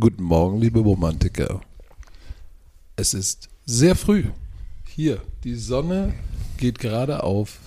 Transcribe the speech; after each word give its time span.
Guten 0.00 0.22
Morgen, 0.24 0.58
liebe 0.58 0.80
Romantiker. 0.80 1.60
Es 2.96 3.14
ist 3.14 3.48
sehr 3.64 3.94
früh. 3.94 4.24
Hier, 4.88 5.20
die 5.44 5.54
Sonne 5.54 6.12
geht 6.56 6.80
gerade 6.80 7.22
auf. 7.22 7.60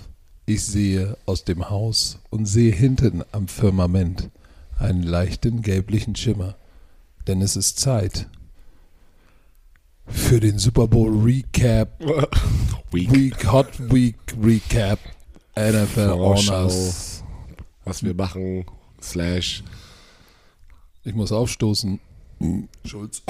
Ich 0.45 0.65
sehe 0.65 1.15
aus 1.25 1.45
dem 1.45 1.69
Haus 1.69 2.19
und 2.29 2.45
sehe 2.45 2.73
hinten 2.73 3.23
am 3.31 3.47
Firmament 3.47 4.29
einen 4.77 5.03
leichten 5.03 5.61
gelblichen 5.61 6.17
Schimmer. 6.17 6.55
Denn 7.25 7.41
es 7.41 7.55
ist 7.55 7.79
Zeit 7.79 8.27
für 10.07 10.39
den 10.39 10.57
Super 10.57 10.87
Bowl 10.87 11.11
Recap. 11.23 11.99
Week. 12.91 13.11
Week, 13.11 13.51
Hot 13.51 13.67
Week 13.91 14.15
Recap. 14.41 14.99
NFL. 15.55 16.11
Honors. 16.11 17.23
Was 17.85 18.03
wir 18.03 18.13
machen, 18.13 18.65
slash. 19.01 19.63
Ich 21.03 21.13
muss 21.13 21.31
aufstoßen. 21.31 21.99
Schulz. 22.85 23.23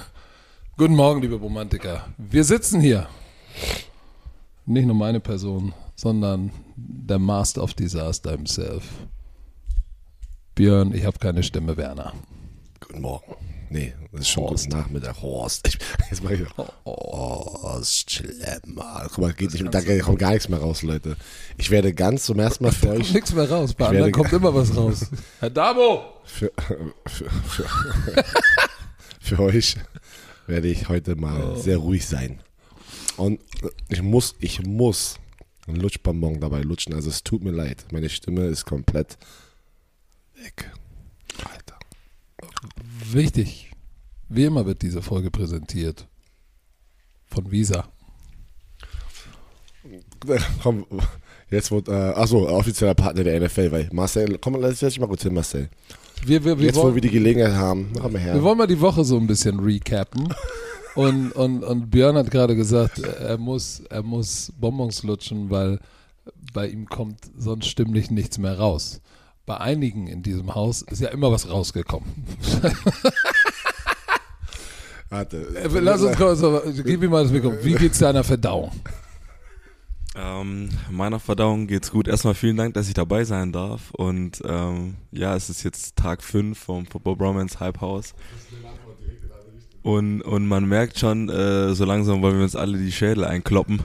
Guten 0.76 0.96
Morgen, 0.96 1.20
liebe 1.20 1.34
Romantiker. 1.34 2.08
Wir 2.16 2.44
sitzen 2.44 2.80
hier. 2.80 3.08
Nicht 4.64 4.86
nur 4.86 4.94
meine 4.94 5.20
Person, 5.20 5.74
sondern 5.94 6.50
der 6.76 7.18
Master 7.18 7.62
of 7.62 7.74
Disaster 7.74 8.30
himself. 8.30 8.84
Björn, 10.54 10.94
ich 10.94 11.04
habe 11.04 11.18
keine 11.18 11.42
Stimme, 11.42 11.76
Werner. 11.76 12.12
Guten 12.80 13.02
Morgen. 13.02 13.34
Nee, 13.72 13.94
das 14.12 14.20
ist 14.20 14.28
schon 14.28 14.44
Horst. 14.44 14.64
guten 14.66 14.78
Nachmittag. 14.78 15.22
Horst. 15.22 15.66
Ich, 15.66 15.78
jetzt 16.10 16.22
mach 16.22 16.30
ich 16.30 16.42
Horst 16.84 18.10
Schlemmer. 18.10 19.06
Guck 19.08 19.18
mal, 19.18 19.32
geht 19.32 19.50
nicht, 19.54 19.72
da 19.72 19.80
kommt 20.00 20.18
gar 20.18 20.32
nichts 20.32 20.50
mehr 20.50 20.58
raus, 20.58 20.82
Leute. 20.82 21.16
Ich 21.56 21.70
werde 21.70 21.94
ganz 21.94 22.24
zum 22.24 22.38
ersten 22.38 22.64
Mal 22.64 22.72
für 22.72 22.86
Da 22.86 22.92
kommt 22.92 23.04
euch, 23.06 23.14
nichts 23.14 23.32
mehr 23.32 23.50
raus. 23.50 23.72
Bei 23.72 23.88
anderen 23.88 24.12
kommt 24.12 24.30
immer 24.34 24.54
was 24.54 24.76
raus. 24.76 25.06
Herr 25.40 25.48
Dabo! 25.48 26.02
für, 26.24 26.52
für, 27.06 27.30
für, 27.46 27.64
für 29.20 29.38
euch 29.38 29.76
werde 30.46 30.68
ich 30.68 30.90
heute 30.90 31.16
mal 31.16 31.56
sehr 31.56 31.78
ruhig 31.78 32.06
sein. 32.06 32.40
Und 33.16 33.40
ich 33.88 34.02
muss, 34.02 34.34
ich 34.38 34.62
muss 34.62 35.18
einen 35.66 35.80
Lutschbonbon 35.80 36.40
dabei 36.40 36.60
lutschen. 36.60 36.92
Also 36.92 37.08
es 37.08 37.24
tut 37.24 37.42
mir 37.42 37.52
leid. 37.52 37.86
Meine 37.90 38.10
Stimme 38.10 38.44
ist 38.48 38.66
komplett 38.66 39.16
weg. 40.34 40.70
Alter. 41.50 41.78
Wichtig. 43.12 43.71
Wie 44.34 44.44
immer 44.44 44.64
wird 44.64 44.80
diese 44.80 45.02
Folge 45.02 45.30
präsentiert 45.30 46.08
von 47.26 47.50
Visa. 47.50 47.84
Komm, 50.62 50.86
jetzt 51.50 51.70
wird, 51.70 51.88
äh, 51.88 51.92
achso, 51.92 52.48
offizieller 52.48 52.94
Partner 52.94 53.24
der 53.24 53.40
NFL, 53.40 53.72
weil 53.72 53.90
Marcel, 53.92 54.38
komm, 54.38 54.54
lass 54.54 54.78
dich 54.78 54.98
mal 54.98 55.06
kurz 55.06 55.22
hin, 55.22 55.34
Marcel. 55.34 55.68
Wir, 56.24 56.42
wir, 56.44 56.58
wir, 56.58 56.66
Jetzt, 56.66 56.76
wo 56.76 56.84
wollen, 56.84 56.94
wir 56.94 57.02
die 57.02 57.10
Gelegenheit 57.10 57.54
haben, 57.54 57.92
komm 58.00 58.16
her. 58.16 58.34
wir 58.34 58.42
wollen 58.42 58.56
mal 58.56 58.66
die 58.66 58.80
Woche 58.80 59.04
so 59.04 59.18
ein 59.18 59.26
bisschen 59.26 59.60
recappen. 59.60 60.32
Und, 60.94 61.32
und, 61.32 61.62
und 61.62 61.90
Björn 61.90 62.16
hat 62.16 62.30
gerade 62.30 62.56
gesagt, 62.56 63.00
er 63.00 63.36
muss, 63.36 63.80
er 63.90 64.02
muss 64.02 64.52
Bonbons 64.58 65.02
lutschen, 65.02 65.50
weil 65.50 65.78
bei 66.54 66.68
ihm 66.68 66.86
kommt 66.86 67.18
sonst 67.36 67.66
stimmlich 67.66 68.10
nichts 68.10 68.38
mehr 68.38 68.58
raus. 68.58 69.02
Bei 69.44 69.58
einigen 69.58 70.06
in 70.06 70.22
diesem 70.22 70.54
Haus 70.54 70.82
ist 70.82 71.00
ja 71.00 71.08
immer 71.08 71.32
was 71.32 71.50
rausgekommen. 71.50 72.08
Warte. 75.12 75.46
Lass 75.82 76.00
uns 76.00 76.16
kurz, 76.16 76.40
gib 76.84 77.02
ihm 77.02 77.10
mal 77.10 77.22
das 77.22 77.32
Mikro. 77.32 77.52
Wie 77.62 77.74
geht's 77.74 77.98
deiner 77.98 78.24
Verdauung? 78.24 78.72
Ähm, 80.16 80.70
meiner 80.90 81.20
Verdauung 81.20 81.66
geht's 81.66 81.90
gut. 81.90 82.08
Erstmal 82.08 82.32
vielen 82.32 82.56
Dank, 82.56 82.72
dass 82.72 82.88
ich 82.88 82.94
dabei 82.94 83.24
sein 83.24 83.52
darf. 83.52 83.90
Und 83.90 84.40
ähm, 84.46 84.94
ja, 85.10 85.36
es 85.36 85.50
ist 85.50 85.64
jetzt 85.64 85.96
Tag 85.96 86.22
5 86.22 86.58
vom 86.58 86.86
Football 86.86 87.16
Bromance 87.16 87.60
Hype 87.60 87.82
House. 87.82 88.14
Und, 89.82 90.22
und 90.22 90.48
man 90.48 90.64
merkt 90.66 90.98
schon, 90.98 91.28
äh, 91.28 91.74
so 91.74 91.84
langsam 91.84 92.22
wollen 92.22 92.36
wir 92.36 92.44
uns 92.44 92.56
alle 92.56 92.78
die 92.78 92.92
Schädel 92.92 93.26
einkloppen. 93.26 93.80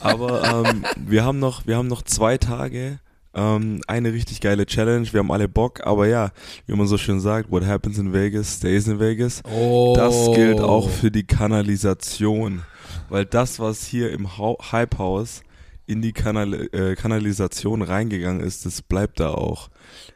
Aber 0.00 0.64
ähm, 0.66 0.84
wir 0.96 1.24
haben 1.24 1.38
noch, 1.38 1.64
wir 1.64 1.76
haben 1.76 1.88
noch 1.88 2.02
zwei 2.02 2.38
Tage, 2.38 2.98
ähm, 3.34 3.80
eine 3.86 4.12
richtig 4.12 4.40
geile 4.40 4.66
Challenge. 4.66 5.06
Wir 5.12 5.20
haben 5.20 5.30
alle 5.30 5.48
Bock, 5.48 5.86
aber 5.86 6.06
ja, 6.06 6.30
wie 6.66 6.74
man 6.74 6.86
so 6.86 6.98
schön 6.98 7.20
sagt, 7.20 7.50
what 7.50 7.66
happens 7.66 7.98
in 7.98 8.12
Vegas 8.12 8.56
stays 8.56 8.86
in 8.86 9.00
Vegas. 9.00 9.42
Oh. 9.44 9.94
Das 9.96 10.32
gilt 10.34 10.60
auch 10.60 10.88
für 10.88 11.10
die 11.10 11.24
Kanalisation. 11.24 12.62
Weil 13.08 13.24
das, 13.24 13.58
was 13.60 13.86
hier 13.86 14.12
im 14.12 14.38
Hype 14.38 14.98
House 14.98 15.42
in 15.86 16.00
die 16.00 16.12
Kanal 16.12 16.68
äh, 16.72 16.94
Kanalisation 16.94 17.82
reingegangen 17.82 18.42
ist, 18.42 18.64
das 18.64 18.80
bleibt 18.82 19.20
da 19.20 19.32
auch. 19.32 19.68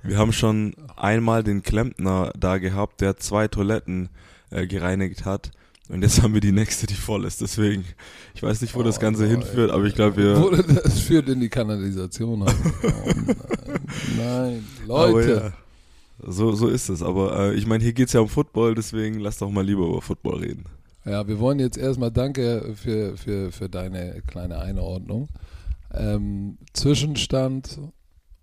Wir 0.02 0.16
haben 0.16 0.32
schon 0.32 0.74
einmal 0.96 1.42
den 1.42 1.62
Klempner 1.62 2.32
da 2.38 2.58
gehabt, 2.58 3.00
der 3.00 3.16
zwei 3.18 3.48
Toiletten 3.48 4.08
äh, 4.50 4.66
gereinigt 4.66 5.24
hat. 5.24 5.50
Und 5.88 6.02
jetzt 6.02 6.22
haben 6.22 6.34
wir 6.34 6.40
die 6.42 6.52
nächste, 6.52 6.86
die 6.86 6.94
voll 6.94 7.24
ist. 7.24 7.40
Deswegen, 7.40 7.84
ich 8.34 8.42
weiß 8.42 8.60
nicht, 8.60 8.74
wo 8.74 8.82
das 8.82 9.00
Ganze 9.00 9.24
Oh, 9.24 9.28
hinführt, 9.28 9.70
aber 9.70 9.84
ich 9.84 9.94
glaube, 9.94 10.16
wir. 10.16 10.62
Das 10.82 11.00
führt 11.00 11.28
in 11.28 11.40
die 11.40 11.48
Kanalisation. 11.48 12.42
Oh 12.42 12.44
nein, 12.44 12.54
nein. 14.18 14.64
Leute. 14.86 15.52
ja, 16.22 16.30
so, 16.30 16.52
so 16.52 16.68
ist 16.68 16.90
es. 16.90 17.02
Aber 17.02 17.52
äh, 17.52 17.54
ich 17.54 17.66
meine, 17.66 17.82
hier 17.82 17.94
geht's 17.94 18.12
ja 18.12 18.20
um 18.20 18.28
Football, 18.28 18.74
deswegen 18.74 19.18
lass 19.18 19.38
doch 19.38 19.50
mal 19.50 19.64
lieber 19.64 19.86
über 19.86 20.02
Football 20.02 20.40
reden. 20.40 20.64
Ja, 21.06 21.26
wir 21.26 21.38
wollen 21.38 21.58
jetzt 21.58 21.78
erstmal 21.78 22.10
danke 22.10 22.74
für, 22.74 23.16
für, 23.16 23.50
für 23.50 23.68
deine 23.70 24.20
kleine 24.26 24.58
Einordnung. 24.58 25.28
Ähm, 25.94 26.58
Zwischenstand 26.74 27.80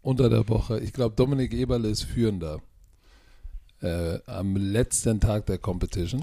unter 0.02 0.30
der 0.30 0.50
Woche. 0.50 0.80
Ich 0.80 0.94
glaube, 0.94 1.16
Dominik 1.16 1.54
Eberle 1.54 1.90
ist 1.90 2.04
führender. 2.04 2.60
Äh, 3.82 4.18
am 4.26 4.56
letzten 4.56 5.20
Tag 5.20 5.46
der 5.46 5.60
Competition. 5.60 6.22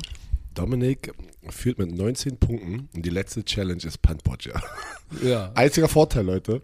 Dominik 0.55 1.13
führt 1.49 1.79
mit 1.79 1.93
19 1.95 2.39
Punkten 2.39 2.89
und 2.95 3.05
die 3.05 3.11
letzte 3.11 3.45
Challenge 3.45 3.83
ist 3.85 4.01
Puntbodger. 4.03 4.61
Ja. 5.23 5.53
Einziger 5.55 5.89
Vorteil, 5.89 6.25
Leute. 6.25 6.63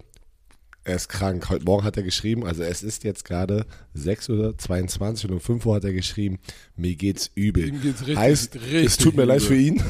Er 0.85 0.97
ist 0.97 1.11
krank. 1.11 1.51
Heute 1.51 1.67
Morgen 1.67 1.85
hat 1.85 1.99
er 1.99 2.03
geschrieben, 2.03 2.47
also 2.47 2.63
es 2.63 2.83
ist 2.83 3.05
jetzt 3.05 3.27
gerade 3.27 3.67
6.22 3.95 5.25
Uhr 5.25 5.31
und 5.31 5.37
um 5.37 5.41
5 5.41 5.67
Uhr 5.67 5.75
hat 5.75 5.85
er 5.85 5.93
geschrieben, 5.93 6.39
mir 6.75 6.95
geht's 6.97 7.31
übel. 7.35 7.69
Ihm 7.69 7.83
geht's 7.83 8.01
richtig, 8.01 8.17
heißt, 8.17 8.55
richtig 8.55 8.85
es 8.87 8.97
tut 8.97 9.17
mir 9.17 9.27
leid 9.27 9.41
übel. 9.43 9.49
für 9.49 9.57
ihn, 9.57 9.83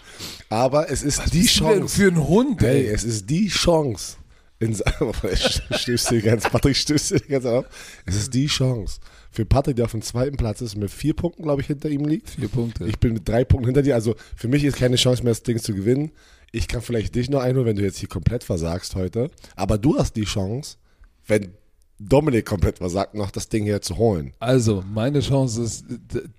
aber 0.48 0.88
es 0.90 1.02
ist 1.02 1.34
die 1.34 1.40
Was 1.44 1.46
ist 1.50 1.60
denn 1.60 1.66
Chance. 1.68 1.96
Für 1.96 2.06
einen 2.08 2.26
Hund, 2.26 2.60
Hey, 2.62 2.86
ey. 2.86 2.94
es 2.94 3.04
ist 3.04 3.28
die 3.28 3.48
Chance. 3.48 4.16
In 4.58 4.74
stößt 5.70 6.10
dir 6.12 6.22
ganz, 6.22 6.44
Patrick 6.48 6.74
stößt 6.76 7.10
dir 7.10 7.20
ganz 7.20 7.44
auf. 7.44 7.66
Es 8.06 8.16
ist 8.16 8.32
die 8.32 8.46
Chance. 8.46 8.98
Für 9.36 9.44
Patrick, 9.44 9.76
der 9.76 9.84
auf 9.84 9.90
dem 9.90 10.00
zweiten 10.00 10.38
Platz 10.38 10.62
ist, 10.62 10.76
mit 10.76 10.90
vier 10.90 11.12
Punkten, 11.12 11.42
glaube 11.42 11.60
ich, 11.60 11.66
hinter 11.66 11.90
ihm 11.90 12.06
liegt. 12.06 12.30
Vier 12.30 12.48
Punkte. 12.48 12.86
Ich 12.86 12.98
bin 12.98 13.12
mit 13.12 13.28
drei 13.28 13.44
Punkten 13.44 13.66
hinter 13.66 13.82
dir. 13.82 13.94
Also 13.94 14.14
für 14.34 14.48
mich 14.48 14.64
ist 14.64 14.78
keine 14.78 14.96
Chance 14.96 15.22
mehr, 15.22 15.30
das 15.30 15.42
Ding 15.42 15.58
zu 15.58 15.74
gewinnen. 15.74 16.10
Ich 16.52 16.68
kann 16.68 16.80
vielleicht 16.80 17.14
dich 17.14 17.28
noch 17.28 17.42
einholen, 17.42 17.66
wenn 17.66 17.76
du 17.76 17.82
jetzt 17.82 17.98
hier 17.98 18.08
komplett 18.08 18.44
versagst 18.44 18.94
heute. 18.94 19.30
Aber 19.54 19.76
du 19.76 19.98
hast 19.98 20.16
die 20.16 20.24
Chance, 20.24 20.78
wenn 21.26 21.52
Dominik 21.98 22.46
komplett 22.46 22.78
versagt, 22.78 23.12
noch 23.12 23.30
das 23.30 23.50
Ding 23.50 23.64
hier 23.64 23.82
zu 23.82 23.98
holen. 23.98 24.32
Also, 24.38 24.82
meine 24.90 25.20
Chance 25.20 25.64
ist 25.64 25.84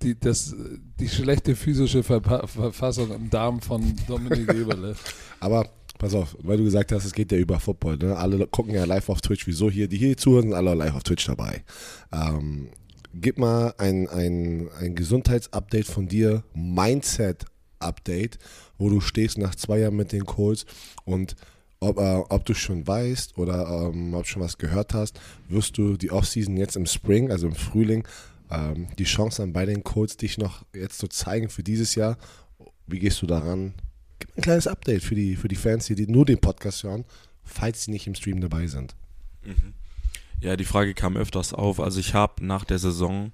die, 0.02 0.18
das, 0.18 0.56
die 0.98 1.08
schlechte 1.08 1.54
physische 1.54 2.02
Verpa 2.02 2.48
Verfassung 2.48 3.14
im 3.14 3.30
Darm 3.30 3.60
von 3.60 3.94
Dominik 4.08 4.52
Eberle. 4.54 4.96
Aber 5.38 5.70
pass 5.98 6.14
auf, 6.14 6.36
weil 6.42 6.56
du 6.56 6.64
gesagt 6.64 6.90
hast, 6.90 7.04
es 7.04 7.12
geht 7.12 7.30
ja 7.30 7.38
über 7.38 7.60
Football. 7.60 7.96
Ne? 7.98 8.16
Alle 8.16 8.44
gucken 8.48 8.74
ja 8.74 8.82
live 8.86 9.08
auf 9.08 9.20
Twitch. 9.20 9.46
Wieso 9.46 9.70
hier? 9.70 9.86
Die 9.86 9.98
hier 9.98 10.16
zuhören, 10.16 10.48
sind 10.48 10.54
alle 10.54 10.74
live 10.74 10.96
auf 10.96 11.04
Twitch 11.04 11.26
dabei. 11.26 11.62
Ähm, 12.12 12.70
gib 13.14 13.38
mal 13.38 13.74
ein, 13.78 14.08
ein, 14.08 14.68
ein 14.78 14.94
Gesundheitsupdate 14.94 15.86
von 15.86 16.08
dir, 16.08 16.44
Mindset-Update, 16.54 18.38
wo 18.78 18.90
du 18.90 19.00
stehst 19.00 19.38
nach 19.38 19.54
zwei 19.54 19.80
Jahren 19.80 19.96
mit 19.96 20.12
den 20.12 20.26
Colts 20.26 20.66
und 21.04 21.36
ob, 21.80 21.98
äh, 21.98 22.22
ob 22.28 22.44
du 22.44 22.54
schon 22.54 22.86
weißt 22.86 23.38
oder 23.38 23.90
ähm, 23.92 24.14
ob 24.14 24.26
schon 24.26 24.42
was 24.42 24.58
gehört 24.58 24.94
hast, 24.94 25.20
wirst 25.48 25.78
du 25.78 25.96
die 25.96 26.10
Offseason 26.10 26.56
jetzt 26.56 26.76
im 26.76 26.86
Spring, 26.86 27.30
also 27.30 27.46
im 27.46 27.54
Frühling, 27.54 28.06
ähm, 28.50 28.88
die 28.98 29.04
Chance 29.04 29.42
haben 29.42 29.52
bei 29.52 29.66
den 29.66 29.84
Colts, 29.84 30.16
dich 30.16 30.38
noch 30.38 30.64
jetzt 30.74 30.98
zu 30.98 31.08
zeigen 31.08 31.48
für 31.48 31.62
dieses 31.62 31.94
Jahr. 31.94 32.18
Wie 32.86 32.98
gehst 32.98 33.22
du 33.22 33.26
daran? 33.26 33.74
Gib 34.18 34.36
ein 34.36 34.42
kleines 34.42 34.66
Update 34.66 35.02
für 35.02 35.14
die, 35.14 35.36
für 35.36 35.48
die 35.48 35.56
Fans, 35.56 35.86
die 35.86 36.06
nur 36.06 36.24
den 36.24 36.38
Podcast 36.38 36.82
hören, 36.82 37.04
falls 37.44 37.84
sie 37.84 37.90
nicht 37.90 38.06
im 38.06 38.14
Stream 38.14 38.40
dabei 38.40 38.66
sind. 38.66 38.96
Ja, 40.40 40.56
die 40.56 40.64
Frage 40.64 40.94
kam 40.94 41.16
öfters 41.16 41.52
auf. 41.52 41.80
Also 41.80 41.98
ich 41.98 42.14
habe 42.14 42.46
nach 42.46 42.64
der 42.64 42.78
Saison 42.78 43.32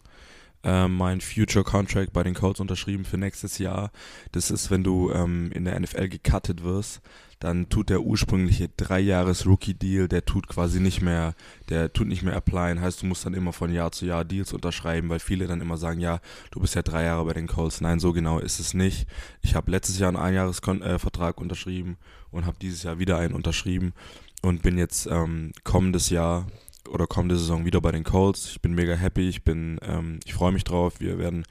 äh, 0.62 0.88
mein 0.88 1.20
Future 1.20 1.64
Contract 1.64 2.14
bei 2.14 2.22
den 2.22 2.34
Colts 2.34 2.60
unterschrieben 2.60 3.04
für 3.04 3.18
nächstes 3.18 3.58
Jahr. 3.58 3.90
Das 4.32 4.50
ist, 4.50 4.70
wenn 4.70 4.82
du 4.82 5.12
ähm, 5.12 5.52
in 5.52 5.66
der 5.66 5.78
NFL 5.78 6.08
gecuttet 6.08 6.64
wirst, 6.64 7.02
dann 7.40 7.68
tut 7.68 7.90
der 7.90 8.00
ursprüngliche 8.00 8.70
drei 8.74 9.00
Jahres 9.00 9.44
Rookie 9.44 9.74
Deal, 9.74 10.08
der 10.08 10.24
tut 10.24 10.48
quasi 10.48 10.80
nicht 10.80 11.02
mehr, 11.02 11.34
der 11.68 11.92
tut 11.92 12.08
nicht 12.08 12.22
mehr 12.22 12.36
applyen. 12.36 12.80
Heißt, 12.80 13.02
du 13.02 13.06
musst 13.06 13.26
dann 13.26 13.34
immer 13.34 13.52
von 13.52 13.70
Jahr 13.70 13.92
zu 13.92 14.06
Jahr 14.06 14.24
Deals 14.24 14.54
unterschreiben, 14.54 15.10
weil 15.10 15.18
viele 15.18 15.46
dann 15.46 15.60
immer 15.60 15.76
sagen, 15.76 16.00
ja, 16.00 16.20
du 16.52 16.60
bist 16.60 16.74
ja 16.74 16.80
drei 16.80 17.04
Jahre 17.04 17.26
bei 17.26 17.34
den 17.34 17.48
Colts. 17.48 17.82
Nein, 17.82 18.00
so 18.00 18.14
genau 18.14 18.38
ist 18.38 18.60
es 18.60 18.72
nicht. 18.72 19.06
Ich 19.42 19.54
habe 19.54 19.70
letztes 19.70 19.98
Jahr 19.98 20.08
einen 20.08 20.16
Einjahresvertrag 20.16 21.36
äh, 21.36 21.40
unterschrieben 21.40 21.98
und 22.30 22.46
habe 22.46 22.56
dieses 22.62 22.82
Jahr 22.82 22.98
wieder 22.98 23.18
einen 23.18 23.34
unterschrieben 23.34 23.92
und 24.40 24.62
bin 24.62 24.78
jetzt 24.78 25.06
ähm, 25.06 25.52
kommendes 25.64 26.08
Jahr 26.08 26.46
oder 26.88 27.06
kommende 27.06 27.36
Saison 27.36 27.64
wieder 27.64 27.80
bei 27.80 27.92
den 27.92 28.04
Colts. 28.04 28.50
Ich 28.50 28.60
bin 28.60 28.74
mega 28.74 28.94
happy, 28.94 29.28
ich 29.28 29.44
bin, 29.44 29.78
ähm, 29.82 30.20
ich 30.24 30.34
freue 30.34 30.52
mich 30.52 30.64
drauf. 30.64 31.00
Wir 31.00 31.18
werden 31.18 31.44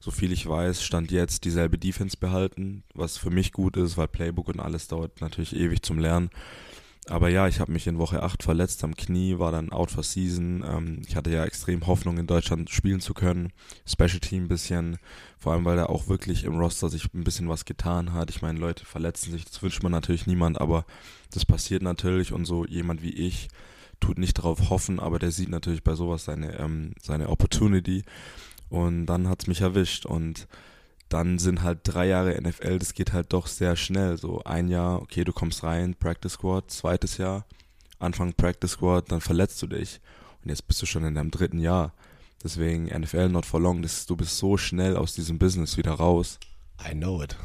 so 0.00 0.10
viel 0.10 0.32
ich 0.32 0.48
weiß, 0.48 0.82
stand 0.82 1.10
jetzt 1.10 1.44
dieselbe 1.44 1.78
Defense 1.78 2.16
behalten, 2.16 2.82
was 2.94 3.18
für 3.18 3.30
mich 3.30 3.52
gut 3.52 3.76
ist, 3.76 3.96
weil 3.96 4.08
Playbook 4.08 4.48
und 4.48 4.60
alles 4.60 4.88
dauert 4.88 5.20
natürlich 5.20 5.54
ewig 5.54 5.82
zum 5.82 5.98
Lernen. 5.98 6.30
Aber 7.08 7.30
ja, 7.30 7.48
ich 7.48 7.58
habe 7.58 7.72
mich 7.72 7.86
in 7.86 7.98
Woche 7.98 8.22
8 8.22 8.42
verletzt 8.42 8.84
am 8.84 8.94
Knie, 8.94 9.38
war 9.38 9.50
dann 9.50 9.72
out 9.72 9.90
for 9.90 10.02
season. 10.02 10.62
Ähm, 10.66 11.02
ich 11.06 11.16
hatte 11.16 11.30
ja 11.30 11.44
extrem 11.44 11.86
Hoffnung, 11.86 12.18
in 12.18 12.26
Deutschland 12.26 12.68
spielen 12.70 13.00
zu 13.00 13.14
können. 13.14 13.52
Special 13.86 14.20
Team 14.20 14.44
ein 14.44 14.48
bisschen, 14.48 14.98
vor 15.38 15.52
allem 15.52 15.64
weil 15.64 15.76
da 15.76 15.86
auch 15.86 16.08
wirklich 16.08 16.44
im 16.44 16.58
Roster 16.58 16.90
sich 16.90 17.12
ein 17.14 17.24
bisschen 17.24 17.48
was 17.48 17.64
getan 17.64 18.12
hat. 18.12 18.30
Ich 18.30 18.42
meine, 18.42 18.58
Leute 18.58 18.84
verletzen 18.84 19.32
sich, 19.32 19.44
das 19.46 19.62
wünscht 19.62 19.82
man 19.82 19.92
natürlich 19.92 20.26
niemand, 20.26 20.60
aber 20.60 20.84
das 21.32 21.46
passiert 21.46 21.82
natürlich 21.82 22.32
und 22.32 22.44
so 22.44 22.66
jemand 22.66 23.02
wie 23.02 23.12
ich 23.12 23.48
tut 24.00 24.18
nicht 24.18 24.38
darauf 24.38 24.70
hoffen, 24.70 25.00
aber 25.00 25.18
der 25.18 25.30
sieht 25.30 25.48
natürlich 25.48 25.82
bei 25.82 25.94
sowas 25.94 26.24
seine, 26.24 26.58
ähm, 26.58 26.92
seine 27.00 27.28
Opportunity. 27.28 28.04
Und 28.68 29.06
dann 29.06 29.28
hat's 29.28 29.46
mich 29.46 29.60
erwischt 29.60 30.06
und 30.06 30.46
dann 31.08 31.38
sind 31.38 31.62
halt 31.62 31.80
drei 31.84 32.06
Jahre 32.06 32.38
NFL, 32.40 32.78
das 32.78 32.92
geht 32.92 33.12
halt 33.12 33.32
doch 33.32 33.46
sehr 33.46 33.76
schnell. 33.76 34.18
So 34.18 34.42
ein 34.44 34.68
Jahr, 34.68 35.00
okay, 35.00 35.24
du 35.24 35.32
kommst 35.32 35.62
rein, 35.62 35.94
Practice 35.94 36.34
Squad, 36.34 36.70
zweites 36.70 37.16
Jahr, 37.16 37.46
Anfang 37.98 38.34
Practice 38.34 38.72
Squad, 38.72 39.10
dann 39.10 39.20
verletzt 39.20 39.60
du 39.62 39.66
dich. 39.66 40.00
Und 40.44 40.50
jetzt 40.50 40.66
bist 40.68 40.82
du 40.82 40.86
schon 40.86 41.04
in 41.04 41.14
deinem 41.14 41.30
dritten 41.30 41.60
Jahr. 41.60 41.94
Deswegen 42.42 42.86
NFL 42.86 43.30
not 43.30 43.46
for 43.46 43.60
long, 43.60 43.82
das, 43.82 44.06
du 44.06 44.16
bist 44.16 44.36
so 44.36 44.56
schnell 44.56 44.96
aus 44.96 45.14
diesem 45.14 45.38
Business 45.38 45.76
wieder 45.76 45.92
raus. 45.92 46.38
I 46.86 46.92
know 46.92 47.22
it. 47.22 47.36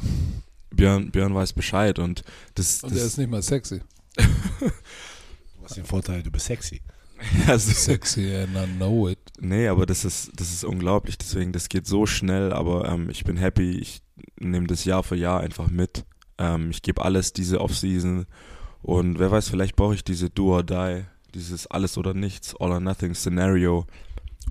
Björn, 0.70 1.10
Björn 1.10 1.34
weiß 1.34 1.52
Bescheid 1.54 1.98
und 1.98 2.22
das. 2.54 2.82
Und 2.82 2.92
das, 2.92 3.00
er 3.00 3.06
ist 3.06 3.18
nicht 3.18 3.30
mal 3.30 3.42
sexy. 3.42 3.80
Du 5.64 5.70
hast 5.70 5.76
den 5.78 5.86
Vorteil, 5.86 6.22
du 6.22 6.30
bist 6.30 6.44
sexy. 6.44 6.82
ist, 7.48 7.68
Sexy 7.84 8.34
and 8.36 8.54
I 8.54 8.66
know 8.76 9.08
it. 9.08 9.18
Nee, 9.40 9.68
aber 9.68 9.86
das 9.86 10.04
ist, 10.04 10.30
das 10.36 10.52
ist 10.52 10.62
unglaublich. 10.62 11.16
Deswegen, 11.16 11.52
das 11.52 11.70
geht 11.70 11.86
so 11.86 12.04
schnell, 12.04 12.52
aber 12.52 12.86
ähm, 12.86 13.08
ich 13.08 13.24
bin 13.24 13.38
happy. 13.38 13.78
Ich 13.78 14.02
nehme 14.38 14.66
das 14.66 14.84
Jahr 14.84 15.02
für 15.02 15.16
Jahr 15.16 15.40
einfach 15.40 15.70
mit. 15.70 16.04
Ähm, 16.36 16.70
ich 16.70 16.82
gebe 16.82 17.02
alles 17.02 17.32
diese 17.32 17.62
Offseason. 17.62 18.26
Und 18.82 19.18
wer 19.18 19.30
weiß, 19.30 19.48
vielleicht 19.48 19.74
brauche 19.74 19.94
ich 19.94 20.04
diese 20.04 20.28
Do 20.28 20.54
or 20.54 20.62
Die, 20.62 21.04
dieses 21.34 21.66
Alles 21.66 21.96
oder 21.96 22.12
Nichts, 22.12 22.54
All 22.56 22.70
or 22.70 22.80
Nothing 22.80 23.14
Szenario, 23.14 23.86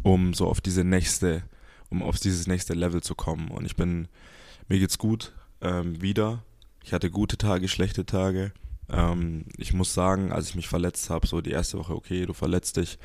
um 0.01 0.33
so 0.33 0.47
auf 0.47 0.61
diese 0.61 0.83
nächste, 0.83 1.43
um 1.91 2.01
auf 2.01 2.17
dieses 2.17 2.47
nächste 2.47 2.73
Level 2.73 3.03
zu 3.03 3.13
kommen. 3.13 3.49
Und 3.49 3.65
ich 3.65 3.75
bin, 3.75 4.07
mir 4.67 4.79
geht's 4.79 4.97
gut, 4.97 5.31
ähm, 5.61 6.01
wieder. 6.01 6.43
Ich 6.83 6.91
hatte 6.91 7.11
gute 7.11 7.37
Tage, 7.37 7.67
schlechte 7.67 8.03
Tage. 8.07 8.51
Ähm, 8.89 9.45
ich 9.57 9.73
muss 9.73 9.93
sagen, 9.93 10.31
als 10.31 10.49
ich 10.49 10.55
mich 10.55 10.67
verletzt 10.67 11.09
habe, 11.09 11.27
so 11.27 11.41
die 11.41 11.51
erste 11.51 11.77
Woche, 11.77 11.95
okay, 11.95 12.25
du 12.25 12.33
verletzt 12.33 12.77
dich. 12.77 12.99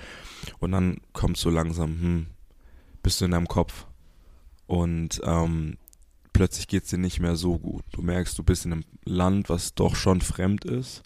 Und 0.58 0.72
dann 0.72 1.00
kommt 1.12 1.36
so 1.36 1.50
langsam, 1.50 2.00
hm, 2.00 2.26
bist 3.02 3.20
du 3.20 3.24
in 3.24 3.30
deinem 3.30 3.48
Kopf. 3.48 3.86
Und 4.66 5.20
ähm, 5.24 5.78
plötzlich 6.32 6.68
geht 6.68 6.84
es 6.84 6.90
dir 6.90 6.98
nicht 6.98 7.20
mehr 7.20 7.36
so 7.36 7.58
gut. 7.58 7.84
Du 7.92 8.02
merkst, 8.02 8.38
du 8.38 8.42
bist 8.42 8.66
in 8.66 8.72
einem 8.72 8.84
Land, 9.04 9.48
was 9.48 9.74
doch 9.74 9.96
schon 9.96 10.20
fremd 10.20 10.64
ist. 10.64 11.02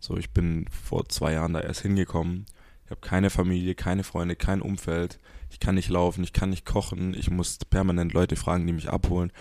So, 0.00 0.16
ich 0.16 0.30
bin 0.30 0.66
vor 0.68 1.08
zwei 1.08 1.32
Jahren 1.32 1.54
da 1.54 1.60
erst 1.60 1.82
hingekommen. 1.82 2.46
Ich 2.84 2.90
habe 2.90 3.00
keine 3.00 3.30
Familie, 3.30 3.74
keine 3.74 4.04
Freunde, 4.04 4.36
kein 4.36 4.60
Umfeld. 4.60 5.18
Ich 5.50 5.60
kann 5.60 5.76
nicht 5.76 5.88
laufen, 5.88 6.24
ich 6.24 6.32
kann 6.32 6.50
nicht 6.50 6.66
kochen. 6.66 7.14
Ich 7.14 7.30
muss 7.30 7.58
permanent 7.70 8.12
Leute 8.12 8.36
fragen, 8.36 8.66
die 8.66 8.72
mich 8.72 8.90
abholen. 8.90 9.32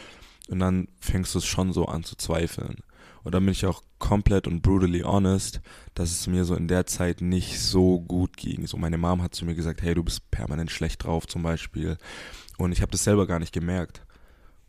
Und 0.48 0.60
dann 0.60 0.88
fängst 1.00 1.34
du 1.34 1.40
es 1.40 1.46
schon 1.46 1.74
so 1.74 1.86
an 1.86 2.04
zu 2.04 2.16
zweifeln. 2.16 2.78
Und 3.24 3.34
dann 3.34 3.46
bin 3.46 3.54
ich 3.54 3.66
auch 3.66 3.84
komplett 4.00 4.48
und 4.48 4.62
brutally 4.62 5.02
honest, 5.02 5.62
dass 5.94 6.12
es 6.12 6.28
mir 6.28 6.46
so 6.46 6.56
in 6.56 6.68
der 6.68 6.86
Zeit 6.86 7.22
nicht 7.22 7.60
so 7.60 8.02
gut 8.02 8.36
ging. 8.36 8.68
So 8.68 8.78
meine 8.78 8.98
Mom 8.98 9.22
hat 9.22 9.34
zu 9.34 9.46
mir 9.46 9.56
gesagt, 9.56 9.82
hey, 9.82 9.94
du 9.96 10.04
bist 10.04 10.30
permanent 10.30 10.72
schlecht 10.72 11.04
drauf 11.04 11.28
zum 11.28 11.44
Beispiel. 11.44 11.98
Und 12.58 12.72
ich 12.72 12.82
habe 12.82 12.92
das 12.92 13.04
selber 13.04 13.26
gar 13.26 13.40
nicht 13.40 13.54
gemerkt. 13.54 14.06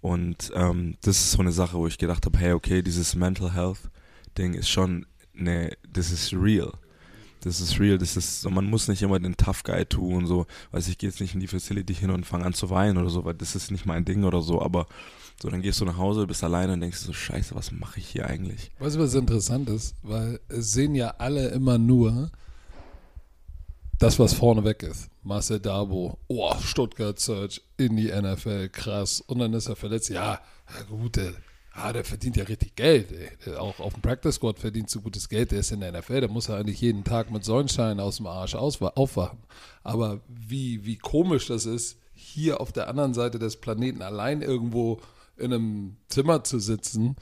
Und 0.01 0.53
ähm, 0.55 0.97
das 1.03 1.17
ist 1.17 1.33
so 1.33 1.41
eine 1.41 1.53
Sache, 1.53 1.79
wo 1.79 1.87
ich 1.87 1.99
gedacht 1.99 2.27
habe, 2.27 2.39
hey, 2.39 2.53
okay, 2.53 2.83
dieses 2.83 3.15
Mental 3.15 3.55
Health 3.55 3.91
Ding 4.37 4.55
ist 4.55 4.69
schon 4.69 5.07
ne, 5.35 5.77
das 5.91 6.11
ist 6.11 6.33
real. 6.33 6.73
Das 7.41 7.61
ist 7.61 7.79
real, 7.79 7.99
das 7.99 8.17
ist 8.17 8.41
so, 8.41 8.49
man 8.49 8.65
muss 8.65 8.89
nicht 8.89 9.03
immer 9.03 9.21
den 9.21 9.37
Tough 9.37 9.65
Guy 9.65 9.85
tun, 9.85 10.27
so, 10.27 10.47
weiß 10.71 10.89
ich, 10.89 10.97
gehe 10.97 11.11
jetzt 11.11 11.21
nicht 11.21 11.35
in 11.35 11.41
die 11.41 11.47
Facility 11.47 11.95
hin 11.95 12.11
und 12.11 12.25
fange 12.25 12.47
an 12.47 12.55
zu 12.55 12.71
weinen 12.71 12.97
oder 12.97 13.11
so, 13.11 13.27
weil 13.27 13.35
das 13.35 13.55
ist 13.55 13.71
nicht 13.71 13.85
mein 13.85 14.07
Ding 14.07 14.25
oder 14.25 14.41
so, 14.41 14.63
aber 14.63 14.87
so, 15.41 15.51
dann 15.51 15.63
gehst 15.63 15.81
du 15.81 15.85
nach 15.85 15.99
Hause, 15.99 16.27
bist 16.27 16.45
alleine 16.45 16.73
und 16.73 16.81
denkst 16.81 16.99
so, 16.99 17.13
scheiße, 17.13 17.55
was 17.55 17.73
mache 17.73 18.01
ich 18.01 18.09
hier 18.09 18.27
eigentlich? 18.27 18.71
Weißt 18.79 18.97
du, 18.97 19.01
was 19.01 19.15
interessant 19.15 19.69
ist? 19.69 19.95
Weil 20.03 20.41
es 20.49 20.73
sehen 20.73 20.95
ja 20.95 21.15
alle 21.19 21.49
immer 21.49 21.77
nur 21.77 22.31
das, 23.99 24.19
was 24.19 24.35
vorne 24.35 24.65
weg 24.65 24.83
ist. 24.83 25.11
Marcel 25.23 25.61
Dabo, 25.61 26.19
oh, 26.29 26.55
Stuttgart 26.61 27.19
Search 27.19 27.63
in 27.77 27.97
die 27.97 28.13
NFL, 28.13 28.69
krass. 28.69 29.21
Und 29.21 29.39
dann 29.39 29.53
ist 29.55 29.69
er 29.69 29.77
verletzt. 29.77 30.11
Ja, 30.11 30.41
gut, 30.89 31.17
der, 31.17 31.33
ah, 31.73 31.93
der 31.93 32.05
verdient 32.05 32.37
ja 32.37 32.45
richtig 32.45 32.75
Geld. 32.77 33.09
Ey. 33.13 33.55
Auch 33.57 33.79
auf 33.81 33.95
dem 33.95 34.03
Practice 34.03 34.37
Squad 34.37 34.59
verdient 34.59 34.91
so 34.91 35.01
gutes 35.01 35.29
Geld. 35.29 35.53
Der 35.53 35.61
ist 35.61 35.73
in 35.73 35.81
der 35.81 35.93
NFL, 35.93 36.21
der 36.21 36.31
muss 36.31 36.49
ja 36.49 36.57
eigentlich 36.57 36.81
jeden 36.81 37.05
Tag 37.05 37.31
mit 37.31 37.45
Sonnenschein 37.45 38.01
aus 38.01 38.17
dem 38.17 38.27
Arsch 38.27 38.55
aufwachen. 38.55 39.39
Aber 39.83 40.21
wie, 40.29 40.85
wie 40.85 40.97
komisch 40.97 41.47
das 41.47 41.67
ist, 41.67 41.99
hier 42.15 42.61
auf 42.61 42.73
der 42.73 42.89
anderen 42.89 43.15
Seite 43.15 43.39
des 43.39 43.57
Planeten 43.57 44.03
allein 44.03 44.43
irgendwo 44.43 45.01
in 45.37 45.53
einem 45.53 45.97
Zimmer 46.09 46.45
zu 46.45 46.59
sitzen 46.59 47.17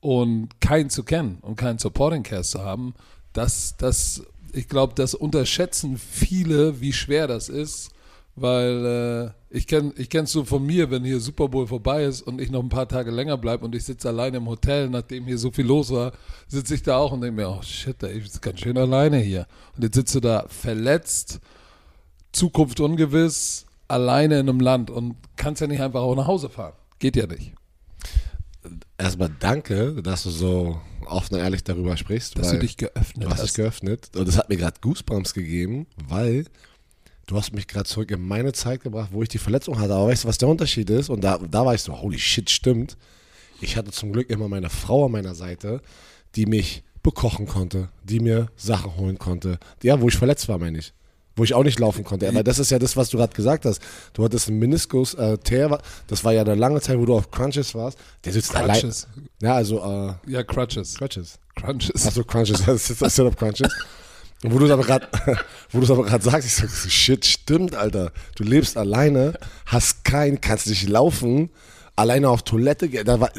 und 0.00 0.60
keinen 0.60 0.90
zu 0.90 1.04
kennen 1.04 1.38
und 1.42 1.56
keinen 1.56 1.78
Supporting 1.78 2.22
Cast 2.22 2.52
zu 2.52 2.62
haben, 2.62 2.94
das, 3.32 3.76
das, 3.76 4.22
ich 4.52 4.68
glaube, 4.68 4.94
das 4.94 5.14
unterschätzen 5.14 5.98
viele, 5.98 6.80
wie 6.80 6.92
schwer 6.92 7.26
das 7.26 7.48
ist, 7.48 7.90
weil 8.36 9.34
äh, 9.50 9.56
ich 9.56 9.66
kenne 9.66 9.92
ich 9.96 10.08
kenn's 10.08 10.32
so 10.32 10.44
von 10.44 10.64
mir, 10.64 10.90
wenn 10.90 11.04
hier 11.04 11.20
Super 11.20 11.48
Bowl 11.48 11.66
vorbei 11.66 12.04
ist 12.04 12.22
und 12.22 12.40
ich 12.40 12.50
noch 12.50 12.62
ein 12.62 12.68
paar 12.68 12.88
Tage 12.88 13.10
länger 13.10 13.36
bleibe 13.36 13.64
und 13.64 13.74
ich 13.74 13.84
sitze 13.84 14.08
alleine 14.08 14.38
im 14.38 14.48
Hotel, 14.48 14.88
nachdem 14.88 15.26
hier 15.26 15.38
so 15.38 15.50
viel 15.50 15.66
los 15.66 15.90
war, 15.90 16.12
sitze 16.48 16.74
ich 16.74 16.82
da 16.82 16.96
auch 16.96 17.12
und 17.12 17.20
denke 17.20 17.42
mir, 17.42 17.50
oh 17.50 17.62
shit, 17.62 18.02
ey, 18.02 18.18
ich 18.18 18.30
bin 18.30 18.40
ganz 18.40 18.60
schön 18.60 18.78
alleine 18.78 19.18
hier. 19.18 19.46
Und 19.76 19.82
jetzt 19.82 19.96
sitzt 19.96 20.14
du 20.14 20.20
da 20.20 20.46
verletzt, 20.48 21.40
Zukunft 22.32 22.80
ungewiss, 22.80 23.66
alleine 23.88 24.38
in 24.40 24.48
einem 24.48 24.60
Land 24.60 24.90
und 24.90 25.16
kannst 25.36 25.60
ja 25.60 25.66
nicht 25.66 25.80
einfach 25.82 26.00
auch 26.00 26.14
nach 26.14 26.26
Hause 26.26 26.48
fahren. 26.48 26.74
Geht 27.00 27.16
ja 27.16 27.26
nicht. 27.26 27.54
Erstmal 28.98 29.30
danke, 29.40 30.02
dass 30.02 30.22
du 30.22 30.30
so 30.30 30.80
offen 31.06 31.34
und 31.34 31.40
ehrlich 31.40 31.64
darüber 31.64 31.96
sprichst. 31.96 32.38
Dass 32.38 32.50
du 32.50 32.58
dich 32.58 32.76
geöffnet 32.76 33.24
du 33.24 33.30
hast 33.30 33.40
hast. 33.40 33.48
dich 33.48 33.54
geöffnet. 33.54 34.10
Und 34.14 34.28
das 34.28 34.36
hat 34.36 34.48
mir 34.50 34.58
gerade 34.58 34.78
Goosebumps 34.80 35.32
gegeben, 35.34 35.86
weil 36.08 36.44
du 37.26 37.36
hast 37.36 37.54
mich 37.54 37.66
gerade 37.66 37.86
zurück 37.86 38.10
in 38.10 38.20
meine 38.20 38.52
Zeit 38.52 38.82
gebracht, 38.82 39.08
wo 39.12 39.22
ich 39.22 39.30
die 39.30 39.38
Verletzung 39.38 39.78
hatte. 39.78 39.94
Aber 39.94 40.08
weißt 40.08 40.24
du, 40.24 40.28
was 40.28 40.36
der 40.38 40.48
Unterschied 40.48 40.90
ist? 40.90 41.08
Und 41.08 41.24
da, 41.24 41.38
da 41.38 41.64
war 41.64 41.74
ich 41.74 41.80
so, 41.80 41.98
holy 41.98 42.18
shit, 42.18 42.50
stimmt. 42.50 42.98
Ich 43.62 43.76
hatte 43.76 43.90
zum 43.92 44.12
Glück 44.12 44.28
immer 44.28 44.48
meine 44.48 44.68
Frau 44.68 45.06
an 45.06 45.12
meiner 45.12 45.34
Seite, 45.34 45.80
die 46.36 46.44
mich 46.44 46.82
bekochen 47.02 47.46
konnte, 47.46 47.88
die 48.04 48.20
mir 48.20 48.48
Sachen 48.56 48.94
holen 48.96 49.18
konnte. 49.18 49.58
Ja, 49.82 50.00
wo 50.02 50.08
ich 50.08 50.16
verletzt 50.16 50.48
war, 50.48 50.58
meine 50.58 50.78
ich. 50.78 50.92
Wo 51.40 51.44
ich 51.44 51.54
auch 51.54 51.64
nicht 51.64 51.78
laufen 51.78 52.04
konnte. 52.04 52.28
Aber 52.28 52.44
das 52.44 52.58
ist 52.58 52.70
ja 52.70 52.78
das, 52.78 52.98
was 52.98 53.08
du 53.08 53.16
gerade 53.16 53.32
gesagt 53.32 53.64
hast. 53.64 53.80
Du 54.12 54.22
hattest 54.22 54.48
einen 54.48 54.58
Meniskus, 54.58 55.14
äh, 55.14 55.38
Tear, 55.38 55.80
das 56.06 56.22
war 56.22 56.34
ja 56.34 56.42
eine 56.42 56.54
lange 56.54 56.82
Zeit, 56.82 56.98
wo 56.98 57.06
du 57.06 57.14
auf 57.14 57.30
Crunches 57.30 57.74
warst. 57.74 57.96
Der 58.26 58.34
sitzt 58.34 58.54
allein. 58.54 58.78
Crunches. 58.78 59.06
Ja, 59.40 59.54
also, 59.54 59.78
äh, 59.78 60.30
Ja, 60.30 60.42
Crutches. 60.42 60.96
Crutches. 60.96 61.38
Crunches. 61.56 62.06
Achso, 62.06 62.24
Crunches, 62.24 62.62
das 62.66 62.90
ist 62.90 63.00
das 63.00 63.16
Setup 63.16 63.38
Crunches. 63.38 63.72
Und 64.44 64.52
wo 64.52 64.58
du 64.58 64.66
es 64.66 64.70
aber 64.70 64.82
gerade, 64.82 65.08
wo 65.70 65.78
du 65.78 65.84
es 65.84 65.90
aber 65.90 66.04
gerade 66.04 66.22
sagst, 66.22 66.46
ich 66.46 66.54
sag 66.54 66.68
so, 66.68 66.90
shit, 66.90 67.24
stimmt, 67.24 67.74
Alter. 67.74 68.12
Du 68.36 68.44
lebst 68.44 68.76
alleine, 68.76 69.32
hast 69.64 70.04
keinen, 70.04 70.42
kannst 70.42 70.66
nicht 70.66 70.90
laufen, 70.90 71.48
alleine 71.96 72.28
auf 72.28 72.42
Toilette 72.42 72.90
gehen. 72.90 73.06
Da 73.06 73.18
war, 73.18 73.30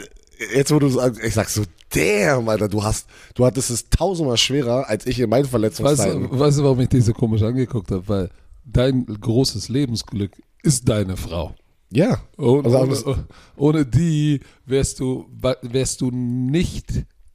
jetzt 0.56 0.74
wo 0.74 0.80
du 0.80 0.90
sagst, 0.90 1.22
ich 1.24 1.34
sag 1.34 1.50
so, 1.50 1.64
damn, 1.94 2.48
Alter, 2.50 2.68
du 2.68 2.84
hast, 2.84 3.08
du 3.36 3.46
hattest 3.46 3.70
es 3.70 3.90
tausendmal 3.90 4.38
schwerer 4.38 4.88
als 4.90 5.06
ich 5.06 5.20
in 5.20 5.30
meinen 5.30 5.44
Weißt, 5.44 5.52
Verletzungszeiten. 5.52 6.30
du- 6.30 6.40
weißt 6.40 6.60
du, 6.60 6.64
warum 6.64 6.80
ich 6.80 6.90
dich 6.90 7.06
so 7.06 7.14
komisch 7.14 7.42
angeguckt 7.44 7.92
habe? 7.92 8.08
Weil 8.08 8.30
dein 8.66 9.06
großes 9.06 9.70
Lebensglück 9.70 10.32
ist 10.64 10.88
deine 10.88 11.18
Frau. 11.18 11.54
Ja. 11.92 12.22
Und 12.38 12.66
Also 12.66 13.06
ohne, 13.08 13.26
ohne 13.58 13.86
die 13.86 14.40
wärst 14.66 15.00
du, 15.00 15.26
wärst 15.62 16.00
du 16.02 16.10
nicht, 16.12 16.88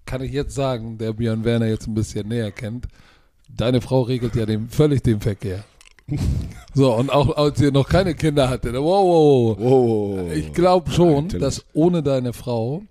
kann 0.06 0.22
ich 0.22 0.32
jetzt 0.32 0.54
sagen, 0.54 0.96
der 0.98 1.12
Björn 1.12 1.44
Werner 1.44 1.66
jetzt 1.66 1.86
ein 1.86 1.94
bisschen 1.94 2.28
näher 2.28 2.52
kennt, 2.52 2.86
deine 3.54 3.80
Frau 3.82 4.02
regelt 4.02 4.34
ja 4.36 4.46
den, 4.46 4.68
völlig 4.70 5.02
den 5.02 5.20
Verkehr. 5.20 5.64
So, 6.74 6.94
und 6.94 7.10
auch 7.10 7.36
als 7.38 7.58
ihr 7.60 7.72
noch 7.72 7.88
keine 7.88 8.14
Kinder 8.14 8.50
hattet. 8.50 8.74
Wow, 8.74 8.82
wow, 8.84 9.56
wow. 9.58 10.20
Oh. 10.28 10.30
Ich 10.32 10.52
glaube 10.52 10.90
schon, 10.90 11.28
dass 11.30 11.64
ohne 11.72 12.02
deine 12.02 12.34
Frau 12.34 12.82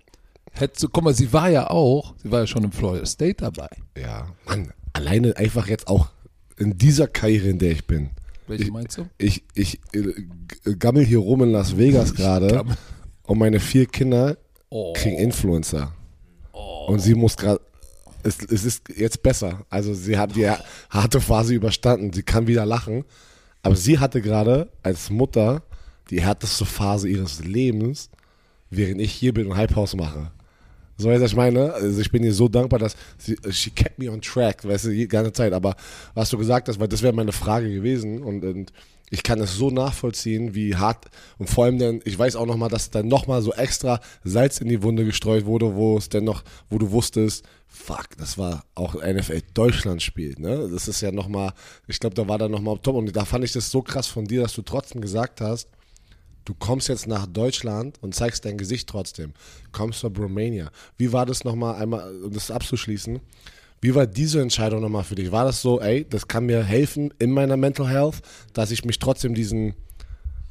hättest 0.60 0.86
guck 0.92 1.04
mal, 1.04 1.14
sie 1.14 1.32
war 1.32 1.48
ja 1.50 1.70
auch, 1.70 2.14
sie 2.22 2.30
war 2.30 2.40
ja 2.40 2.46
schon 2.46 2.64
im 2.64 2.72
Florida 2.72 3.04
State 3.06 3.36
dabei. 3.38 3.68
Ja, 3.96 4.28
Mann, 4.46 4.72
alleine 4.92 5.36
einfach 5.36 5.68
jetzt 5.68 5.88
auch 5.88 6.08
in 6.56 6.76
dieser 6.78 7.06
Karriere, 7.08 7.48
in 7.48 7.58
der 7.58 7.72
ich 7.72 7.86
bin. 7.86 8.10
Welche 8.46 8.64
Ich- 8.64 8.70
meinst 8.70 8.96
du? 8.98 9.06
Ich, 9.18 9.44
ich 9.54 9.80
äh, 9.92 10.02
g- 10.02 10.74
gammel 10.78 11.04
hier 11.04 11.18
rum 11.18 11.42
in 11.42 11.52
Las 11.52 11.76
Vegas 11.76 12.14
gerade 12.14 12.64
und 13.24 13.38
meine 13.38 13.60
vier 13.60 13.86
Kinder 13.86 14.36
Oh. 14.68 14.92
kriegen 14.94 15.16
Influencer. 15.16 15.92
Und 16.88 16.98
sie 17.00 17.14
muss 17.14 17.36
gerade, 17.36 17.60
es, 18.24 18.38
es 18.40 18.64
ist 18.64 18.88
jetzt 18.96 19.22
besser. 19.22 19.64
Also 19.70 19.94
sie 19.94 20.18
hat 20.18 20.34
die 20.34 20.50
harte 20.90 21.20
Phase 21.20 21.54
überstanden. 21.54 22.12
Sie 22.12 22.22
kann 22.24 22.46
wieder 22.48 22.66
lachen. 22.66 23.04
Aber 23.62 23.76
sie 23.76 23.98
hatte 24.00 24.20
gerade 24.20 24.68
als 24.82 25.08
Mutter 25.10 25.62
die 26.10 26.20
härteste 26.20 26.64
Phase 26.64 27.08
ihres 27.08 27.44
Lebens, 27.44 28.10
während 28.70 29.00
ich 29.00 29.12
hier 29.12 29.32
bin 29.34 29.46
und 29.46 29.56
Hypehouse 29.56 29.94
mache. 29.94 30.32
So, 30.96 31.08
weißt 31.08 31.18
du, 31.18 31.24
was 31.24 31.30
ich 31.32 31.36
meine? 31.36 31.72
Also 31.74 32.00
ich 32.00 32.10
bin 32.10 32.22
ihr 32.22 32.32
so 32.32 32.48
dankbar, 32.48 32.78
dass 32.78 32.96
sie, 33.18 33.36
she 33.50 33.70
kept 33.70 33.98
me 33.98 34.10
on 34.10 34.20
track, 34.20 34.66
weißt 34.66 34.86
du, 34.86 34.90
die 34.90 35.08
ganze 35.08 35.32
Zeit. 35.32 35.52
Aber 35.52 35.76
was 36.14 36.30
du 36.30 36.38
gesagt 36.38 36.68
hast, 36.68 36.80
weil 36.80 36.88
das 36.88 37.02
wäre 37.02 37.12
meine 37.12 37.32
Frage 37.32 37.72
gewesen 37.72 38.22
und, 38.22 38.44
und 38.44 38.72
ich 39.10 39.22
kann 39.22 39.40
es 39.40 39.54
so 39.54 39.70
nachvollziehen, 39.70 40.54
wie 40.54 40.74
hart 40.74 41.06
und 41.38 41.48
vor 41.48 41.64
allem 41.64 41.78
dann, 41.78 42.00
ich 42.04 42.18
weiß 42.18 42.34
auch 42.36 42.46
nochmal, 42.46 42.70
dass 42.70 42.90
dann 42.90 43.08
nochmal 43.08 43.40
so 43.42 43.52
extra 43.52 44.00
Salz 44.24 44.58
in 44.58 44.68
die 44.68 44.82
Wunde 44.82 45.04
gestreut 45.04 45.44
wurde, 45.44 45.74
wo 45.76 45.96
es 45.96 46.08
dann 46.08 46.24
noch, 46.24 46.42
wo 46.70 46.78
du 46.78 46.90
wusstest, 46.90 47.44
fuck, 47.68 48.08
das 48.18 48.36
war 48.36 48.64
auch 48.74 48.94
NFL 48.94 49.42
Deutschland 49.54 50.02
spielt, 50.02 50.40
ne? 50.40 50.68
Das 50.72 50.88
ist 50.88 51.02
ja 51.02 51.12
nochmal, 51.12 51.52
ich 51.86 52.00
glaube, 52.00 52.14
da 52.14 52.26
war 52.26 52.38
dann 52.38 52.50
nochmal 52.50 52.78
top 52.78 52.96
und 52.96 53.14
da 53.14 53.24
fand 53.24 53.44
ich 53.44 53.52
das 53.52 53.70
so 53.70 53.82
krass 53.82 54.06
von 54.08 54.24
dir, 54.24 54.42
dass 54.42 54.54
du 54.54 54.62
trotzdem 54.62 55.00
gesagt 55.00 55.40
hast, 55.40 55.68
du 56.46 56.54
kommst 56.54 56.88
jetzt 56.88 57.06
nach 57.06 57.26
Deutschland 57.26 57.98
und 58.00 58.14
zeigst 58.14 58.46
dein 58.46 58.56
Gesicht 58.56 58.88
trotzdem. 58.88 59.34
Kommst 59.72 60.00
zur 60.00 60.16
Romania. 60.16 60.70
Wie 60.96 61.12
war 61.12 61.26
das 61.26 61.44
nochmal 61.44 61.74
einmal, 61.74 62.22
um 62.22 62.32
das 62.32 62.50
abzuschließen? 62.50 63.20
Wie 63.82 63.94
war 63.94 64.06
diese 64.06 64.40
Entscheidung 64.40 64.80
nochmal 64.80 65.04
für 65.04 65.16
dich? 65.16 65.30
War 65.32 65.44
das 65.44 65.60
so, 65.60 65.80
ey, 65.80 66.06
das 66.08 66.28
kann 66.28 66.46
mir 66.46 66.64
helfen 66.64 67.12
in 67.18 67.30
meiner 67.30 67.58
Mental 67.58 67.88
Health, 67.88 68.22
dass 68.54 68.70
ich 68.70 68.84
mich 68.84 68.98
trotzdem 68.98 69.34
diesen, 69.34 69.74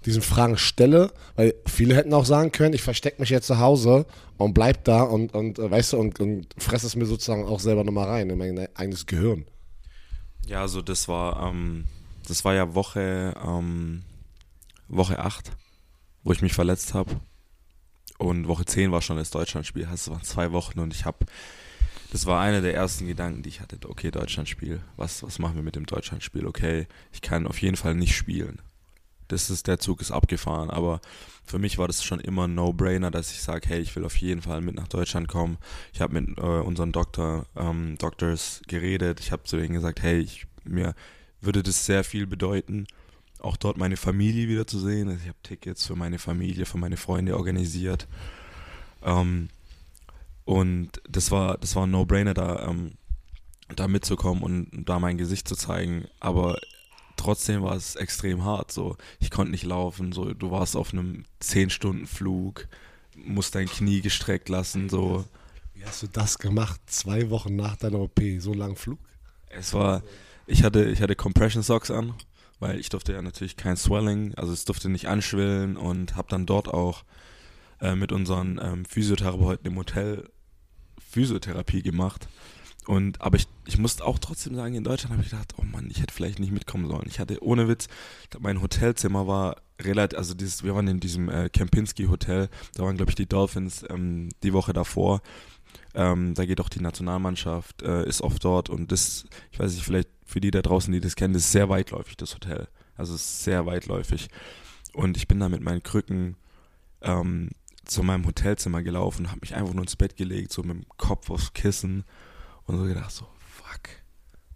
diesen 0.06 0.22
Fragen 0.22 0.58
stelle? 0.58 1.12
Weil 1.36 1.56
viele 1.66 1.96
hätten 1.96 2.14
auch 2.14 2.26
sagen 2.26 2.52
können, 2.52 2.76
ich 2.76 2.84
verstecke 2.84 3.20
mich 3.22 3.30
jetzt 3.30 3.48
zu 3.48 3.58
Hause 3.58 4.06
und 4.38 4.54
bleib 4.54 4.84
da 4.84 5.02
und, 5.02 5.34
und 5.34 5.58
äh, 5.58 5.72
weißt 5.72 5.94
du, 5.94 5.98
und, 5.98 6.20
und 6.20 6.48
fresse 6.58 6.86
es 6.86 6.96
mir 6.96 7.06
sozusagen 7.06 7.46
auch 7.46 7.60
selber 7.60 7.84
nochmal 7.84 8.08
rein 8.08 8.30
in 8.30 8.38
mein 8.38 8.68
eigenes 8.76 9.06
Gehirn. 9.06 9.46
Ja, 10.46 10.62
also 10.62 10.82
das 10.82 11.08
war, 11.08 11.50
ähm, 11.50 11.86
das 12.28 12.46
war 12.46 12.54
ja 12.54 12.76
Woche, 12.76 13.34
ähm, 13.44 14.04
Woche 14.88 15.18
8, 15.18 15.52
wo 16.26 16.34
ich 16.34 16.42
mich 16.42 16.54
verletzt 16.54 16.94
habe. 16.94 17.22
Und 18.18 18.48
Woche 18.48 18.66
10 18.66 18.92
war 18.92 19.02
schon 19.02 19.16
das 19.16 19.30
Deutschlandspiel. 19.30 19.88
Das 19.90 20.10
waren 20.10 20.24
zwei 20.24 20.52
Wochen 20.52 20.80
und 20.80 20.94
ich 20.94 21.06
habe, 21.06 21.26
das 22.12 22.26
war 22.26 22.42
einer 22.42 22.62
der 22.62 22.74
ersten 22.74 23.08
Gedanken, 23.08 23.44
die 23.44 23.50
ich 23.50 23.62
hatte. 23.62 23.78
Okay, 23.88 24.12
Deutschlandspiel, 24.12 24.82
was, 24.98 25.24
was 25.24 25.40
machen 25.40 25.56
wir 25.56 25.64
mit 25.64 25.76
dem 25.76 25.86
Deutschlandspiel? 25.86 26.46
Okay, 26.48 26.88
ich 27.14 27.22
kann 27.22 27.48
auf 27.48 27.62
jeden 27.62 27.78
Fall 27.78 27.96
nicht 27.96 28.16
spielen. 28.16 28.62
Das 29.28 29.50
ist, 29.50 29.68
der 29.68 29.80
Zug 29.80 30.02
ist 30.02 30.12
abgefahren, 30.12 30.70
aber 30.70 31.02
für 31.46 31.58
mich 31.58 31.78
war 31.78 31.88
das 31.88 32.04
schon 32.04 32.20
immer 32.20 32.48
ein 32.48 32.56
No-Brainer, 32.56 33.12
dass 33.12 33.32
ich 33.32 33.42
sage, 33.42 33.68
hey, 33.68 33.80
ich 33.80 33.96
will 33.96 34.06
auf 34.06 34.18
jeden 34.18 34.42
Fall 34.42 34.62
mit 34.62 34.76
nach 34.76 34.88
Deutschland 34.88 35.28
kommen. 35.28 35.58
Ich 35.94 36.02
habe 36.02 36.20
mit 36.20 36.38
äh, 36.38 36.42
unseren 36.42 36.92
Doktor, 36.92 37.46
ähm, 37.56 37.98
Doctors 37.98 38.62
geredet. 38.68 39.20
Ich 39.20 39.32
habe 39.32 39.44
zu 39.44 39.58
denen 39.58 39.74
gesagt, 39.74 40.02
hey, 40.02 40.20
ich, 40.20 40.46
mir 40.64 40.96
würde 41.42 41.64
das 41.64 41.86
sehr 41.86 42.04
viel 42.04 42.28
bedeuten, 42.28 42.88
auch 43.46 43.58
dort 43.58 43.78
meine 43.78 43.98
Familie 43.98 44.48
wieder 44.48 44.68
zu 44.68 44.80
sehen. 44.80 45.08
Also 45.08 45.22
ich 45.22 45.28
habe 45.28 45.38
Tickets 45.44 45.86
für 45.86 45.96
meine 45.96 46.20
Familie, 46.20 46.66
für 46.66 46.78
meine 46.78 46.98
Freunde 46.98 47.38
organisiert. 47.38 48.08
Ähm, 49.04 49.50
und 50.44 51.02
das 51.08 51.32
war, 51.32 51.58
das 51.58 51.76
war 51.76 51.86
ein 51.86 51.92
No-Brainer, 51.92 52.34
da, 52.34 52.68
ähm, 52.68 52.94
da 53.76 53.88
mitzukommen 53.88 54.44
und 54.44 54.86
da 54.86 55.00
mein 55.00 55.18
Gesicht 55.18 55.48
zu 55.48 55.56
zeigen. 55.56 56.06
Aber 56.20 56.60
trotzdem 57.16 57.64
war 57.64 57.76
es 57.76 57.96
extrem 57.96 58.44
hart. 58.44 58.72
So, 58.72 58.98
ich 59.20 59.32
konnte 59.32 59.52
nicht 59.52 59.64
laufen. 59.64 60.12
So, 60.12 60.34
du 60.34 60.52
warst 60.52 60.76
auf 60.76 60.92
einem 60.92 61.26
10-Stunden-Flug, 61.42 62.68
musst 63.16 63.56
dein 63.56 63.68
Knie 63.68 64.02
gestreckt 64.02 64.50
lassen. 64.50 64.90
So, 64.90 65.26
Wie 65.74 65.86
hast 65.86 66.04
du 66.04 66.08
das 66.08 66.40
gemacht? 66.40 66.80
Zwei 66.88 67.30
Wochen 67.30 67.56
nach 67.56 67.76
deiner 67.76 68.00
OP, 68.00 68.20
so 68.40 68.54
lang 68.54 68.76
Flug? 68.76 69.00
Es 69.50 69.74
war, 69.74 70.04
ich 70.48 70.64
hatte, 70.64 70.86
ich 70.86 71.02
hatte 71.02 71.16
Compression 71.16 71.64
Socks 71.64 71.90
an, 71.92 72.14
weil 72.66 72.80
ich 72.80 72.90
durfte 72.90 73.14
ja 73.14 73.22
natürlich 73.22 73.58
kein 73.58 73.78
Swelling, 73.78 74.34
also 74.36 74.52
es 74.52 74.66
durfte 74.66 74.90
nicht 74.90 75.08
anschwillen 75.08 75.78
und 75.78 76.16
habe 76.16 76.30
dann 76.30 76.48
dort 76.48 76.68
auch 76.68 77.04
äh, 77.80 77.94
mit 77.94 78.12
unseren 78.12 78.60
ähm, 78.62 78.86
Physiotherapeuten 78.86 79.68
im 79.68 79.78
Hotel 79.78 80.28
Physiotherapie 81.12 81.84
gemacht. 81.84 82.28
Und 82.88 83.22
aber 83.22 83.38
ich, 83.38 83.48
ich 83.68 83.78
musste 83.78 84.04
auch 84.04 84.18
trotzdem 84.18 84.56
sagen, 84.56 84.74
in 84.74 84.84
Deutschland 84.84 85.14
habe 85.14 85.24
ich 85.24 85.30
gedacht, 85.30 85.54
oh 85.58 85.64
Mann, 85.64 85.90
ich 85.92 86.02
hätte 86.02 86.14
vielleicht 86.14 86.40
nicht 86.40 86.52
mitkommen 86.52 86.88
sollen. 86.88 87.06
Ich 87.08 87.20
hatte 87.20 87.44
ohne 87.44 87.68
Witz, 87.68 87.88
mein 88.40 88.62
Hotelzimmer 88.62 89.28
war 89.28 89.58
relativ, 89.80 90.18
also 90.18 90.34
dieses, 90.34 90.64
wir 90.64 90.74
waren 90.74 90.88
in 90.88 91.00
diesem 91.00 91.30
äh, 91.30 91.50
Kempinski 91.50 92.06
Hotel, 92.06 92.50
da 92.74 92.84
waren 92.84 92.98
glaube 92.98 93.12
ich 93.12 93.16
die 93.16 93.30
Dolphins 93.30 93.86
ähm, 93.90 94.30
die 94.42 94.54
Woche 94.54 94.74
davor. 94.74 95.22
Ähm, 95.94 96.34
da 96.34 96.46
geht 96.46 96.62
auch 96.62 96.70
die 96.70 96.82
Nationalmannschaft, 96.82 97.84
äh, 97.84 98.08
ist 98.08 98.22
oft 98.22 98.44
dort 98.44 98.70
und 98.70 98.92
das, 98.92 99.26
ich 99.52 99.60
weiß 99.60 99.72
nicht, 99.74 99.84
vielleicht 99.84 100.10
für 100.26 100.42
die 100.42 100.52
da 100.52 100.62
draußen, 100.62 100.92
die 100.92 101.00
das 101.00 101.16
kennen, 101.16 101.34
das 101.34 101.44
ist 101.44 101.52
sehr 101.52 101.70
weitläufig, 101.70 102.18
das 102.18 102.34
Hotel. 102.34 102.68
Also 102.98 103.14
es 103.14 103.22
ist 103.22 103.44
sehr 103.44 103.66
weitläufig. 103.66 104.30
Und 104.94 105.18
ich 105.18 105.28
bin 105.28 105.40
da 105.40 105.50
mit 105.50 105.62
meinen 105.62 105.84
Krücken 105.84 106.36
ähm, 107.02 107.50
zu 107.86 108.04
meinem 108.04 108.26
Hotelzimmer 108.26 108.82
gelaufen, 108.82 109.30
habe 109.30 109.42
mich 109.42 109.56
einfach 109.56 109.74
nur 109.74 109.84
ins 109.84 109.96
Bett 109.96 110.18
gelegt, 110.18 110.52
so 110.52 110.64
mit 110.64 110.78
dem 110.78 110.88
Kopf 110.98 111.30
aufs 111.30 111.54
Kissen 111.54 112.04
und 112.66 112.78
so 112.78 112.84
gedacht, 112.84 113.12
so, 113.12 113.28
fuck. 113.38 113.90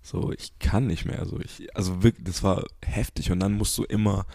So, 0.02 0.32
ich 0.32 0.58
kann 0.58 0.88
nicht 0.88 1.06
mehr. 1.06 1.24
So, 1.26 1.40
ich, 1.40 1.76
also 1.76 2.02
wirklich, 2.02 2.26
das 2.26 2.42
war 2.42 2.66
heftig. 2.84 3.32
Und 3.32 3.40
dann 3.40 3.54
musst 3.54 3.78
du 3.78 3.84
immer 3.84 4.26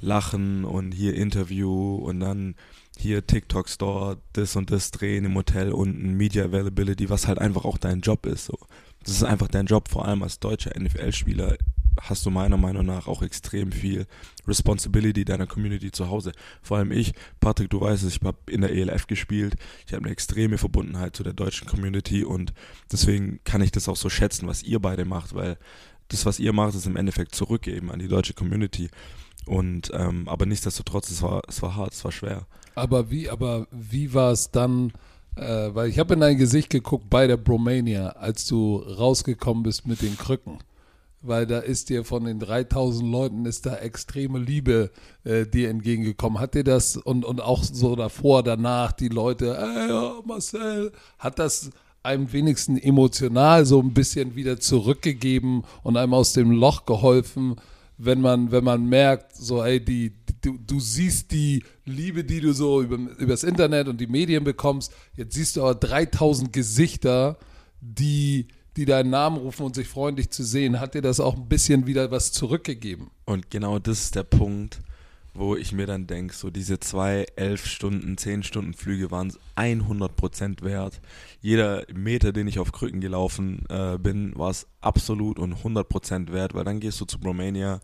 lachen 0.00 0.64
und 0.64 0.92
hier 0.92 1.14
Interview 1.14 1.96
und 1.96 2.20
dann 2.20 2.54
hier 2.96 3.26
TikTok-Store, 3.26 4.18
das 4.32 4.54
und 4.54 4.70
das 4.70 4.92
drehen 4.92 5.24
im 5.24 5.34
Hotel 5.34 5.72
unten, 5.72 6.14
Media 6.14 6.44
Availability, 6.44 7.10
was 7.10 7.26
halt 7.26 7.38
einfach 7.38 7.64
auch 7.64 7.78
dein 7.78 8.00
Job 8.00 8.26
ist. 8.26 8.46
So. 8.46 8.58
Das 9.08 9.16
ist 9.16 9.24
einfach 9.24 9.48
dein 9.48 9.64
Job, 9.64 9.88
vor 9.88 10.04
allem 10.04 10.22
als 10.22 10.38
deutscher 10.38 10.78
NFL-Spieler 10.78 11.56
hast 11.98 12.26
du 12.26 12.30
meiner 12.30 12.58
Meinung 12.58 12.84
nach 12.84 13.08
auch 13.08 13.22
extrem 13.22 13.72
viel 13.72 14.06
Responsibility 14.46 15.24
deiner 15.24 15.46
Community 15.46 15.90
zu 15.90 16.10
Hause. 16.10 16.32
Vor 16.60 16.76
allem 16.76 16.92
ich, 16.92 17.14
Patrick, 17.40 17.70
du 17.70 17.80
weißt 17.80 18.04
es, 18.04 18.16
ich 18.16 18.22
habe 18.22 18.36
in 18.50 18.60
der 18.60 18.70
ELF 18.70 19.06
gespielt, 19.06 19.54
ich 19.86 19.94
habe 19.94 20.04
eine 20.04 20.12
extreme 20.12 20.58
Verbundenheit 20.58 21.16
zu 21.16 21.22
der 21.22 21.32
deutschen 21.32 21.66
Community 21.66 22.22
und 22.22 22.52
deswegen 22.92 23.40
kann 23.44 23.62
ich 23.62 23.72
das 23.72 23.88
auch 23.88 23.96
so 23.96 24.10
schätzen, 24.10 24.46
was 24.46 24.62
ihr 24.62 24.78
beide 24.78 25.06
macht, 25.06 25.34
weil 25.34 25.56
das, 26.08 26.26
was 26.26 26.38
ihr 26.38 26.52
macht, 26.52 26.74
ist 26.74 26.86
im 26.86 26.96
Endeffekt 26.96 27.34
zurückgeben 27.34 27.90
an 27.90 28.00
die 28.00 28.08
deutsche 28.08 28.34
Community. 28.34 28.90
Und 29.46 29.90
ähm, 29.94 30.28
aber 30.28 30.44
nichtsdestotrotz, 30.44 31.10
es 31.10 31.22
war, 31.22 31.40
es 31.48 31.62
war 31.62 31.76
hart, 31.76 31.94
es 31.94 32.04
war 32.04 32.12
schwer. 32.12 32.46
Aber 32.74 33.10
wie, 33.10 33.30
aber 33.30 33.68
wie 33.70 34.12
war 34.12 34.32
es 34.32 34.50
dann, 34.50 34.92
äh, 35.38 35.74
weil 35.74 35.88
ich 35.88 35.98
habe 35.98 36.14
in 36.14 36.20
dein 36.20 36.36
Gesicht 36.36 36.70
geguckt 36.70 37.08
bei 37.08 37.26
der 37.26 37.36
Bromania, 37.36 38.10
als 38.10 38.46
du 38.46 38.76
rausgekommen 38.76 39.62
bist 39.62 39.86
mit 39.86 40.02
den 40.02 40.16
Krücken. 40.16 40.58
Weil 41.20 41.46
da 41.46 41.58
ist 41.58 41.88
dir 41.88 42.04
von 42.04 42.24
den 42.24 42.38
3000 42.38 43.10
Leuten 43.10 43.44
ist 43.44 43.66
da 43.66 43.76
extreme 43.76 44.38
Liebe 44.38 44.90
äh, 45.24 45.46
dir 45.46 45.68
entgegengekommen. 45.68 46.38
Hat 46.38 46.54
dir 46.54 46.64
das 46.64 46.96
und, 46.96 47.24
und 47.24 47.40
auch 47.40 47.64
so 47.64 47.96
davor, 47.96 48.42
danach 48.42 48.92
die 48.92 49.08
Leute, 49.08 49.56
ey, 49.56 49.88
ja, 49.88 50.14
Marcel, 50.24 50.92
hat 51.18 51.38
das 51.38 51.70
einem 52.04 52.32
wenigstens 52.32 52.80
emotional 52.80 53.66
so 53.66 53.80
ein 53.80 53.94
bisschen 53.94 54.36
wieder 54.36 54.60
zurückgegeben 54.60 55.64
und 55.82 55.96
einem 55.96 56.14
aus 56.14 56.32
dem 56.32 56.52
Loch 56.52 56.86
geholfen, 56.86 57.56
wenn 57.98 58.20
man, 58.20 58.52
wenn 58.52 58.62
man 58.64 58.86
merkt, 58.86 59.34
so, 59.34 59.62
ey, 59.62 59.84
die, 59.84 60.12
du, 60.42 60.58
du 60.58 60.80
siehst 60.80 61.30
die 61.32 61.64
Liebe, 61.84 62.24
die 62.24 62.40
du 62.40 62.52
so 62.52 62.82
über, 62.82 62.96
übers 63.18 63.44
Internet 63.44 63.88
und 63.88 64.00
die 64.00 64.06
Medien 64.06 64.44
bekommst, 64.44 64.92
jetzt 65.16 65.34
siehst 65.34 65.56
du 65.56 65.62
aber 65.62 65.74
3000 65.74 66.52
Gesichter, 66.52 67.38
die, 67.80 68.48
die 68.76 68.84
deinen 68.84 69.10
Namen 69.10 69.38
rufen 69.38 69.66
und 69.66 69.74
sich 69.74 69.88
freuen, 69.88 70.16
dich 70.16 70.30
zu 70.30 70.44
sehen. 70.44 70.80
Hat 70.80 70.94
dir 70.94 71.02
das 71.02 71.20
auch 71.20 71.36
ein 71.36 71.48
bisschen 71.48 71.86
wieder 71.86 72.10
was 72.10 72.32
zurückgegeben? 72.32 73.10
Und 73.24 73.50
genau 73.50 73.78
das 73.78 74.04
ist 74.04 74.14
der 74.14 74.24
Punkt, 74.24 74.80
wo 75.34 75.54
ich 75.54 75.72
mir 75.72 75.86
dann 75.86 76.06
denke, 76.06 76.34
so 76.34 76.50
diese 76.50 76.80
zwei, 76.80 77.26
elf 77.36 77.66
Stunden, 77.66 78.18
zehn 78.18 78.42
Stunden 78.42 78.74
Flüge 78.74 79.10
waren 79.10 79.32
100% 79.56 80.62
wert. 80.62 81.00
Jeder 81.40 81.84
Meter, 81.94 82.32
den 82.32 82.48
ich 82.48 82.58
auf 82.58 82.72
Krücken 82.72 83.00
gelaufen 83.00 83.64
äh, 83.68 83.98
bin, 83.98 84.36
war 84.36 84.50
es 84.50 84.66
absolut 84.80 85.38
und 85.38 85.54
100% 85.54 86.32
wert, 86.32 86.54
weil 86.54 86.64
dann 86.64 86.80
gehst 86.80 87.00
du 87.00 87.04
zu 87.04 87.20
Bromania. 87.20 87.80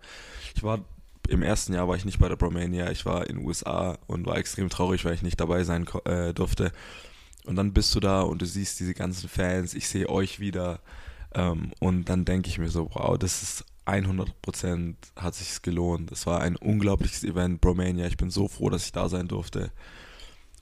Ich 0.56 0.62
war 0.64 0.80
im 1.28 1.42
ersten 1.42 1.74
Jahr 1.74 1.88
war 1.88 1.96
ich 1.96 2.04
nicht 2.04 2.18
bei 2.18 2.28
der 2.28 2.36
Bromania, 2.36 2.90
ich 2.90 3.06
war 3.06 3.28
in 3.28 3.36
den 3.36 3.46
USA 3.46 3.98
und 4.06 4.26
war 4.26 4.36
extrem 4.36 4.68
traurig, 4.68 5.04
weil 5.04 5.14
ich 5.14 5.22
nicht 5.22 5.40
dabei 5.40 5.64
sein 5.64 5.86
äh, 6.04 6.32
durfte. 6.34 6.72
Und 7.44 7.56
dann 7.56 7.72
bist 7.72 7.94
du 7.94 8.00
da 8.00 8.22
und 8.22 8.40
du 8.40 8.46
siehst 8.46 8.80
diese 8.80 8.94
ganzen 8.94 9.28
Fans, 9.28 9.74
ich 9.74 9.88
sehe 9.88 10.08
euch 10.08 10.40
wieder. 10.40 10.80
Ähm, 11.34 11.72
und 11.80 12.08
dann 12.08 12.24
denke 12.24 12.48
ich 12.48 12.58
mir 12.58 12.70
so, 12.70 12.90
wow, 12.94 13.18
das 13.18 13.42
ist 13.42 13.64
100% 13.86 14.94
hat 15.16 15.34
sich 15.34 15.60
gelohnt. 15.62 16.10
Es 16.10 16.26
war 16.26 16.40
ein 16.40 16.56
unglaubliches 16.56 17.22
Event, 17.24 17.60
Bromania. 17.60 18.06
Ich 18.06 18.16
bin 18.16 18.30
so 18.30 18.48
froh, 18.48 18.70
dass 18.70 18.86
ich 18.86 18.92
da 18.92 19.08
sein 19.08 19.28
durfte. 19.28 19.70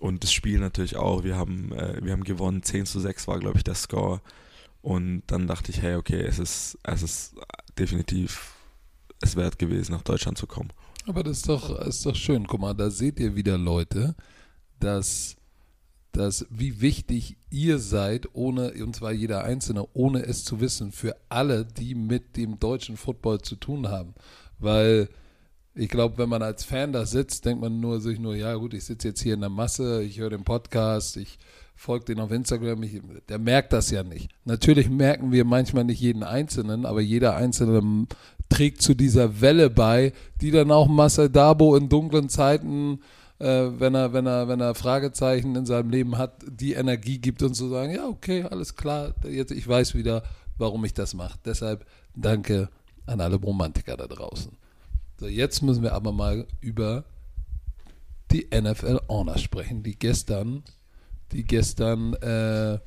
Und 0.00 0.24
das 0.24 0.32
Spiel 0.32 0.58
natürlich 0.58 0.96
auch. 0.96 1.22
Wir 1.22 1.36
haben, 1.36 1.72
äh, 1.72 2.02
wir 2.02 2.12
haben 2.12 2.24
gewonnen. 2.24 2.62
10 2.62 2.86
zu 2.86 2.98
6 2.98 3.28
war, 3.28 3.38
glaube 3.38 3.58
ich, 3.58 3.64
der 3.64 3.76
Score. 3.76 4.20
Und 4.80 5.22
dann 5.28 5.46
dachte 5.46 5.70
ich, 5.70 5.80
hey, 5.80 5.94
okay, 5.94 6.20
es 6.20 6.40
ist, 6.40 6.78
es 6.82 7.02
ist 7.02 7.34
definitiv 7.78 8.54
es 9.22 9.36
wert 9.36 9.58
gewesen, 9.58 9.92
nach 9.92 10.02
Deutschland 10.02 10.38
zu 10.38 10.46
kommen. 10.46 10.70
Aber 11.06 11.22
das 11.22 11.38
ist 11.38 11.48
doch, 11.48 11.78
ist 11.80 12.06
doch 12.06 12.14
schön. 12.14 12.46
Guck 12.46 12.60
mal, 12.60 12.74
da 12.74 12.90
seht 12.90 13.18
ihr 13.18 13.34
wieder 13.34 13.58
Leute, 13.58 14.14
dass, 14.78 15.36
dass 16.12 16.46
wie 16.50 16.80
wichtig 16.80 17.36
ihr 17.50 17.78
seid, 17.78 18.28
ohne, 18.34 18.72
und 18.74 18.94
zwar 18.94 19.12
jeder 19.12 19.44
Einzelne, 19.44 19.86
ohne 19.94 20.24
es 20.24 20.44
zu 20.44 20.60
wissen, 20.60 20.92
für 20.92 21.16
alle, 21.28 21.64
die 21.64 21.94
mit 21.94 22.36
dem 22.36 22.58
deutschen 22.58 22.96
Football 22.96 23.40
zu 23.40 23.56
tun 23.56 23.88
haben. 23.88 24.14
Weil 24.58 25.08
ich 25.74 25.88
glaube, 25.88 26.18
wenn 26.18 26.28
man 26.28 26.42
als 26.42 26.64
Fan 26.64 26.92
da 26.92 27.06
sitzt, 27.06 27.44
denkt 27.46 27.62
man 27.62 27.80
nur 27.80 28.00
sich 28.00 28.18
nur, 28.18 28.36
ja 28.36 28.54
gut, 28.54 28.74
ich 28.74 28.84
sitze 28.84 29.08
jetzt 29.08 29.22
hier 29.22 29.34
in 29.34 29.40
der 29.40 29.48
Masse, 29.48 30.02
ich 30.02 30.18
höre 30.18 30.30
den 30.30 30.44
Podcast, 30.44 31.16
ich 31.16 31.38
folge 31.74 32.04
den 32.04 32.20
auf 32.20 32.30
Instagram, 32.30 32.82
ich, 32.82 33.00
der 33.28 33.38
merkt 33.38 33.72
das 33.72 33.90
ja 33.90 34.02
nicht. 34.02 34.30
Natürlich 34.44 34.90
merken 34.90 35.32
wir 35.32 35.44
manchmal 35.44 35.84
nicht 35.84 36.00
jeden 36.00 36.22
Einzelnen, 36.22 36.84
aber 36.84 37.00
jeder 37.00 37.36
Einzelne 37.36 38.06
trägt 38.52 38.82
zu 38.82 38.94
dieser 38.94 39.40
Welle 39.40 39.70
bei, 39.70 40.12
die 40.42 40.50
dann 40.50 40.70
auch 40.70 40.86
Marcel 40.86 41.30
Dabo 41.30 41.74
in 41.74 41.88
dunklen 41.88 42.28
Zeiten, 42.28 43.00
äh, 43.38 43.70
wenn 43.78 43.94
er, 43.94 44.12
wenn 44.12 44.26
er, 44.26 44.46
wenn 44.46 44.60
er 44.60 44.74
Fragezeichen 44.74 45.56
in 45.56 45.64
seinem 45.64 45.88
Leben 45.88 46.18
hat, 46.18 46.44
die 46.46 46.74
Energie 46.74 47.18
gibt 47.18 47.42
und 47.42 47.54
zu 47.54 47.68
sagen, 47.68 47.94
ja 47.94 48.06
okay, 48.06 48.42
alles 48.42 48.76
klar, 48.76 49.14
jetzt 49.24 49.52
ich 49.52 49.66
weiß 49.66 49.94
wieder, 49.94 50.22
warum 50.58 50.84
ich 50.84 50.92
das 50.92 51.14
mache. 51.14 51.38
Deshalb 51.46 51.86
danke 52.14 52.68
an 53.06 53.22
alle 53.22 53.36
Romantiker 53.36 53.96
da 53.96 54.06
draußen. 54.06 54.52
So, 55.18 55.28
jetzt 55.28 55.62
müssen 55.62 55.82
wir 55.82 55.94
aber 55.94 56.12
mal 56.12 56.46
über 56.60 57.04
die 58.32 58.48
NFL 58.52 59.00
Honor 59.08 59.38
sprechen, 59.38 59.82
die 59.82 59.98
gestern, 59.98 60.62
die 61.32 61.44
gestern 61.44 62.12
äh, 62.14 62.78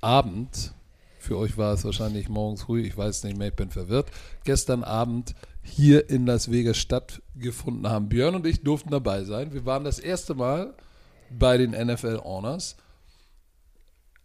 Abend, 0.00 0.74
für 1.22 1.38
euch 1.38 1.56
war 1.56 1.72
es 1.72 1.84
wahrscheinlich 1.84 2.28
morgens 2.28 2.62
früh, 2.62 2.82
ich 2.82 2.96
weiß 2.96 3.24
nicht 3.24 3.38
mehr, 3.38 3.48
ich 3.48 3.54
bin 3.54 3.70
verwirrt, 3.70 4.10
gestern 4.44 4.82
Abend 4.82 5.34
hier 5.62 6.10
in 6.10 6.26
Las 6.26 6.50
Vegas 6.50 6.78
stattgefunden 6.78 7.88
haben. 7.88 8.08
Björn 8.08 8.34
und 8.34 8.46
ich 8.46 8.62
durften 8.62 8.90
dabei 8.90 9.22
sein. 9.24 9.52
Wir 9.52 9.64
waren 9.64 9.84
das 9.84 10.00
erste 10.00 10.34
Mal 10.34 10.74
bei 11.30 11.56
den 11.56 11.70
NFL 11.70 12.18
Honors. 12.24 12.76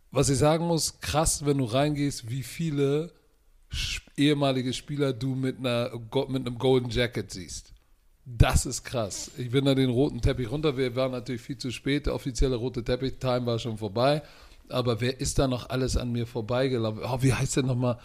Was 0.09 0.29
ich 0.29 0.39
sagen 0.39 0.65
muss, 0.65 0.99
krass, 0.99 1.45
wenn 1.45 1.59
du 1.59 1.65
reingehst, 1.65 2.29
wie 2.31 2.41
viele 2.41 3.13
ehemalige 4.15 4.73
Spieler 4.73 5.13
du 5.13 5.35
mit, 5.35 5.59
einer, 5.59 5.91
mit 6.29 6.47
einem 6.47 6.57
Golden 6.57 6.89
Jacket 6.89 7.29
siehst. 7.31 7.73
Das 8.25 8.65
ist 8.65 8.83
krass. 8.83 9.31
Ich 9.37 9.51
bin 9.51 9.65
da 9.65 9.75
den 9.75 9.89
roten 9.89 10.21
Teppich 10.21 10.49
runter. 10.49 10.75
Wir 10.75 10.95
waren 10.95 11.11
natürlich 11.11 11.41
viel 11.41 11.57
zu 11.57 11.71
spät. 11.71 12.07
Der 12.07 12.15
offizielle 12.15 12.55
rote 12.55 12.83
Teppich-Time 12.83 13.45
war 13.45 13.59
schon 13.59 13.77
vorbei. 13.77 14.23
Aber 14.69 15.01
wer 15.01 15.19
ist 15.19 15.39
da 15.39 15.47
noch 15.47 15.69
alles 15.69 15.97
an 15.97 16.11
mir 16.11 16.27
vorbeigelaufen? 16.27 17.01
Oh, 17.03 17.21
wie 17.21 17.33
heißt 17.33 17.57
der 17.57 17.63
nochmal? 17.63 17.97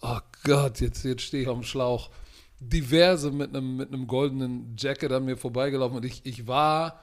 Oh 0.00 0.18
Gott, 0.44 0.80
jetzt, 0.80 1.04
jetzt 1.04 1.22
stehe 1.22 1.42
ich 1.42 1.48
auf 1.48 1.58
dem 1.58 1.64
Schlauch. 1.64 2.10
Diverse 2.60 3.30
mit 3.30 3.54
einem, 3.54 3.76
mit 3.76 3.92
einem 3.92 4.06
goldenen 4.06 4.76
Jacket 4.76 5.12
an 5.12 5.24
mir 5.24 5.36
vorbeigelaufen. 5.36 5.96
Und 5.96 6.04
ich, 6.04 6.24
ich 6.24 6.46
war, 6.46 7.00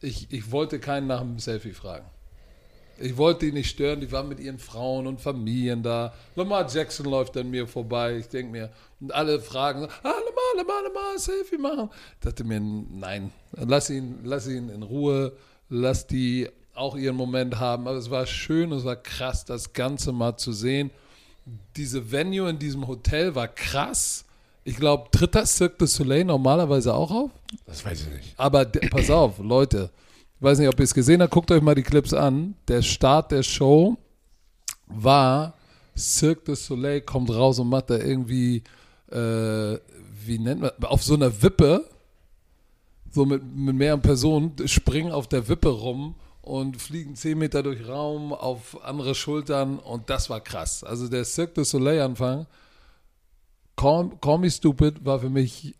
ich, 0.00 0.32
ich 0.32 0.50
wollte 0.50 0.78
keinen 0.78 1.06
nach 1.06 1.20
dem 1.20 1.38
Selfie 1.38 1.72
fragen. 1.72 2.06
Ich 2.98 3.16
wollte 3.16 3.46
die 3.46 3.52
nicht 3.52 3.70
stören, 3.70 4.00
die 4.00 4.12
waren 4.12 4.28
mit 4.28 4.38
ihren 4.38 4.58
Frauen 4.58 5.06
und 5.06 5.20
Familien 5.20 5.82
da. 5.82 6.12
Lamar 6.36 6.68
Jackson 6.70 7.06
läuft 7.06 7.36
an 7.36 7.50
mir 7.50 7.66
vorbei. 7.66 8.16
Ich 8.18 8.28
denke 8.28 8.52
mir, 8.52 8.70
und 9.00 9.12
alle 9.12 9.40
fragen, 9.40 9.84
ah, 9.84 9.88
Lamar, 10.02 10.56
Lamar, 10.56 10.82
Lamar, 10.84 11.18
Selfie 11.18 11.58
machen. 11.58 11.90
Ich 12.14 12.20
dachte 12.20 12.44
mir, 12.44 12.60
nein, 12.60 13.32
lass 13.52 13.90
ihn, 13.90 14.20
lass 14.22 14.46
ihn 14.46 14.68
in 14.68 14.82
Ruhe, 14.82 15.32
lass 15.68 16.06
die 16.06 16.48
auch 16.74 16.96
ihren 16.96 17.16
Moment 17.16 17.58
haben. 17.58 17.86
Aber 17.86 17.96
es 17.96 18.10
war 18.10 18.26
schön, 18.26 18.72
es 18.72 18.84
war 18.84 18.96
krass, 18.96 19.44
das 19.44 19.72
Ganze 19.72 20.12
mal 20.12 20.36
zu 20.36 20.52
sehen. 20.52 20.90
Diese 21.76 22.10
Venue 22.10 22.48
in 22.48 22.58
diesem 22.58 22.86
Hotel 22.86 23.34
war 23.34 23.48
krass. 23.48 24.24
Ich 24.64 24.76
glaube, 24.76 25.10
tritt 25.10 25.34
das 25.34 25.56
Cirque 25.56 25.76
du 25.78 25.86
Soleil 25.86 26.24
normalerweise 26.24 26.94
auch 26.94 27.10
auf? 27.10 27.30
Das 27.66 27.84
weiß 27.84 28.02
ich 28.02 28.14
nicht. 28.14 28.34
Aber 28.36 28.64
pass 28.64 29.10
auf, 29.10 29.38
Leute, 29.38 29.90
ich 30.36 30.42
weiß 30.42 30.58
nicht, 30.58 30.68
ob 30.68 30.78
ihr 30.78 30.84
es 30.84 30.94
gesehen 30.94 31.20
habt, 31.20 31.32
guckt 31.32 31.50
euch 31.50 31.62
mal 31.62 31.74
die 31.74 31.82
Clips 31.82 32.14
an. 32.14 32.54
Der 32.68 32.82
Start 32.82 33.32
der 33.32 33.42
Show 33.42 33.96
war 34.86 35.54
Cirque 35.96 36.44
du 36.44 36.54
Soleil 36.54 37.00
kommt 37.00 37.30
raus 37.30 37.58
und 37.58 37.68
macht 37.68 37.90
da 37.90 37.98
irgendwie, 37.98 38.62
äh, 39.10 39.78
wie 40.24 40.38
nennt 40.38 40.60
man, 40.60 40.70
auf 40.82 41.02
so 41.02 41.14
einer 41.14 41.42
Wippe, 41.42 41.84
so 43.10 43.26
mit, 43.26 43.42
mit 43.44 43.74
mehreren 43.74 44.00
Personen, 44.00 44.52
springen 44.66 45.12
auf 45.12 45.26
der 45.26 45.48
Wippe 45.48 45.68
rum 45.68 46.14
und 46.42 46.80
fliegen 46.80 47.14
10 47.14 47.38
Meter 47.38 47.62
durch 47.62 47.88
Raum 47.88 48.32
auf 48.32 48.84
andere 48.84 49.14
Schultern 49.14 49.78
und 49.78 50.10
das 50.10 50.28
war 50.28 50.40
krass. 50.40 50.84
Also 50.84 51.08
der 51.08 51.24
Cirque 51.24 51.54
du 51.54 51.64
Soleil-Anfang, 51.64 52.46
Call, 53.76 54.10
Call 54.20 54.38
Me 54.38 54.50
Stupid 54.50 55.04
war 55.04 55.20
für 55.20 55.30
mich 55.30 55.74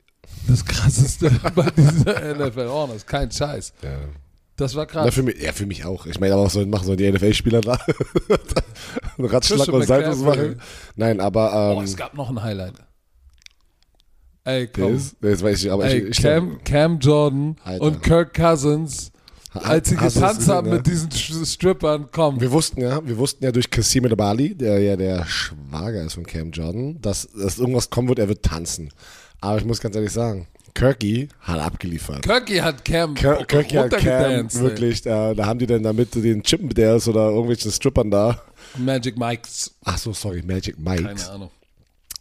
das 0.48 0.64
krasseste 0.64 1.30
bei 1.54 1.70
dieser 1.70 2.34
NFL 2.34 2.68
Honors. 2.68 3.06
Kein 3.06 3.30
Scheiß. 3.30 3.74
Ja. 3.82 3.98
Das 4.56 4.74
war 4.76 4.86
krass. 4.86 5.04
Na, 5.06 5.10
für 5.10 5.22
mich, 5.22 5.40
ja, 5.40 5.52
für 5.52 5.66
mich 5.66 5.84
auch. 5.84 6.06
Ich 6.06 6.20
meine, 6.20 6.34
aber 6.34 6.44
was 6.44 6.52
sollen 6.52 6.70
machen 6.70 6.86
so 6.86 6.94
die 6.94 7.10
NFL-Spieler 7.10 7.62
da? 7.62 7.78
Ratschlag 9.18 9.68
und 9.68 9.86
Saltos 9.86 10.18
machen. 10.18 10.60
Nein, 10.94 11.20
aber. 11.20 11.72
Ähm, 11.72 11.78
oh, 11.78 11.82
es 11.82 11.96
gab 11.96 12.14
noch 12.14 12.28
ein 12.30 12.42
Highlight. 12.42 12.74
Ey, 14.44 14.66
komm. 14.66 14.94
Das, 14.94 15.16
das 15.20 15.42
weiß 15.42 15.64
ich, 15.64 15.70
aber 15.70 15.84
Ey, 15.84 16.00
ich, 16.00 16.10
ich 16.10 16.22
Cam, 16.22 16.62
Cam 16.64 16.98
Jordan 16.98 17.56
Alter. 17.64 17.84
und 17.84 18.02
Kirk 18.02 18.34
Cousins, 18.34 19.11
als 19.54 19.88
sie 19.88 19.96
getanzt 19.96 20.48
haben 20.48 20.70
mit 20.70 20.86
diesen 20.86 21.10
Strippern, 21.44 22.08
komm. 22.10 22.40
Wir 22.40 22.50
wussten 22.52 22.80
ja, 22.80 23.06
wir 23.06 23.18
wussten 23.18 23.44
ja 23.44 23.52
durch 23.52 23.68
Kasim 23.70 24.04
Bali, 24.16 24.54
der 24.54 24.78
ja 24.80 24.96
der 24.96 25.24
Schwager 25.26 26.02
ist 26.04 26.14
von 26.14 26.24
Cam 26.24 26.50
Jordan, 26.50 27.00
dass, 27.00 27.28
dass 27.32 27.58
irgendwas 27.58 27.90
kommen 27.90 28.08
wird, 28.08 28.18
er 28.18 28.28
wird 28.28 28.42
tanzen. 28.42 28.90
Aber 29.40 29.58
ich 29.58 29.64
muss 29.64 29.80
ganz 29.80 29.94
ehrlich 29.96 30.12
sagen, 30.12 30.46
Kirky 30.74 31.28
hat 31.40 31.60
abgeliefert. 31.60 32.22
Kirky 32.22 32.56
hat 32.58 32.84
Cam 32.84 33.14
Kir- 33.14 33.44
Kirky 33.44 33.74
hat 33.76 33.90
Cam 33.90 34.52
wirklich, 34.54 35.02
da, 35.02 35.34
da 35.34 35.44
haben 35.46 35.58
die 35.58 35.66
dann 35.66 35.82
damit 35.82 36.14
den 36.14 36.42
Chippendales 36.42 37.06
oder 37.08 37.28
irgendwelchen 37.28 37.70
Strippern 37.70 38.10
da. 38.10 38.40
Magic 38.78 39.18
Mikes. 39.18 39.72
Ach 39.84 39.98
so, 39.98 40.12
sorry, 40.14 40.42
Magic 40.42 40.78
Mike. 40.78 41.02
Keine 41.02 41.30
Ahnung. 41.30 41.50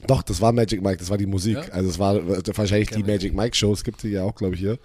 Doch, 0.07 0.23
das 0.23 0.41
war 0.41 0.51
Magic 0.51 0.81
Mike, 0.81 0.97
das 0.97 1.09
war 1.09 1.17
die 1.17 1.27
Musik. 1.27 1.55
Ja? 1.55 1.73
Also 1.73 1.89
es 1.91 1.99
war 1.99 2.15
wahrscheinlich 2.57 2.89
die 2.89 2.95
Kenn. 3.03 3.05
Magic 3.05 3.33
Mike 3.33 3.55
Shows, 3.55 3.83
gibt 3.83 4.03
es 4.03 4.11
ja 4.11 4.23
auch, 4.23 4.35
glaube 4.35 4.55
ich, 4.55 4.59
hier. 4.59 4.77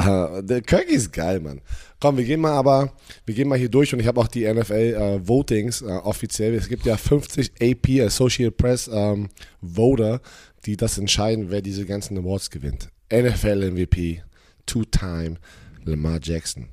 Der 0.42 0.62
Kirky 0.62 0.94
ist 0.94 1.12
geil, 1.12 1.40
Mann. 1.40 1.60
Komm, 2.00 2.16
wir 2.16 2.24
gehen 2.24 2.40
mal 2.40 2.52
aber, 2.52 2.92
wir 3.26 3.34
gehen 3.34 3.48
mal 3.48 3.58
hier 3.58 3.68
durch 3.68 3.92
und 3.92 4.00
ich 4.00 4.06
habe 4.06 4.20
auch 4.20 4.28
die 4.28 4.50
NFL 4.50 4.72
äh, 4.72 5.28
Votings 5.28 5.82
äh, 5.82 5.86
offiziell. 5.86 6.54
Es 6.54 6.68
gibt 6.68 6.86
ja 6.86 6.96
50 6.96 7.52
AP 7.60 8.00
Associated 8.00 8.56
Press 8.56 8.88
ähm, 8.92 9.28
Voter, 9.60 10.20
die 10.64 10.76
das 10.76 10.96
entscheiden, 10.96 11.50
wer 11.50 11.60
diese 11.60 11.84
ganzen 11.84 12.16
Awards 12.16 12.50
gewinnt. 12.50 12.88
NFL 13.12 13.70
MVP, 13.70 14.22
Two-Time, 14.66 15.36
Lamar 15.84 16.20
Jackson. 16.22 16.68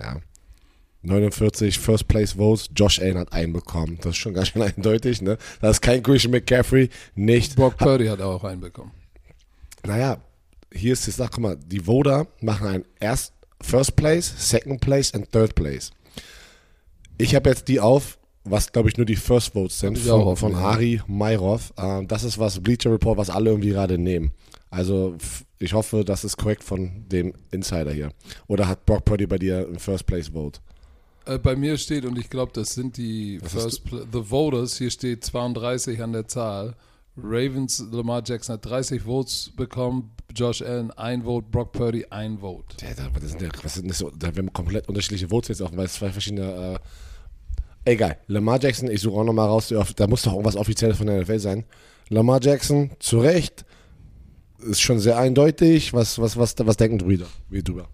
Ja. 0.00 0.20
49 1.02 1.78
First 1.78 2.08
Place 2.08 2.32
Votes, 2.32 2.68
Josh 2.74 3.00
Allen 3.00 3.18
hat 3.18 3.32
einen 3.32 3.52
bekommen. 3.52 3.98
Das 4.00 4.12
ist 4.12 4.16
schon 4.16 4.34
ganz 4.34 4.48
schön 4.48 4.62
eindeutig, 4.76 5.20
ne? 5.20 5.36
Das 5.60 5.76
ist 5.76 5.80
kein 5.80 6.02
Christian 6.02 6.32
McCaffrey, 6.32 6.88
nicht 7.14 7.56
Brock 7.56 7.76
Purdy 7.76 8.06
hat 8.06 8.20
auch 8.20 8.44
einen 8.44 8.60
bekommen. 8.60 8.92
naja, 9.84 10.20
hier 10.74 10.92
ist 10.92 11.06
die 11.06 11.10
Sache, 11.10 11.30
guck 11.34 11.42
mal, 11.42 11.56
die 11.56 11.80
Voter 11.80 12.26
machen 12.40 12.66
ein 12.66 12.84
erst 13.00 13.32
First 13.60 13.96
Place, 13.96 14.32
Second 14.38 14.80
Place 14.80 15.12
und 15.12 15.30
Third 15.30 15.54
Place. 15.54 15.90
Ich 17.18 17.34
habe 17.34 17.50
jetzt 17.50 17.68
die 17.68 17.80
auf, 17.80 18.18
was 18.44 18.72
glaube 18.72 18.88
ich 18.88 18.96
nur 18.96 19.06
die 19.06 19.16
First 19.16 19.52
Votes 19.52 19.78
sind, 19.78 19.98
von, 19.98 20.20
auf, 20.22 20.38
von 20.40 20.52
ja. 20.52 20.58
Ari 20.58 21.00
Mayrov. 21.06 21.72
Ähm, 21.78 22.08
das 22.08 22.24
ist 22.24 22.38
was 22.38 22.60
Bleacher 22.60 22.90
Report, 22.90 23.16
was 23.18 23.30
alle 23.30 23.50
irgendwie 23.50 23.70
gerade 23.70 23.98
nehmen. 23.98 24.32
Also 24.70 25.16
ich 25.58 25.74
hoffe, 25.74 26.04
das 26.04 26.24
ist 26.24 26.36
korrekt 26.38 26.64
von 26.64 27.04
dem 27.08 27.34
Insider 27.50 27.92
hier. 27.92 28.10
Oder 28.48 28.66
hat 28.66 28.84
Brock 28.86 29.04
Purdy 29.04 29.26
bei 29.26 29.38
dir 29.38 29.66
ein 29.68 29.78
First 29.78 30.06
Place 30.06 30.28
Vote? 30.28 30.60
Äh, 31.26 31.38
bei 31.38 31.54
mir 31.54 31.78
steht, 31.78 32.04
und 32.04 32.18
ich 32.18 32.28
glaube, 32.30 32.50
das 32.52 32.74
sind 32.74 32.96
die 32.96 33.38
Was 33.42 33.52
First 33.52 33.84
Pla- 33.84 34.06
The 34.12 34.30
Voters, 34.30 34.76
hier 34.78 34.90
steht 34.90 35.24
32 35.24 36.02
an 36.02 36.12
der 36.12 36.26
Zahl. 36.26 36.74
Ravens, 37.16 37.84
Lamar 37.90 38.22
Jackson 38.24 38.54
hat 38.54 38.64
30 38.64 39.02
Votes 39.02 39.52
bekommen, 39.54 40.12
Josh 40.34 40.62
Allen 40.62 40.90
ein 40.92 41.24
Vote, 41.24 41.46
Brock 41.50 41.72
Purdy 41.72 42.06
ein 42.10 42.38
Vote. 42.38 42.76
Ja, 42.80 42.94
da, 42.94 43.08
das 43.08 43.30
sind 43.30 43.42
ja, 43.42 43.48
was 43.62 43.74
sind 43.74 43.90
das 43.90 43.98
so, 43.98 44.10
da 44.10 44.28
haben 44.28 44.36
wir 44.36 44.50
komplett 44.50 44.88
unterschiedliche 44.88 45.28
Votes 45.28 45.48
jetzt 45.48 45.60
offen, 45.60 45.76
weil 45.76 45.86
es 45.86 45.94
zwei 45.94 46.10
verschiedene. 46.10 46.80
Äh, 47.84 47.90
egal. 47.92 48.18
Lamar 48.28 48.60
Jackson, 48.60 48.90
ich 48.90 49.02
suche 49.02 49.20
auch 49.20 49.24
nochmal 49.24 49.48
raus, 49.48 49.72
da 49.96 50.06
muss 50.06 50.22
doch 50.22 50.32
irgendwas 50.32 50.56
Offizielles 50.56 50.96
von 50.96 51.06
der 51.06 51.20
NFL 51.20 51.38
sein. 51.38 51.64
Lamar 52.08 52.40
Jackson, 52.42 52.90
zu 52.98 53.20
Recht, 53.20 53.66
ist 54.58 54.80
schon 54.80 54.98
sehr 54.98 55.18
eindeutig. 55.18 55.92
Was, 55.92 56.18
was, 56.18 56.36
was, 56.38 56.54
was 56.58 56.76
denken 56.78 56.98
du 56.98 57.08
wieder, 57.08 57.26
wir 57.50 57.62
drüber? 57.62 57.88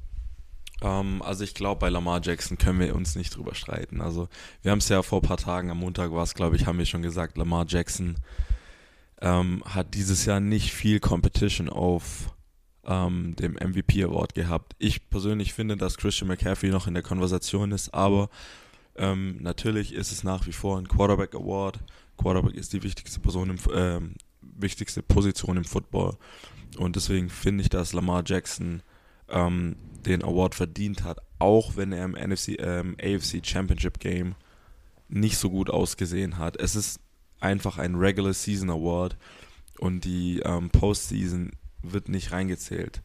Ähm, 0.80 1.22
also 1.22 1.42
ich 1.42 1.54
glaube, 1.54 1.80
bei 1.80 1.88
Lamar 1.88 2.20
Jackson 2.22 2.56
können 2.56 2.78
wir 2.78 2.94
uns 2.94 3.16
nicht 3.16 3.36
drüber 3.36 3.56
streiten. 3.56 4.00
Also 4.00 4.28
wir 4.62 4.70
haben 4.70 4.78
es 4.78 4.88
ja 4.88 5.02
vor 5.02 5.20
ein 5.20 5.26
paar 5.26 5.38
Tagen, 5.38 5.70
am 5.70 5.78
Montag 5.78 6.12
war 6.12 6.22
es, 6.22 6.34
glaube 6.34 6.54
ich, 6.54 6.66
haben 6.66 6.78
wir 6.78 6.86
schon 6.86 7.02
gesagt, 7.02 7.36
Lamar 7.36 7.66
Jackson 7.68 8.16
ähm, 9.20 9.62
hat 9.64 9.94
dieses 9.94 10.24
Jahr 10.24 10.40
nicht 10.40 10.72
viel 10.72 11.00
Competition 11.00 11.68
auf 11.68 12.34
ähm, 12.84 13.34
dem 13.36 13.54
MVP 13.54 14.02
Award 14.04 14.34
gehabt. 14.34 14.74
Ich 14.78 15.10
persönlich 15.10 15.52
finde, 15.52 15.76
dass 15.76 15.96
Christian 15.96 16.28
McCaffrey 16.28 16.70
noch 16.70 16.86
in 16.86 16.94
der 16.94 17.02
Konversation 17.02 17.72
ist, 17.72 17.92
aber 17.92 18.30
ähm, 18.96 19.38
natürlich 19.40 19.92
ist 19.92 20.12
es 20.12 20.24
nach 20.24 20.46
wie 20.46 20.52
vor 20.52 20.78
ein 20.78 20.88
Quarterback 20.88 21.34
Award. 21.34 21.80
Quarterback 22.16 22.54
ist 22.54 22.72
die 22.72 22.82
wichtigste 22.82 23.20
Person 23.20 23.50
im, 23.50 23.58
ähm, 23.74 24.14
wichtigste 24.40 25.02
Position 25.02 25.56
im 25.56 25.64
Football. 25.64 26.16
Und 26.76 26.96
deswegen 26.96 27.28
finde 27.28 27.62
ich, 27.62 27.68
dass 27.68 27.92
Lamar 27.92 28.22
Jackson 28.26 28.82
ähm, 29.28 29.76
den 30.04 30.24
Award 30.24 30.54
verdient 30.54 31.04
hat, 31.04 31.18
auch 31.38 31.76
wenn 31.76 31.92
er 31.92 32.04
im 32.04 32.12
NFC, 32.12 32.58
ähm, 32.58 32.96
AFC 33.00 33.44
Championship 33.44 34.00
Game 34.00 34.34
nicht 35.08 35.38
so 35.38 35.50
gut 35.50 35.70
ausgesehen 35.70 36.38
hat. 36.38 36.60
Es 36.60 36.76
ist 36.76 37.00
einfach 37.40 37.78
ein 37.78 37.94
Regular 37.94 38.32
Season 38.34 38.70
Award 38.70 39.16
und 39.78 40.04
die 40.04 40.40
ähm, 40.44 40.70
Postseason 40.70 41.52
wird 41.82 42.08
nicht 42.08 42.32
reingezählt. 42.32 43.02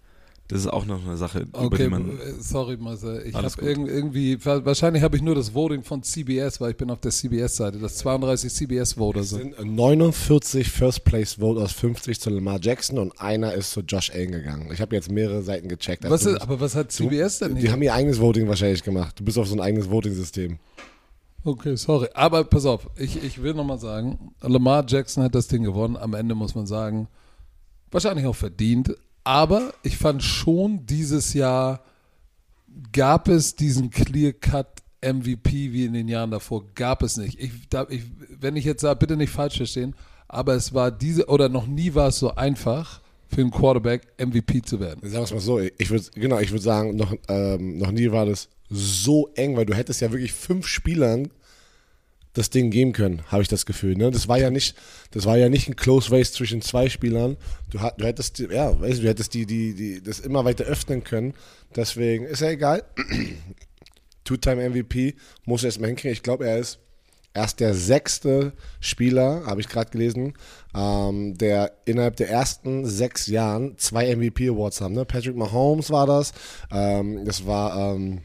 Das 0.49 0.59
ist 0.59 0.67
auch 0.67 0.85
noch 0.85 1.05
eine 1.05 1.15
Sache, 1.15 1.39
über 1.41 1.61
Okay, 1.63 1.83
die 1.85 1.89
man. 1.89 2.19
äh, 2.19 2.33
sorry 2.37 2.75
Marcel, 2.75 3.23
ich 3.25 3.33
habe 3.33 3.47
irg 3.61 3.77
irgendwie, 3.87 4.43
wa- 4.45 4.63
wahrscheinlich 4.65 5.01
habe 5.01 5.15
ich 5.15 5.21
nur 5.23 5.35
das 5.35 5.53
Voting 5.53 5.83
von 5.83 6.03
CBS, 6.03 6.59
weil 6.59 6.71
ich 6.71 6.77
bin 6.77 6.91
auf 6.91 6.99
der 6.99 7.11
CBS-Seite, 7.11 7.79
das 7.79 7.95
32 7.99 8.53
CBS-Voter 8.53 9.21
Es 9.21 9.29
sind. 9.29 9.55
sind 9.55 9.73
49 9.75 10.69
First 10.69 11.05
Place 11.05 11.35
Vote 11.35 11.61
aus 11.61 11.71
50 11.71 12.19
zu 12.19 12.29
Lamar 12.29 12.59
Jackson 12.61 12.99
und 12.99 13.19
einer 13.21 13.53
ist 13.53 13.71
zu 13.71 13.79
Josh 13.81 14.11
Allen 14.11 14.31
gegangen. 14.33 14.69
Ich 14.73 14.81
habe 14.81 14.93
jetzt 14.95 15.09
mehrere 15.09 15.43
Seiten 15.43 15.69
gecheckt. 15.69 16.03
Was 16.03 16.11
Also 16.11 16.31
ist, 16.31 16.41
aber 16.41 16.59
was 16.59 16.75
hat 16.75 16.87
du- 16.87 17.05
CBS 17.07 17.39
denn 17.39 17.55
Die 17.55 17.61
hier? 17.61 17.71
haben 17.71 17.81
ihr 17.81 17.93
eigenes 17.93 18.19
Voting 18.19 18.47
wahrscheinlich 18.49 18.83
gemacht. 18.83 19.17
Du 19.19 19.23
bist 19.23 19.37
auf 19.37 19.47
so 19.47 19.55
ein 19.55 19.61
eigenes 19.61 19.89
Voting-System. 19.89 20.59
Okay, 21.45 21.75
sorry. 21.75 22.07
Aber 22.13 22.43
pass 22.45 22.65
auf, 22.65 22.89
ich, 22.97 23.21
ich 23.21 23.41
will 23.41 23.53
nochmal 23.53 23.79
sagen, 23.79 24.33
Lamar 24.41 24.85
Jackson 24.87 25.23
hat 25.23 25.35
das 25.35 25.47
Ding 25.47 25.63
gewonnen. 25.63 25.97
Am 25.97 26.13
Ende 26.13 26.35
muss 26.35 26.55
man 26.55 26.65
sagen, 26.65 27.07
wahrscheinlich 27.91 28.25
auch 28.25 28.35
verdient. 28.35 28.95
Aber 29.23 29.73
ich 29.83 29.97
fand 29.97 30.23
schon, 30.23 30.85
dieses 30.85 31.33
Jahr 31.33 31.81
gab 32.91 33.27
es 33.27 33.55
diesen 33.55 33.89
Clear-Cut 33.89 34.83
MVP 35.01 35.73
wie 35.73 35.85
in 35.85 35.93
den 35.93 36.07
Jahren 36.07 36.31
davor. 36.31 36.63
Gab 36.75 37.03
es 37.03 37.17
nicht. 37.17 37.39
Ich, 37.39 37.51
da, 37.69 37.85
ich, 37.89 38.03
wenn 38.39 38.55
ich 38.55 38.65
jetzt 38.65 38.81
sage, 38.81 38.99
bitte 38.99 39.17
nicht 39.17 39.31
falsch 39.31 39.57
verstehen, 39.57 39.95
aber 40.27 40.55
es 40.55 40.73
war 40.73 40.91
diese, 40.91 41.27
oder 41.27 41.49
noch 41.49 41.67
nie 41.67 41.93
war 41.93 42.07
es 42.07 42.19
so 42.19 42.33
einfach 42.35 43.01
für 43.27 43.41
einen 43.41 43.51
Quarterback 43.51 44.07
MVP 44.17 44.61
zu 44.61 44.79
werden. 44.79 44.99
Sagen 45.03 45.13
wir 45.13 45.23
es 45.23 45.33
mal 45.33 45.39
so, 45.39 45.59
ich 45.59 45.89
würde 45.89 46.05
genau, 46.15 46.39
ich 46.39 46.49
sagen, 46.61 46.95
noch, 46.95 47.13
ähm, 47.27 47.77
noch 47.77 47.91
nie 47.91 48.11
war 48.11 48.25
das 48.25 48.49
so 48.73 49.29
eng, 49.35 49.55
weil 49.55 49.65
du 49.65 49.73
hättest 49.73 50.01
ja 50.01 50.11
wirklich 50.11 50.33
fünf 50.33 50.67
Spielern 50.67 51.29
das 52.33 52.49
Ding 52.49 52.71
geben 52.71 52.93
können, 52.93 53.21
habe 53.27 53.43
ich 53.43 53.47
das 53.47 53.65
Gefühl. 53.65 53.95
Ne? 53.95 54.09
Das 54.09 54.27
war 54.27 54.39
ja 54.39 54.49
nicht, 54.49 54.75
das 55.11 55.25
war 55.25 55.37
ja 55.37 55.49
nicht 55.49 55.69
ein 55.69 55.75
Close 55.75 56.11
Race 56.11 56.33
zwischen 56.33 56.61
zwei 56.61 56.89
Spielern. 56.89 57.37
Du, 57.69 57.77
du 57.77 58.05
hättest, 58.05 58.39
ja, 58.39 58.79
weißt 58.79 58.97
du, 58.97 59.03
du 59.03 59.07
hättest 59.09 59.33
die, 59.35 59.45
die, 59.45 59.75
die, 59.75 60.01
das 60.01 60.19
immer 60.19 60.43
weiter 60.43 60.63
öffnen 60.63 61.03
können. 61.03 61.35
Deswegen 61.75 62.25
ist 62.25 62.41
ja 62.41 62.49
egal. 62.49 62.83
Two-Time 64.23 64.69
MVP 64.69 65.15
muss 65.45 65.63
er 65.63 65.67
erstmal 65.67 65.89
hinkriegen. 65.89 66.13
Ich 66.13 66.23
glaube, 66.23 66.47
er 66.47 66.57
ist 66.57 66.79
erst 67.35 67.59
der 67.59 67.73
sechste 67.73 68.53
Spieler, 68.79 69.45
habe 69.45 69.61
ich 69.61 69.67
gerade 69.67 69.91
gelesen, 69.91 70.33
ähm, 70.75 71.37
der 71.37 71.73
innerhalb 71.85 72.15
der 72.15 72.29
ersten 72.29 72.85
sechs 72.85 73.27
Jahren 73.27 73.77
zwei 73.77 74.15
MVP 74.15 74.49
Awards 74.49 74.81
haben. 74.81 74.93
Ne? 74.93 75.05
Patrick 75.05 75.35
Mahomes 75.35 75.91
war 75.91 76.07
das. 76.07 76.33
Ähm, 76.71 77.25
das 77.25 77.45
war 77.45 77.95
ähm, 77.95 78.21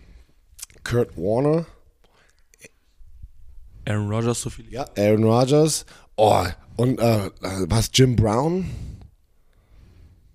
Kurt 0.84 1.16
Warner. 1.16 1.66
Aaron 3.86 4.10
Rodgers 4.10 4.42
so 4.42 4.50
viel. 4.50 4.70
Ja, 4.70 4.86
Aaron 4.96 5.24
Rodgers. 5.24 5.86
Oh, 6.16 6.44
und 6.76 7.00
äh, 7.00 7.30
was, 7.68 7.90
Jim 7.94 8.16
Brown? 8.16 8.66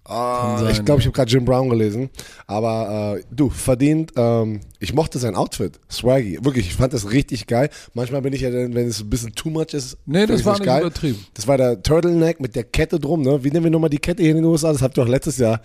Ah, 0.06 0.58
sein, 0.58 0.71
ich 0.71 0.84
glaube, 0.84 0.99
ich 0.99 1.08
habe 1.08 1.15
gerade 1.15 1.32
Jim 1.32 1.45
Brown 1.45 1.69
gelesen. 1.69 2.10
Aber 2.45 3.17
äh, 3.17 3.23
du, 3.32 3.49
verdient. 3.49 4.12
Ähm, 4.17 4.60
ich 4.79 4.93
mochte 4.93 5.17
sein 5.17 5.36
Outfit. 5.36 5.79
Swaggy. 5.89 6.39
Wirklich, 6.43 6.67
ich 6.67 6.75
fand 6.75 6.93
das 6.93 7.12
richtig 7.12 7.47
geil. 7.47 7.69
Manchmal 7.93 8.21
bin 8.21 8.34
ich 8.34 8.41
ja 8.41 8.49
dann, 8.49 8.75
wenn 8.75 8.88
es 8.88 8.99
ein 8.99 9.10
bisschen 9.10 9.34
too 9.34 9.49
much 9.49 9.73
ist. 9.73 9.97
Nee, 10.06 10.25
das 10.25 10.43
war 10.43 10.53
nicht 10.53 10.65
geil. 10.65 10.82
übertrieben. 10.82 11.25
Das 11.34 11.47
war 11.47 11.58
der 11.58 11.82
Turtleneck 11.82 12.41
mit 12.41 12.56
der 12.56 12.65
Kette 12.65 12.99
drum. 12.99 13.21
Ne? 13.21 13.43
Wie 13.45 13.49
nennen 13.49 13.63
wir 13.63 13.71
nochmal 13.71 13.89
die 13.89 13.99
Kette 13.99 14.21
hier 14.21 14.32
in 14.32 14.38
den 14.38 14.45
USA? 14.45 14.73
Das 14.73 14.82
habt 14.82 14.97
ihr 14.97 15.03
auch 15.03 15.08
letztes 15.08 15.38
Jahr 15.38 15.62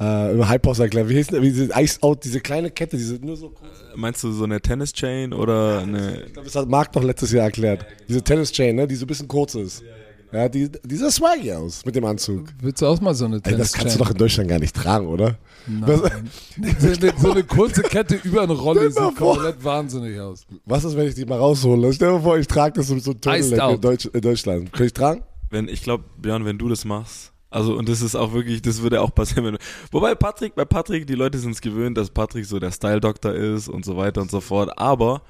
äh, 0.00 0.32
im 0.32 0.48
Hypehouse 0.48 0.78
erklärt. 0.78 1.08
Wie 1.08 1.14
hieß 1.14 1.28
denn, 1.28 1.42
wie 1.42 1.50
diese 1.50 1.70
Ice 1.74 2.02
Out, 2.02 2.24
diese 2.24 2.40
kleine 2.40 2.70
Kette, 2.70 2.96
diese 2.96 3.16
nur 3.16 3.36
so 3.36 3.50
kurz. 3.50 3.70
Meinst 3.96 4.22
du 4.22 4.32
so 4.32 4.44
eine 4.44 4.60
Tennis 4.60 4.92
Chain 4.92 5.32
oder 5.32 5.80
eine. 5.80 6.22
Ich 6.26 6.32
glaube, 6.32 6.46
das 6.46 6.54
hat 6.56 6.68
Marc 6.68 6.92
doch 6.92 7.02
letztes 7.02 7.32
Jahr 7.32 7.44
erklärt. 7.44 7.84
Diese 8.08 8.22
Tennis-Chain, 8.22 8.76
ne? 8.76 8.86
die 8.86 8.94
so 8.94 9.04
ein 9.04 9.08
bisschen 9.08 9.28
kurz 9.28 9.54
ist. 9.54 9.82
Ja, 10.30 10.46
die, 10.48 10.70
die 10.70 10.96
sah 10.96 11.10
swaggy 11.10 11.52
aus 11.52 11.86
mit 11.86 11.96
dem 11.96 12.04
Anzug. 12.04 12.48
Willst 12.60 12.82
du 12.82 12.86
auch 12.86 13.00
mal 13.00 13.14
so 13.14 13.24
eine 13.24 13.40
Ey, 13.44 13.56
das 13.56 13.72
kannst 13.72 13.94
du 13.94 13.98
doch 13.98 14.10
in 14.10 14.16
Deutschland 14.18 14.50
gar 14.50 14.58
nicht 14.58 14.76
tragen, 14.76 15.06
oder? 15.06 15.38
Was, 15.66 16.02
Nein. 16.02 16.30
so, 16.78 16.86
eine, 16.88 17.12
so 17.18 17.30
eine 17.30 17.44
kurze 17.44 17.82
Kette 17.82 18.20
über 18.22 18.42
eine 18.42 18.52
Rolle 18.52 18.90
Stell 18.90 19.02
mal 19.02 19.10
sieht 19.10 19.18
komplett 19.18 19.64
wahnsinnig 19.64 20.20
aus. 20.20 20.46
was 20.66 20.84
ist, 20.84 20.96
wenn 20.96 21.08
ich 21.08 21.14
die 21.14 21.24
mal 21.24 21.38
raushole? 21.38 21.92
Stell 21.94 22.12
dir 22.12 22.20
vor, 22.20 22.38
ich 22.38 22.46
trage 22.46 22.74
das 22.74 22.90
mit 22.90 23.02
so 23.02 23.12
einem 23.12 23.20
Turtleneck 23.22 23.74
in. 23.74 23.80
Deutsch, 23.80 24.06
in 24.06 24.20
Deutschland. 24.20 24.72
Kann 24.72 24.86
ich 24.86 24.92
tragen? 24.92 25.22
Wenn, 25.48 25.66
ich 25.66 25.82
glaube, 25.82 26.04
Björn, 26.20 26.44
wenn 26.44 26.58
du 26.58 26.68
das 26.68 26.84
machst, 26.84 27.32
also 27.50 27.76
und 27.76 27.88
das 27.88 28.02
ist 28.02 28.14
auch 28.14 28.32
wirklich, 28.32 28.60
das 28.62 28.82
würde 28.82 29.00
auch 29.00 29.14
passieren, 29.14 29.44
wenn 29.44 29.54
du, 29.54 29.58
wobei 29.90 30.14
Patrick, 30.14 30.54
bei 30.54 30.64
Patrick, 30.64 31.06
die 31.06 31.14
Leute 31.14 31.38
sind 31.38 31.52
es 31.52 31.60
gewöhnt, 31.60 31.96
dass 31.96 32.10
Patrick 32.10 32.44
so 32.44 32.58
der 32.58 32.70
Style-Doktor 32.72 33.34
ist 33.34 33.68
und 33.68 33.84
so 33.84 33.96
weiter 33.96 34.20
und 34.20 34.30
so 34.30 34.40
fort, 34.40 34.78
aber, 34.78 35.22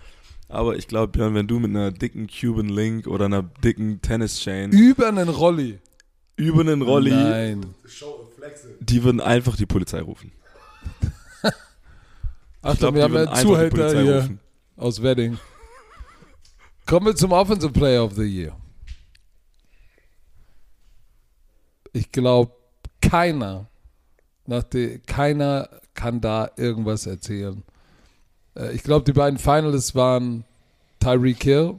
aber 0.48 0.76
ich 0.76 0.88
glaube, 0.88 1.09
Björn, 1.12 1.35
wenn 1.35 1.46
du 1.46 1.59
mit 1.59 1.70
einer 1.70 1.90
dicken 1.92 2.26
Cuban 2.28 2.68
Link 2.68 3.07
oder 3.07 3.26
einer 3.26 3.42
dicken 3.42 4.00
Tennis-Chain 4.02 4.72
Über 4.72 5.09
einen 5.09 5.28
Rolli. 5.28 5.78
über 6.37 6.61
einen 6.62 6.83
Rolli, 6.83 7.11
Nein. 7.11 7.66
die 8.81 9.02
würden 9.04 9.20
einfach 9.20 9.57
die 9.57 9.66
Polizei 9.66 10.00
rufen. 10.00 10.33
Achtung, 12.62 12.72
Ich 12.72 12.78
glaub, 12.81 12.94
wir 12.94 13.02
haben 13.04 13.16
einen 13.16 13.35
die 13.35 13.40
Zuhälter 13.40 14.02
hier 14.02 14.16
rufen. 14.22 14.40
aus 14.76 15.02
Wedding. 15.02 15.38
Kommen 16.87 17.07
wir 17.07 17.14
zum 17.16 17.33
Offensive 17.33 17.72
Player 17.72 18.02
of 18.04 18.14
the 18.14 18.22
Year. 18.24 18.57
Ich 21.98 22.12
glaube, 22.12 22.52
keiner, 23.00 23.66
de, 24.46 25.00
keiner 25.00 25.68
kann 25.94 26.20
da 26.20 26.48
irgendwas 26.56 27.06
erzählen. 27.06 27.64
Äh, 28.54 28.72
ich 28.72 28.84
glaube, 28.84 29.04
die 29.04 29.12
beiden 29.12 29.37
Finalists 29.37 29.96
waren 29.96 30.44
Tyreek 31.00 31.42
Hill 31.42 31.74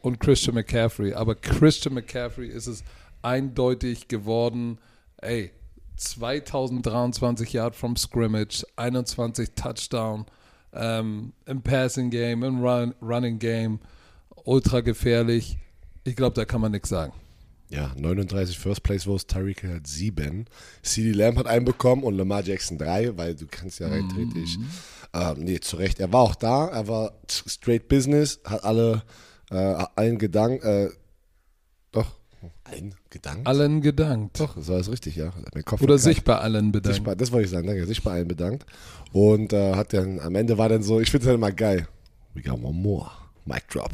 und 0.00 0.20
Christian 0.20 0.54
McCaffrey. 0.54 1.12
Aber 1.14 1.34
Christian 1.34 1.94
McCaffrey 1.94 2.46
ist 2.46 2.68
es 2.68 2.84
eindeutig 3.22 4.06
geworden. 4.06 4.78
Ey, 5.16 5.50
2023 5.96 7.52
Yard 7.52 7.74
from 7.74 7.96
Scrimmage, 7.96 8.64
21 8.76 9.56
Touchdown 9.56 10.24
ähm, 10.72 11.32
im 11.46 11.62
Passing 11.62 12.10
Game, 12.10 12.44
im 12.44 12.64
Run, 12.64 12.94
Running 13.02 13.40
Game, 13.40 13.80
ultra 14.44 14.82
gefährlich. 14.82 15.58
Ich 16.04 16.14
glaube, 16.14 16.34
da 16.34 16.44
kann 16.44 16.60
man 16.60 16.70
nichts 16.70 16.90
sagen. 16.90 17.12
Ja, 17.74 17.92
39 17.96 18.56
First 18.56 18.84
Place 18.84 19.04
Votes, 19.04 19.26
Tyreek 19.26 19.64
hat 19.64 19.86
7. 19.86 20.46
CD 20.82 21.10
Lamb 21.10 21.38
hat 21.38 21.48
einen 21.48 21.64
bekommen 21.64 22.04
und 22.04 22.14
Lamar 22.14 22.44
Jackson 22.44 22.78
3, 22.78 23.16
weil 23.16 23.34
du 23.34 23.46
kannst 23.50 23.80
ja 23.80 23.88
rein 23.88 24.08
theoretisch. 24.08 24.58
Ähm, 25.12 25.44
nee, 25.44 25.58
zu 25.58 25.76
Recht. 25.76 25.98
Er 25.98 26.12
war 26.12 26.22
auch 26.22 26.36
da, 26.36 26.68
er 26.68 26.86
war 26.86 27.12
straight 27.28 27.88
Business, 27.88 28.38
hat 28.44 28.62
alle, 28.62 29.02
äh, 29.50 29.56
allen 29.96 30.18
gedankt, 30.18 30.62
äh, 30.62 30.88
doch, 31.90 32.12
allen 32.62 32.94
gedankt? 33.10 33.46
Allen 33.48 33.80
gedankt. 33.80 34.38
Doch, 34.38 34.54
das 34.54 34.68
war 34.68 34.76
alles 34.76 34.92
richtig, 34.92 35.16
ja. 35.16 35.26
Hat 35.34 35.54
mein 35.54 35.64
Kopf 35.64 35.82
Oder 35.82 35.98
sich 35.98 36.22
bei 36.22 36.36
allen 36.36 36.70
bedankt. 36.70 36.94
Sich 36.94 37.04
bei, 37.04 37.16
das 37.16 37.32
wollte 37.32 37.46
ich 37.46 37.50
sagen, 37.50 37.66
danke. 37.66 37.86
Sich 37.86 38.02
bei 38.02 38.12
allen 38.12 38.28
bedankt. 38.28 38.66
Und 39.12 39.52
äh, 39.52 39.74
hat 39.74 39.92
dann, 39.92 40.20
am 40.20 40.34
Ende 40.36 40.58
war 40.58 40.68
dann 40.68 40.82
so, 40.84 41.00
ich 41.00 41.10
finde 41.10 41.24
es 41.24 41.28
halt 41.28 41.38
immer 41.38 41.52
geil. 41.52 41.88
We 42.34 42.42
got 42.42 42.62
one 42.62 42.72
more. 42.72 43.10
Mic 43.44 43.64
drop. 43.68 43.90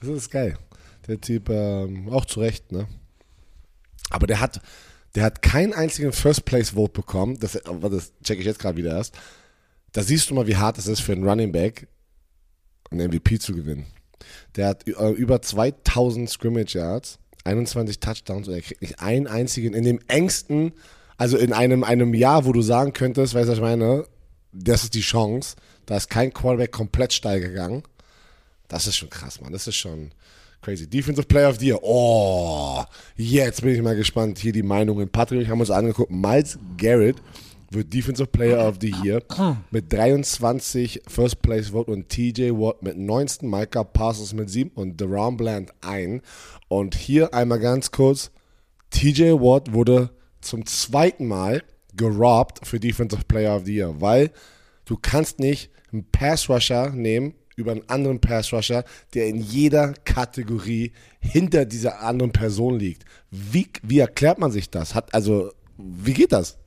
Das 0.00 0.10
ist 0.10 0.30
geil. 0.30 0.58
Der 1.06 1.20
Typ, 1.20 1.48
ähm, 1.48 2.08
auch 2.10 2.26
zu 2.26 2.40
Recht, 2.40 2.70
ne? 2.70 2.86
Aber 4.10 4.26
der 4.26 4.40
hat, 4.40 4.60
der 5.14 5.24
hat 5.24 5.42
keinen 5.42 5.72
einzigen 5.72 6.12
First 6.12 6.44
Place 6.44 6.70
Vote 6.70 6.92
bekommen. 6.92 7.38
Das, 7.38 7.52
das 7.52 8.12
checke 8.22 8.40
ich 8.40 8.46
jetzt 8.46 8.58
gerade 8.58 8.76
wieder 8.76 8.96
erst. 8.96 9.14
Da 9.92 10.02
siehst 10.02 10.28
du 10.28 10.34
mal, 10.34 10.46
wie 10.46 10.56
hart 10.56 10.78
es 10.78 10.86
ist 10.86 11.00
für 11.00 11.12
einen 11.12 11.26
Running 11.26 11.52
Back, 11.52 11.86
einen 12.90 13.08
MVP 13.08 13.38
zu 13.38 13.54
gewinnen. 13.54 13.86
Der 14.56 14.68
hat 14.68 14.86
äh, 14.88 15.10
über 15.10 15.40
2000 15.40 16.28
Scrimmage 16.28 16.74
Yards, 16.74 17.18
21 17.44 18.00
Touchdowns 18.00 18.48
und 18.48 18.54
er 18.54 18.62
kriegt 18.62 18.82
nicht 18.82 19.00
einen 19.00 19.26
einzigen 19.26 19.74
in 19.74 19.84
dem 19.84 20.00
engsten, 20.08 20.72
also 21.16 21.36
in 21.36 21.52
einem, 21.52 21.84
einem 21.84 22.14
Jahr, 22.14 22.44
wo 22.44 22.52
du 22.52 22.62
sagen 22.62 22.92
könntest, 22.92 23.34
weißt 23.34 23.46
du, 23.46 23.52
was 23.52 23.58
ich 23.58 23.62
meine, 23.62 24.06
das 24.52 24.84
ist 24.84 24.94
die 24.94 25.00
Chance, 25.00 25.56
da 25.86 25.96
ist 25.96 26.10
kein 26.10 26.32
Quarterback 26.32 26.72
komplett 26.72 27.12
steil 27.12 27.40
gegangen. 27.40 27.82
Das 28.68 28.86
ist 28.86 28.96
schon 28.96 29.10
krass, 29.10 29.40
Mann. 29.40 29.52
Das 29.52 29.66
ist 29.66 29.76
schon 29.76 30.12
crazy. 30.64 30.86
Defensive 30.86 31.28
Player 31.28 31.48
of 31.48 31.58
the 31.58 31.66
Year. 31.66 31.78
Oh, 31.82 32.82
jetzt 33.16 33.60
bin 33.62 33.74
ich 33.74 33.82
mal 33.82 33.94
gespannt. 33.94 34.38
Hier 34.38 34.52
die 34.52 34.62
Meinungen. 34.62 35.08
Patrick 35.10 35.38
und 35.38 35.44
ich 35.44 35.50
haben 35.50 35.60
uns 35.60 35.70
angeguckt. 35.70 36.10
Miles 36.10 36.58
Garrett 36.78 37.16
wird 37.70 37.92
Defensive 37.92 38.28
Player 38.28 38.66
of 38.66 38.76
the 38.80 38.94
Year 39.02 39.22
mit 39.70 39.92
23 39.92 41.02
First 41.06 41.42
Place 41.42 41.68
Vote 41.68 41.90
und 41.90 42.08
TJ 42.08 42.50
Watt 42.52 42.82
mit 42.82 42.96
19, 42.96 43.48
Micah 43.48 43.84
Parsons 43.84 44.32
mit 44.32 44.48
7 44.48 44.70
und 44.74 44.98
Deron 44.98 45.36
Bland 45.36 45.70
ein. 45.82 46.22
Und 46.68 46.94
hier 46.94 47.34
einmal 47.34 47.60
ganz 47.60 47.90
kurz 47.90 48.30
TJ 48.90 49.32
Watt 49.32 49.72
wurde 49.72 50.10
zum 50.40 50.64
zweiten 50.64 51.26
Mal 51.26 51.62
gerobbt 51.94 52.66
für 52.66 52.80
Defensive 52.80 53.24
Player 53.28 53.56
of 53.56 53.64
the 53.66 53.74
Year, 53.74 54.00
weil 54.00 54.30
du 54.86 54.96
kannst 55.00 55.40
nicht 55.40 55.70
einen 55.92 56.10
Pass 56.10 56.48
Rusher 56.48 56.90
nehmen 56.90 57.34
über 57.56 57.72
einen 57.72 57.88
anderen 57.88 58.20
Pass 58.20 58.52
Rusher, 58.52 58.84
der 59.14 59.28
in 59.28 59.38
jeder 59.38 59.92
Kategorie 60.04 60.92
hinter 61.20 61.64
dieser 61.64 62.00
anderen 62.00 62.32
Person 62.32 62.78
liegt. 62.78 63.04
Wie, 63.30 63.68
wie 63.82 63.98
erklärt 63.98 64.38
man 64.38 64.50
sich 64.50 64.70
das? 64.70 64.94
Hat 64.94 65.14
also 65.14 65.52
wie 65.76 66.14
geht 66.14 66.32
das? 66.32 66.58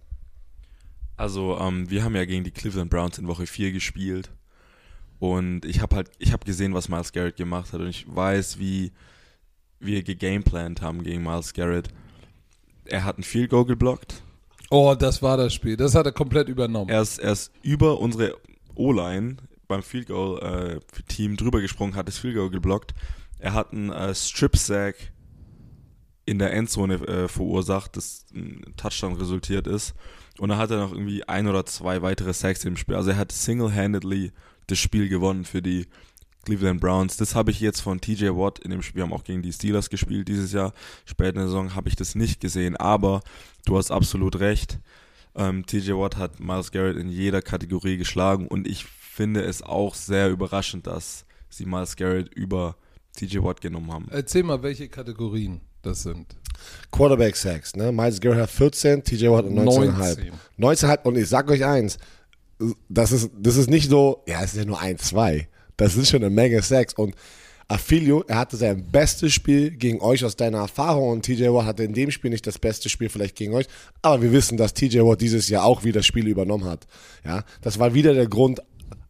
Also, 1.16 1.58
ähm, 1.58 1.90
wir 1.90 2.04
haben 2.04 2.16
ja 2.16 2.26
gegen 2.26 2.44
die 2.44 2.52
Cleveland 2.52 2.90
Browns 2.90 3.18
in 3.18 3.28
Woche 3.28 3.48
4 3.48 3.72
gespielt. 3.72 4.30
Und 5.20 5.66
ich 5.66 5.82
habe 5.82 5.96
halt, 5.96 6.12
ich 6.20 6.32
habe 6.32 6.46
gesehen, 6.46 6.76
was 6.76 6.90
Miles 6.90 7.12
Garrett 7.12 7.38
gemacht 7.38 7.74
hat. 7.74 7.82
Und 7.82 7.88
ich 7.88 8.06
weiß, 8.08 8.60
wie 8.60 8.92
wir 9.80 10.04
gegameplant 10.04 10.82
haben 10.82 11.04
gegen 11.04 11.24
Miles 11.24 11.54
Garrett. 11.54 11.90
Er 12.86 13.04
hat 13.04 13.18
ein 13.18 13.24
Field 13.24 13.50
Goal 13.50 13.66
geblockt. 13.66 14.22
Oh, 14.70 14.96
das 14.98 15.22
war 15.24 15.38
das 15.38 15.54
Spiel. 15.54 15.76
Das 15.76 15.96
hat 15.96 16.06
er 16.06 16.12
komplett 16.12 16.50
übernommen. 16.50 16.90
Er 16.90 17.02
ist, 17.02 17.18
er 17.18 17.32
ist 17.32 17.52
über 17.64 18.00
unsere 18.00 18.36
O-Line 18.76 19.38
beim 19.68 19.84
Field 19.84 20.08
Goal 20.08 20.40
äh, 20.40 21.04
Team 21.08 21.38
drüber 21.38 21.62
gesprungen, 21.62 21.96
hat 21.96 22.08
das 22.08 22.18
Field 22.18 22.36
Goal 22.36 22.50
geblockt. 22.50 22.94
Er 23.40 23.54
hat 23.54 23.72
einen 23.72 23.92
äh, 23.92 24.14
Strip 24.16 24.56
Sack 24.58 24.96
in 26.26 26.40
der 26.40 26.54
Endzone 26.54 26.96
äh, 26.96 27.28
verursacht, 27.28 27.96
das 27.96 28.26
ein 28.34 28.74
Touchdown 28.76 29.16
resultiert 29.16 29.68
ist. 29.68 29.96
Und 30.40 30.50
dann 30.50 30.58
hat 30.58 30.72
er 30.72 30.78
noch 30.78 30.92
irgendwie 30.92 31.24
ein 31.24 31.48
oder 31.48 31.66
zwei 31.66 32.02
weitere 32.02 32.34
Sacks 32.34 32.66
im 32.66 32.78
Spiel. 32.78 32.96
Also 32.96 33.12
er 33.12 33.18
hat 33.18 33.32
single-handedly 33.32 34.32
das 34.68 34.78
Spiel 34.78 35.10
gewonnen 35.10 35.46
für 35.46 35.62
die 35.62 35.88
Cleveland 36.44 36.80
Browns. 36.80 37.18
Das 37.18 37.36
habe 37.36 37.52
ich 37.52 37.60
jetzt 37.60 37.82
von 37.82 38.00
TJ 38.00 38.28
Watt 38.28 38.60
in 38.60 38.72
dem 38.72 38.82
Spiel, 38.82 38.98
wir 38.98 39.04
haben 39.04 39.14
auch 39.14 39.24
gegen 39.24 39.42
die 39.42 39.54
Steelers 39.54 39.90
gespielt 39.90 40.28
dieses 40.28 40.54
Jahr. 40.54 40.74
Später 41.06 41.30
in 41.30 41.36
der 41.36 41.48
Saison 41.48 41.76
habe 41.76 41.90
ich 41.90 41.96
das 41.96 42.16
nicht 42.16 42.40
gesehen, 42.40 42.76
aber 42.78 43.22
du 43.66 43.78
hast 43.78 43.92
absolut 43.92 44.40
recht. 44.40 44.80
Ähm, 45.36 45.66
TJ 45.66 45.92
Watt 45.92 46.18
hat 46.18 46.40
Miles 46.40 46.72
Garrett 46.72 46.98
in 46.98 47.10
jeder 47.10 47.42
Kategorie 47.42 47.98
geschlagen 47.98 48.48
und 48.48 48.68
ich 48.68 48.86
finde 49.18 49.42
es 49.42 49.64
auch 49.64 49.96
sehr 49.96 50.30
überraschend, 50.30 50.86
dass 50.86 51.26
sie 51.50 51.66
Miles 51.66 51.96
Garrett 51.96 52.32
über 52.36 52.76
TJ 53.16 53.40
Watt 53.40 53.62
genommen 53.62 53.92
haben. 53.92 54.08
Erzähl 54.12 54.44
mal, 54.44 54.62
welche 54.62 54.88
Kategorien 54.90 55.60
das 55.82 56.04
sind. 56.04 56.36
Quarterback 56.92 57.36
Sacks, 57.36 57.76
ne? 57.76 57.92
Miles 57.92 58.22
Garrett 58.22 58.42
hat 58.42 58.52
14, 58.52 59.04
TJ 59.04 59.28
Watt 59.30 59.46
hat 59.46 59.52
19,5. 59.52 60.32
19,5 60.60 61.04
und 61.04 61.18
ich 61.18 61.28
sag 61.28 61.50
euch 61.50 61.66
eins, 61.66 61.98
das 62.90 63.12
ist, 63.12 63.32
das 63.40 63.58
ist 63.58 63.72
nicht 63.72 63.90
so, 63.90 64.24
ja, 64.28 64.44
es 64.44 64.54
ist 64.54 64.60
ja 64.60 64.66
nur 64.66 64.80
1, 64.80 65.02
2. 65.02 65.48
Das 65.78 65.96
ist 65.96 66.10
schon 66.10 66.24
eine 66.24 66.30
Menge 66.30 66.62
Sacks 66.62 66.94
und 66.94 67.16
Affilio, 67.68 68.24
er 68.28 68.38
hatte 68.38 68.56
sein 68.56 68.86
bestes 68.92 69.34
Spiel 69.34 69.72
gegen 69.72 70.00
euch 70.00 70.24
aus 70.24 70.36
deiner 70.36 70.60
Erfahrung 70.60 71.10
und 71.10 71.26
TJ 71.26 71.48
Watt 71.48 71.66
hatte 71.66 71.84
in 71.84 71.94
dem 71.94 72.12
Spiel 72.12 72.30
nicht 72.30 72.46
das 72.46 72.60
beste 72.60 72.88
Spiel 72.88 73.10
vielleicht 73.10 73.36
gegen 73.36 73.56
euch, 73.56 73.66
aber 74.04 74.22
wir 74.22 74.32
wissen, 74.32 74.58
dass 74.58 74.76
TJ 74.76 75.00
Watt 75.00 75.22
dieses 75.22 75.50
Jahr 75.50 75.66
auch 75.66 75.84
wieder 75.84 76.00
das 76.00 76.06
Spiel 76.06 76.28
übernommen 76.28 76.66
hat. 76.66 76.88
Ja, 77.26 77.44
das 77.62 77.80
war 77.80 77.96
wieder 77.96 78.14
der 78.14 78.28
Grund, 78.28 78.62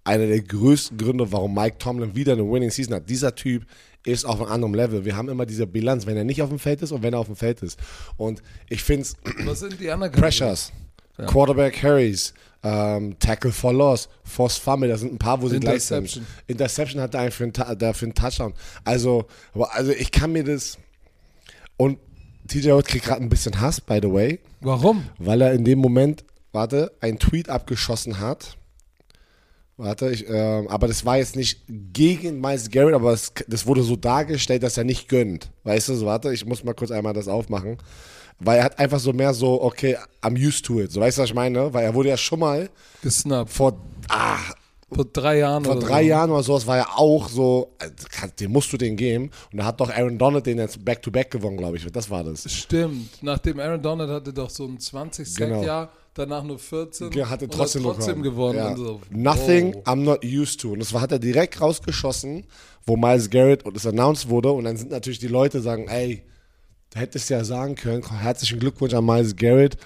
einer 0.07 0.25
der 0.25 0.41
größten 0.41 0.97
Gründe, 0.97 1.31
warum 1.31 1.53
Mike 1.53 1.77
Tomlin 1.79 2.15
wieder 2.15 2.33
eine 2.33 2.49
Winning 2.49 2.71
Season 2.71 2.95
hat. 2.95 3.09
Dieser 3.09 3.35
Typ 3.35 3.65
ist 4.05 4.25
auf 4.25 4.39
einem 4.39 4.49
anderen 4.49 4.73
Level. 4.73 5.05
Wir 5.05 5.17
haben 5.17 5.27
immer 5.27 5.45
diese 5.45 5.67
Bilanz, 5.67 6.05
wenn 6.05 6.15
er 6.15 6.23
nicht 6.23 6.41
auf 6.41 6.49
dem 6.49 6.59
Feld 6.59 6.81
ist 6.81 6.93
und 6.93 7.03
wenn 7.03 7.13
er 7.13 7.19
auf 7.19 7.27
dem 7.27 7.35
Feld 7.35 7.61
ist. 7.61 7.77
Und 8.15 8.41
ich 8.69 8.81
finde 8.81 9.01
es. 9.03 9.17
Was 9.43 9.59
sind 9.59 9.79
die 9.79 9.91
anderen 9.91 10.13
Pressures, 10.13 10.71
ja. 11.17 11.25
Quarterback 11.25 11.83
Harrys, 11.83 12.33
ähm, 12.63 13.19
Tackle 13.19 13.51
for 13.51 13.73
Loss, 13.73 14.07
Force 14.23 14.57
Fumble, 14.57 14.87
da 14.87 14.97
sind 14.97 15.13
ein 15.13 15.17
paar, 15.17 15.41
wo 15.41 15.49
sie 15.49 15.59
gleich 15.59 15.83
sind. 15.83 16.21
Interception 16.47 17.01
hat 17.01 17.13
er 17.13 17.21
einen 17.21 17.31
für 17.31 17.43
einen, 17.43 17.93
für 17.93 18.05
einen 18.05 18.15
Touchdown. 18.15 18.53
Also, 18.85 19.25
also 19.53 19.91
ich 19.91 20.11
kann 20.11 20.31
mir 20.31 20.45
das. 20.45 20.77
Und 21.75 21.99
TJ 22.47 22.71
Watt 22.71 22.87
kriegt 22.87 23.05
gerade 23.05 23.21
ein 23.21 23.29
bisschen 23.29 23.59
Hass, 23.59 23.81
by 23.81 23.99
the 24.01 24.11
way. 24.11 24.39
Warum? 24.61 25.03
Weil 25.19 25.41
er 25.41 25.51
in 25.51 25.65
dem 25.65 25.79
Moment, 25.79 26.23
warte, 26.53 26.93
einen 27.01 27.19
Tweet 27.19 27.49
abgeschossen 27.49 28.19
hat 28.19 28.57
Warte, 29.79 30.09
ich, 30.09 30.27
äh, 30.27 30.65
aber 30.67 30.87
das 30.87 31.05
war 31.05 31.17
jetzt 31.17 31.35
nicht 31.35 31.61
gegen 31.67 32.41
Miles 32.41 32.71
Garrett, 32.71 32.95
aber 32.95 33.11
das, 33.11 33.31
das, 33.47 33.67
wurde 33.67 33.83
so 33.83 33.95
dargestellt, 33.95 34.63
dass 34.63 34.75
er 34.75 34.83
nicht 34.83 35.07
gönnt. 35.07 35.51
Weißt 35.65 35.89
du, 35.89 35.95
so, 35.95 36.07
warte, 36.07 36.33
ich 36.33 36.45
muss 36.47 36.63
mal 36.63 36.73
kurz 36.73 36.89
einmal 36.89 37.13
das 37.13 37.27
aufmachen. 37.27 37.77
Weil 38.39 38.57
er 38.57 38.65
hat 38.65 38.79
einfach 38.79 38.99
so 38.99 39.13
mehr 39.13 39.35
so, 39.35 39.61
okay, 39.61 39.95
I'm 40.21 40.35
used 40.35 40.65
to 40.65 40.81
it. 40.81 40.91
So, 40.91 40.99
weißt 40.99 41.17
du, 41.17 41.21
was 41.21 41.29
ich 41.29 41.35
meine? 41.35 41.71
Weil 41.73 41.85
er 41.85 41.93
wurde 41.93 42.09
ja 42.09 42.17
schon 42.17 42.39
mal 42.39 42.69
gesnappt. 43.03 43.51
Vor, 43.51 43.79
ah, 44.09 44.37
vor 44.91 45.05
drei 45.05 45.39
Jahren 45.39 45.63
Vor 45.63 45.79
drei 45.79 46.03
so. 46.03 46.09
Jahren 46.09 46.31
oder 46.31 46.43
sowas 46.43 46.65
war 46.65 46.77
er 46.77 46.97
auch 46.97 47.29
so, 47.29 47.75
den 48.39 48.51
musst 48.51 48.73
du 48.73 48.77
den 48.77 48.95
geben. 48.95 49.29
Und 49.51 49.59
da 49.59 49.65
hat 49.65 49.79
doch 49.79 49.91
Aaron 49.91 50.17
Donald 50.17 50.47
den 50.47 50.57
jetzt 50.57 50.83
Back-to-Back 50.83 51.27
-back 51.27 51.31
gewonnen, 51.31 51.57
glaube 51.57 51.77
ich. 51.77 51.85
Das 51.91 52.09
war 52.09 52.23
das. 52.23 52.51
Stimmt. 52.51 53.21
Nachdem 53.21 53.59
Aaron 53.59 53.81
Donald 53.81 54.09
hatte 54.09 54.33
doch 54.33 54.49
so 54.49 54.65
ein 54.65 54.79
20-Sack-Jahr. 54.79 55.85
Genau 55.85 55.97
danach 56.17 56.43
nur 56.43 56.59
14. 56.59 57.11
Er 57.13 57.29
hatte 57.29 57.47
trotzdem, 57.47 57.85
hat 57.85 57.95
trotzdem 57.95 58.21
gewonnen. 58.21 58.57
Ja. 58.57 58.75
So, 58.75 59.01
Nothing 59.09 59.75
oh. 59.75 59.81
I'm 59.89 60.03
not 60.03 60.23
used 60.23 60.61
to. 60.61 60.71
Und 60.71 60.79
das 60.79 60.93
hat 60.93 61.11
er 61.11 61.19
direkt 61.19 61.61
rausgeschossen, 61.61 62.45
wo 62.85 62.97
Miles 62.97 63.29
Garrett 63.29 63.65
und 63.65 63.75
es 63.75 63.85
announced 63.85 64.29
wurde. 64.29 64.51
Und 64.51 64.65
dann 64.65 64.77
sind 64.77 64.91
natürlich 64.91 65.19
die 65.19 65.27
Leute 65.27 65.61
sagen, 65.61 65.87
ey, 65.87 66.23
du 66.93 66.99
hättest 66.99 67.29
ja 67.29 67.43
sagen 67.43 67.75
können, 67.75 68.03
herzlichen 68.09 68.59
Glückwunsch 68.59 68.93
an 68.93 69.05
Miles 69.05 69.35
Garrett. 69.35 69.77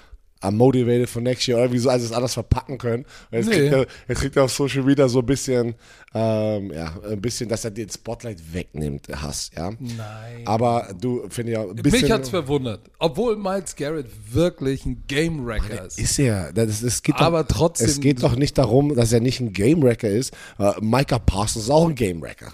I'm 0.42 0.56
motivated 0.56 1.08
for 1.08 1.22
next 1.22 1.46
year 1.46 1.58
oder 1.58 1.72
wie 1.72 1.78
so 1.78 1.88
alles 1.88 2.12
anders 2.12 2.34
verpacken 2.34 2.78
können. 2.78 3.04
Jetzt, 3.30 3.48
nee. 3.48 3.56
kriegt 3.56 3.72
er, 3.72 3.86
jetzt 4.08 4.20
kriegt 4.20 4.36
er 4.36 4.44
auf 4.44 4.52
Social 4.52 4.82
Media 4.82 5.08
so 5.08 5.20
ein 5.20 5.26
bisschen, 5.26 5.74
ähm, 6.14 6.72
ja, 6.72 6.92
ein 7.08 7.20
bisschen, 7.20 7.48
dass 7.48 7.64
er 7.64 7.70
den 7.70 7.88
Spotlight 7.88 8.38
wegnimmt, 8.52 9.08
Hass, 9.08 9.50
ja. 9.56 9.70
Nein. 9.70 10.42
Aber 10.44 10.88
du, 11.00 11.26
finde 11.28 11.52
ja, 11.52 11.62
ein 11.62 11.76
bisschen. 11.76 12.02
Mich 12.02 12.10
hat's 12.10 12.28
verwundert. 12.28 12.80
Obwohl 12.98 13.36
Miles 13.36 13.76
Garrett 13.76 14.06
wirklich 14.30 14.84
ein 14.84 15.04
Game 15.06 15.46
Wrecker 15.46 15.86
ist. 15.86 15.98
Ist 15.98 16.18
er. 16.18 16.52
Das, 16.52 16.82
es 16.82 17.02
geht 17.02 17.16
Aber 17.16 17.44
doch, 17.44 17.56
trotzdem. 17.56 17.86
Es 17.86 18.00
geht 18.00 18.22
doch 18.22 18.36
nicht 18.36 18.58
darum, 18.58 18.94
dass 18.94 19.12
er 19.12 19.20
nicht 19.20 19.40
ein 19.40 19.52
Game 19.52 19.82
Wrecker 19.82 20.08
ist. 20.08 20.34
Uh, 20.58 20.72
Micah 20.80 21.18
Parsons 21.18 21.64
ist 21.66 21.70
auch 21.70 21.88
ein 21.88 21.94
Game 21.94 22.20
Wrecker. 22.20 22.52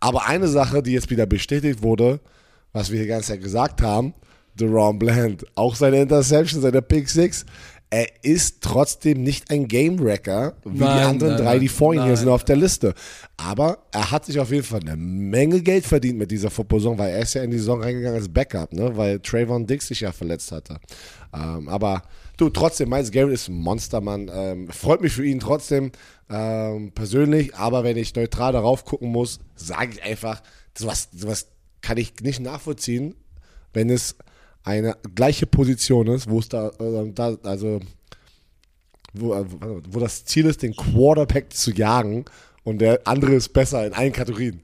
Aber 0.00 0.26
eine 0.26 0.48
Sache, 0.48 0.82
die 0.82 0.92
jetzt 0.92 1.10
wieder 1.10 1.26
bestätigt 1.26 1.82
wurde, 1.82 2.20
was 2.72 2.90
wir 2.90 3.00
die 3.00 3.06
ganze 3.06 3.28
Zeit 3.28 3.40
gesagt 3.40 3.80
haben, 3.80 4.14
Deron 4.58 4.98
Bland. 4.98 5.44
Auch 5.54 5.74
seine 5.74 6.02
Interception, 6.02 6.60
seine 6.60 6.82
Pick 6.82 7.08
Six. 7.08 7.44
Er 7.90 8.08
ist 8.24 8.60
trotzdem 8.60 9.22
nicht 9.22 9.52
ein 9.52 9.68
Game 9.68 10.00
Wrecker, 10.00 10.56
wie 10.64 10.80
nein, 10.80 10.98
die 10.98 11.04
anderen 11.04 11.34
nein, 11.34 11.42
drei, 11.44 11.58
die 11.60 11.68
vor 11.68 11.94
ihm 11.94 12.02
hier 12.02 12.16
sind 12.16 12.28
auf 12.28 12.42
der 12.42 12.56
Liste. 12.56 12.92
Aber 13.36 13.86
er 13.92 14.10
hat 14.10 14.24
sich 14.24 14.40
auf 14.40 14.50
jeden 14.50 14.64
Fall 14.64 14.80
eine 14.80 14.96
Menge 14.96 15.60
Geld 15.60 15.86
verdient 15.86 16.18
mit 16.18 16.32
dieser 16.32 16.50
Football-Saison, 16.50 16.98
weil 16.98 17.10
er 17.10 17.20
ist 17.20 17.34
ja 17.34 17.44
in 17.44 17.52
die 17.52 17.58
Saison 17.58 17.82
reingegangen 17.82 18.18
als 18.18 18.28
Backup, 18.28 18.72
ne? 18.72 18.96
weil 18.96 19.20
Trayvon 19.20 19.66
Dix 19.66 19.86
sich 19.86 20.00
ja 20.00 20.10
verletzt 20.10 20.50
hatte. 20.50 20.78
Ähm, 21.32 21.68
aber 21.68 22.02
du, 22.36 22.48
trotzdem, 22.48 22.88
Miles 22.88 23.12
Garrett 23.12 23.34
ist 23.34 23.48
ein 23.48 23.60
Monstermann. 23.60 24.28
Ähm, 24.32 24.68
freut 24.70 25.00
mich 25.00 25.12
für 25.12 25.24
ihn 25.24 25.38
trotzdem 25.38 25.92
ähm, 26.28 26.90
persönlich, 26.92 27.54
aber 27.54 27.84
wenn 27.84 27.96
ich 27.96 28.16
neutral 28.16 28.52
darauf 28.52 28.84
gucken 28.84 29.10
muss, 29.12 29.38
sage 29.54 29.92
ich 29.92 30.02
einfach, 30.02 30.42
sowas, 30.76 31.10
sowas 31.14 31.46
kann 31.80 31.98
ich 31.98 32.14
nicht 32.22 32.40
nachvollziehen, 32.40 33.14
wenn 33.72 33.88
es 33.88 34.16
eine 34.64 34.96
gleiche 35.14 35.46
Position 35.46 36.08
ist, 36.08 36.28
wo 36.28 36.38
es 36.40 36.48
da, 36.48 36.68
äh, 36.80 37.12
da 37.12 37.36
also 37.44 37.80
wo, 39.12 39.34
äh, 39.34 39.44
wo 39.88 40.00
das 40.00 40.24
Ziel 40.24 40.46
ist, 40.46 40.62
den 40.62 40.74
Quarterback 40.74 41.52
zu 41.52 41.70
jagen 41.70 42.24
und 42.64 42.78
der 42.78 43.06
andere 43.06 43.34
ist 43.34 43.50
besser 43.50 43.86
in 43.86 43.92
allen 43.92 44.12
Kategorien. 44.12 44.62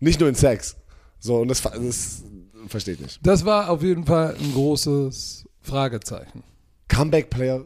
Nicht 0.00 0.20
nur 0.20 0.28
in 0.28 0.34
Sex. 0.34 0.76
So, 1.18 1.40
und 1.40 1.48
das, 1.48 1.62
das 1.62 2.24
verstehe 2.66 2.94
ich 2.94 3.00
nicht. 3.00 3.20
Das 3.22 3.44
war 3.44 3.70
auf 3.70 3.82
jeden 3.82 4.04
Fall 4.04 4.36
ein 4.38 4.52
großes 4.52 5.46
Fragezeichen. 5.62 6.42
Comeback 6.88 7.30
Player. 7.30 7.64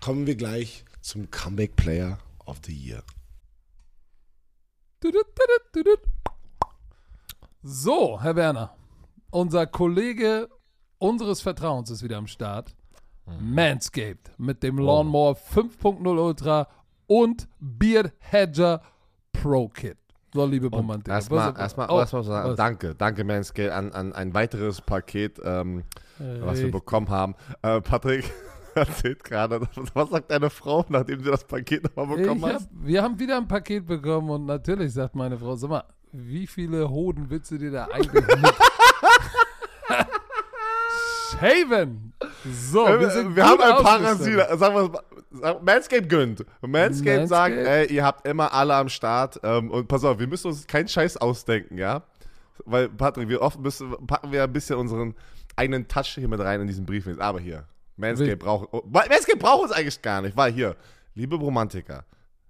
Kommen 0.00 0.26
wir 0.26 0.36
gleich 0.36 0.84
zum 1.00 1.30
Comeback 1.30 1.74
Player 1.76 2.18
of 2.46 2.58
the 2.64 2.72
Year. 2.72 3.02
So, 7.62 8.22
Herr 8.22 8.36
Werner 8.36 8.74
unser 9.30 9.66
Kollege 9.66 10.48
unseres 10.98 11.40
Vertrauens 11.40 11.90
ist 11.90 12.02
wieder 12.02 12.18
am 12.18 12.26
Start. 12.26 12.74
Mhm. 13.26 13.54
Manscaped 13.54 14.32
mit 14.38 14.62
dem 14.62 14.78
Lawnmower 14.78 15.36
5.0 15.36 16.18
Ultra 16.18 16.68
und 17.06 17.48
Beard 17.58 18.12
Hedger 18.18 18.82
Pro 19.32 19.68
Kit. 19.68 19.96
So, 20.32 20.46
liebe 20.46 20.68
Romantik. 20.68 21.12
Erstmal, 21.12 21.56
erstmal, 21.58 21.90
oh, 21.90 21.98
erstmal 21.98 22.22
sagen, 22.22 22.54
danke, 22.56 22.94
danke 22.94 23.24
Manscaped 23.24 23.72
an, 23.72 23.92
an 23.92 24.12
ein 24.12 24.32
weiteres 24.32 24.80
Paket, 24.80 25.40
ähm, 25.44 25.82
was 26.18 26.60
wir 26.60 26.70
bekommen 26.70 27.08
haben. 27.08 27.34
Äh, 27.62 27.80
Patrick 27.80 28.30
erzählt 28.76 29.24
gerade, 29.24 29.60
was 29.94 30.10
sagt 30.10 30.30
deine 30.30 30.50
Frau, 30.50 30.84
nachdem 30.88 31.24
sie 31.24 31.30
das 31.30 31.44
Paket 31.44 31.84
nochmal 31.84 32.16
bekommen 32.16 32.44
hat? 32.46 32.68
Wir 32.72 33.02
haben 33.02 33.18
wieder 33.18 33.38
ein 33.38 33.48
Paket 33.48 33.86
bekommen 33.86 34.30
und 34.30 34.46
natürlich 34.46 34.92
sagt 34.92 35.16
meine 35.16 35.36
Frau, 35.36 35.56
sag 35.56 35.70
mal, 35.70 35.84
wie 36.12 36.46
viele 36.46 36.88
Hoden 36.90 37.30
willst 37.30 37.50
du 37.50 37.58
dir 37.58 37.70
da 37.70 37.84
eigentlich 37.86 38.12
mit 38.12 38.54
Shaven. 41.30 42.12
So, 42.44 42.86
wir, 42.86 43.00
wir, 43.00 43.10
sind 43.10 43.36
wir 43.36 43.44
haben 43.44 43.60
ein 43.60 43.82
Parasit. 43.82 44.58
Sagen 44.58 44.74
wir 44.74 45.60
Manscape 45.62 46.06
gönnt. 46.08 46.44
Manscape, 46.60 47.26
sagt, 47.26 47.54
ey, 47.56 47.86
ihr 47.92 48.04
habt 48.04 48.26
immer 48.26 48.52
alle 48.52 48.74
am 48.74 48.88
Start. 48.88 49.38
Ähm, 49.42 49.70
und 49.70 49.86
pass 49.88 50.04
auf, 50.04 50.18
wir 50.18 50.26
müssen 50.26 50.48
uns 50.48 50.66
keinen 50.66 50.88
Scheiß 50.88 51.16
ausdenken, 51.18 51.78
ja? 51.78 52.02
Weil, 52.64 52.88
Patrick, 52.88 53.28
wir 53.28 53.40
oft 53.40 53.58
müssen, 53.60 53.94
packen 54.06 54.32
wir 54.32 54.42
ein 54.42 54.52
bisschen 54.52 54.76
unseren, 54.76 55.14
einen 55.56 55.86
Touch 55.88 56.14
hier 56.16 56.28
mit 56.28 56.40
rein 56.40 56.60
in 56.60 56.66
diesen 56.66 56.84
Brief. 56.84 57.06
Aber 57.18 57.38
hier, 57.40 57.64
Manscaped 57.96 58.28
Will- 58.28 58.36
braucht, 58.36 58.68
oh, 58.72 58.82
Manscaped 58.90 59.38
braucht 59.38 59.62
uns 59.64 59.72
eigentlich 59.72 60.02
gar 60.02 60.20
nicht, 60.20 60.36
weil 60.36 60.52
hier, 60.52 60.76
liebe 61.14 61.36
Romantiker, 61.36 62.04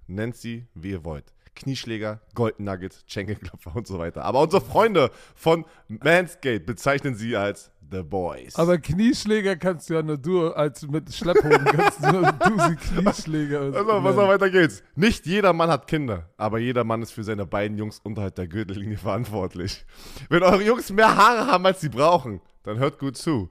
nennt 0.06 0.36
sie, 0.36 0.66
wie 0.74 0.90
ihr 0.92 1.04
wollt. 1.04 1.32
Knieschläger, 1.60 2.20
Golden 2.34 2.64
Nuggets, 2.64 3.04
Schenkelklopfer 3.06 3.76
und 3.76 3.86
so 3.86 3.98
weiter. 3.98 4.24
Aber 4.24 4.40
unsere 4.40 4.62
Freunde 4.62 5.10
von 5.34 5.64
Manscaped 5.88 6.64
bezeichnen 6.66 7.14
sie 7.14 7.36
als 7.36 7.70
The 7.90 8.02
Boys. 8.02 8.56
Aber 8.56 8.78
Knieschläger 8.78 9.56
kannst 9.56 9.90
du 9.90 9.94
ja 9.94 10.02
nur 10.02 10.16
du, 10.16 10.52
als 10.52 10.86
mit 10.86 11.12
Schlepphoden 11.12 11.64
kannst 11.64 12.02
du 12.02 12.12
nur 12.12 12.32
du 12.32 12.58
sie 12.68 12.76
Knieschläger. 12.76 13.60
Also, 13.80 14.04
was 14.04 14.16
noch 14.16 14.28
weiter 14.28 14.48
geht's. 14.48 14.82
Nicht 14.94 15.26
jeder 15.26 15.52
Mann 15.52 15.70
hat 15.70 15.86
Kinder, 15.86 16.30
aber 16.36 16.58
jeder 16.58 16.84
Mann 16.84 17.02
ist 17.02 17.12
für 17.12 17.24
seine 17.24 17.46
beiden 17.46 17.76
Jungs 17.76 17.98
unterhalb 17.98 18.34
der 18.36 18.46
Gürtellinie 18.46 18.96
verantwortlich. 18.96 19.84
Wenn 20.28 20.42
eure 20.42 20.62
Jungs 20.62 20.90
mehr 20.90 21.16
Haare 21.16 21.46
haben, 21.46 21.66
als 21.66 21.80
sie 21.80 21.88
brauchen, 21.88 22.40
dann 22.62 22.78
hört 22.78 22.98
gut 22.98 23.16
zu. 23.16 23.50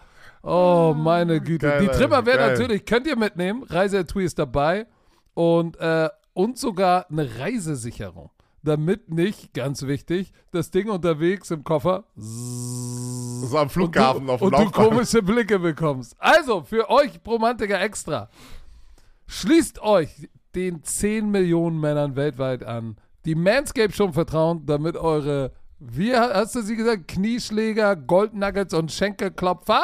Oh, 0.43 0.93
meine 0.97 1.39
Güte. 1.39 1.67
Geil, 1.67 1.81
die 1.81 1.87
Trimmer 1.87 2.25
werden 2.25 2.39
geil. 2.39 2.51
natürlich, 2.51 2.85
könnt 2.85 3.07
ihr 3.07 3.17
mitnehmen. 3.17 3.63
Reiseetui 3.63 4.25
ist 4.25 4.39
dabei. 4.39 4.87
Und, 5.33 5.77
äh, 5.79 6.09
und 6.33 6.57
sogar 6.57 7.09
eine 7.09 7.39
Reisesicherung. 7.39 8.31
Damit 8.63 9.09
nicht, 9.09 9.53
ganz 9.53 9.83
wichtig, 9.87 10.33
das 10.51 10.69
Ding 10.69 10.89
unterwegs 10.89 11.49
im 11.49 11.63
Koffer 11.63 12.03
So 12.15 13.57
am 13.57 13.69
Flughafen 13.69 14.27
du, 14.27 14.33
auf 14.33 14.39
dem 14.39 14.53
und 14.53 14.59
du 14.59 14.69
komische 14.71 15.23
Blicke 15.23 15.57
bekommst. 15.57 16.15
Also, 16.19 16.61
für 16.63 16.89
euch 16.89 17.19
Romantiker 17.25 17.81
extra. 17.81 18.29
Schließt 19.25 19.81
euch 19.81 20.29
den 20.53 20.83
10 20.83 21.31
Millionen 21.31 21.79
Männern 21.79 22.15
weltweit 22.15 22.63
an, 22.63 22.97
die 23.25 23.35
Manscaped 23.35 23.95
schon 23.95 24.13
vertrauen, 24.13 24.65
damit 24.65 24.95
eure, 24.95 25.53
wie 25.79 26.15
hast 26.15 26.55
du 26.55 26.61
sie 26.61 26.75
gesagt, 26.75 27.07
Knieschläger, 27.07 27.95
Goldnuggets 27.95 28.73
und 28.73 28.91
Schenkelklopfer 28.91 29.83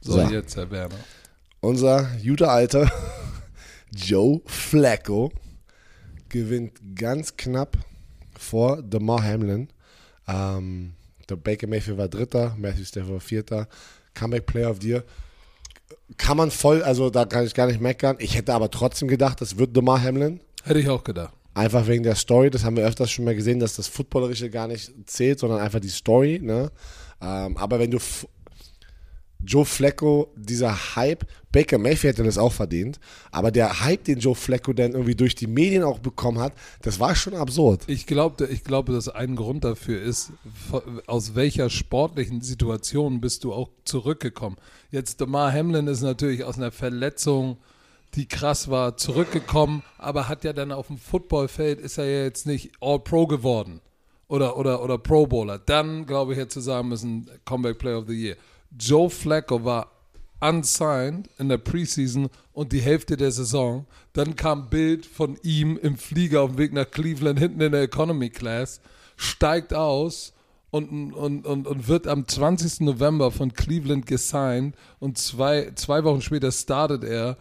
So, 0.00 0.12
So. 0.12 0.20
jetzt, 0.30 0.56
Herr 0.56 0.70
Werner. 0.70 0.94
Unser 1.60 2.08
guter 2.24 2.50
Alter 2.50 2.90
Joe 3.92 4.40
Flacco 4.46 5.32
gewinnt 6.28 6.72
ganz 6.94 7.36
knapp 7.36 7.76
vor 8.38 8.82
DeMar 8.82 9.22
Hamlin. 9.22 9.68
Ähm, 10.28 10.92
der 11.28 11.36
Baker 11.36 11.66
Mayfield 11.66 11.98
war 11.98 12.08
Dritter, 12.08 12.54
Matthew 12.58 12.84
Stafford 12.84 13.12
war 13.12 13.20
Vierter. 13.20 13.68
Comeback 14.14 14.46
Player 14.46 14.70
of 14.70 14.78
the 14.80 14.88
Year. 14.88 15.04
Kann 16.16 16.36
man 16.36 16.50
voll, 16.50 16.82
also 16.82 17.10
da 17.10 17.24
kann 17.24 17.44
ich 17.44 17.54
gar 17.54 17.66
nicht 17.66 17.80
meckern. 17.80 18.16
Ich 18.18 18.36
hätte 18.36 18.54
aber 18.54 18.70
trotzdem 18.70 19.08
gedacht, 19.08 19.40
das 19.40 19.58
wird 19.58 19.76
DeMar 19.76 20.02
Hamlin. 20.02 20.40
Hätte 20.64 20.80
ich 20.80 20.88
auch 20.88 21.04
gedacht. 21.04 21.32
Einfach 21.54 21.86
wegen 21.88 22.04
der 22.04 22.14
Story, 22.14 22.50
das 22.50 22.64
haben 22.64 22.76
wir 22.76 22.86
öfters 22.86 23.10
schon 23.10 23.24
mal 23.24 23.34
gesehen, 23.34 23.58
dass 23.58 23.74
das 23.74 23.88
Footballerische 23.88 24.48
gar 24.48 24.68
nicht 24.68 24.92
zählt, 25.06 25.40
sondern 25.40 25.60
einfach 25.60 25.80
die 25.80 25.88
Story. 25.88 26.38
Ne? 26.40 26.70
Ähm, 27.20 27.56
aber 27.56 27.78
wenn 27.80 27.90
du 27.90 27.98
Joe 29.44 29.64
Flacco, 29.64 30.32
dieser 30.36 30.96
Hype, 30.96 31.24
Baker 31.52 31.78
Mayfield 31.78 32.16
hätte 32.16 32.24
das 32.24 32.38
auch 32.38 32.52
verdient, 32.52 32.98
aber 33.30 33.50
der 33.50 33.84
Hype, 33.84 34.04
den 34.04 34.18
Joe 34.18 34.34
Flacco 34.34 34.72
dann 34.72 34.92
irgendwie 34.92 35.14
durch 35.14 35.34
die 35.34 35.46
Medien 35.46 35.82
auch 35.84 36.00
bekommen 36.00 36.38
hat, 36.38 36.52
das 36.82 37.00
war 37.00 37.14
schon 37.14 37.34
absurd. 37.34 37.84
Ich 37.86 38.06
glaube, 38.06 38.46
ich 38.46 38.64
glaube, 38.64 38.92
dass 38.92 39.08
ein 39.08 39.36
Grund 39.36 39.64
dafür 39.64 40.02
ist, 40.02 40.32
aus 41.06 41.34
welcher 41.34 41.70
sportlichen 41.70 42.40
Situation 42.40 43.20
bist 43.20 43.44
du 43.44 43.52
auch 43.52 43.70
zurückgekommen. 43.84 44.56
Jetzt 44.90 45.20
Damar 45.20 45.52
Hamlin 45.52 45.86
ist 45.86 46.02
natürlich 46.02 46.44
aus 46.44 46.56
einer 46.56 46.72
Verletzung, 46.72 47.58
die 48.14 48.26
krass 48.26 48.68
war, 48.68 48.96
zurückgekommen, 48.96 49.82
aber 49.98 50.28
hat 50.28 50.44
ja 50.44 50.52
dann 50.52 50.72
auf 50.72 50.88
dem 50.88 50.98
Footballfeld 50.98 51.80
ist 51.80 51.98
er 51.98 52.06
ja 52.06 52.22
jetzt 52.24 52.46
nicht 52.46 52.72
All-Pro 52.80 53.26
geworden 53.26 53.80
oder, 54.28 54.56
oder, 54.56 54.82
oder 54.82 54.98
Pro 54.98 55.26
Bowler. 55.26 55.58
Dann, 55.58 56.06
glaube 56.06 56.32
ich, 56.32 56.38
hätte 56.38 56.48
zu 56.48 56.60
sagen 56.60 56.88
müssen, 56.88 57.30
Comeback 57.44 57.78
Player 57.78 57.98
of 57.98 58.06
the 58.06 58.14
Year. 58.14 58.36
Joe 58.76 59.08
Flacco 59.10 59.64
war 59.64 59.90
unsigned 60.40 61.28
in 61.38 61.48
der 61.48 61.58
Preseason 61.58 62.28
und 62.52 62.72
die 62.72 62.80
Hälfte 62.80 63.16
der 63.16 63.32
Saison. 63.32 63.86
Dann 64.12 64.36
kam 64.36 64.70
Bild 64.70 65.06
von 65.06 65.36
ihm 65.42 65.76
im 65.76 65.96
Flieger 65.96 66.42
auf 66.42 66.50
dem 66.50 66.58
Weg 66.58 66.72
nach 66.72 66.90
Cleveland 66.90 67.38
hinten 67.38 67.60
in 67.60 67.72
der 67.72 67.82
Economy 67.82 68.30
Class, 68.30 68.80
steigt 69.16 69.74
aus 69.74 70.32
und, 70.70 71.12
und, 71.12 71.46
und, 71.46 71.66
und 71.66 71.88
wird 71.88 72.06
am 72.06 72.26
20. 72.26 72.80
November 72.80 73.30
von 73.30 73.52
Cleveland 73.52 74.06
gesigned 74.06 74.76
und 75.00 75.18
zwei, 75.18 75.72
zwei 75.74 76.04
Wochen 76.04 76.20
später 76.20 76.52
startet 76.52 77.04
er 77.04 77.36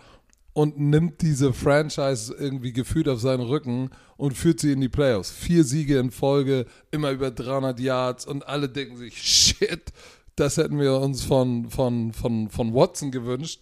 und 0.54 0.80
nimmt 0.80 1.22
diese 1.22 1.54
Franchise 1.54 2.34
irgendwie 2.34 2.74
gefühlt 2.74 3.08
auf 3.10 3.20
seinen 3.20 3.44
Rücken 3.44 3.92
und 4.16 4.36
führt 4.36 4.60
sie 4.60 4.72
in 4.72 4.82
die 4.82 4.90
Playoffs. 4.90 5.30
Vier 5.30 5.64
Siege 5.64 6.00
in 6.00 6.10
Folge, 6.10 6.66
immer 6.90 7.12
über 7.12 7.30
300 7.30 7.80
Yards 7.80 8.26
und 8.26 8.48
alle 8.48 8.68
denken 8.68 8.98
sich, 8.98 9.18
shit, 9.22 9.94
das 10.38 10.58
hätten 10.58 10.80
wir 10.80 11.00
uns 11.00 11.24
von, 11.24 11.70
von, 11.70 12.14
von, 12.14 12.50
von 12.50 12.74
Watson 12.74 13.12
gewünscht. 13.12 13.60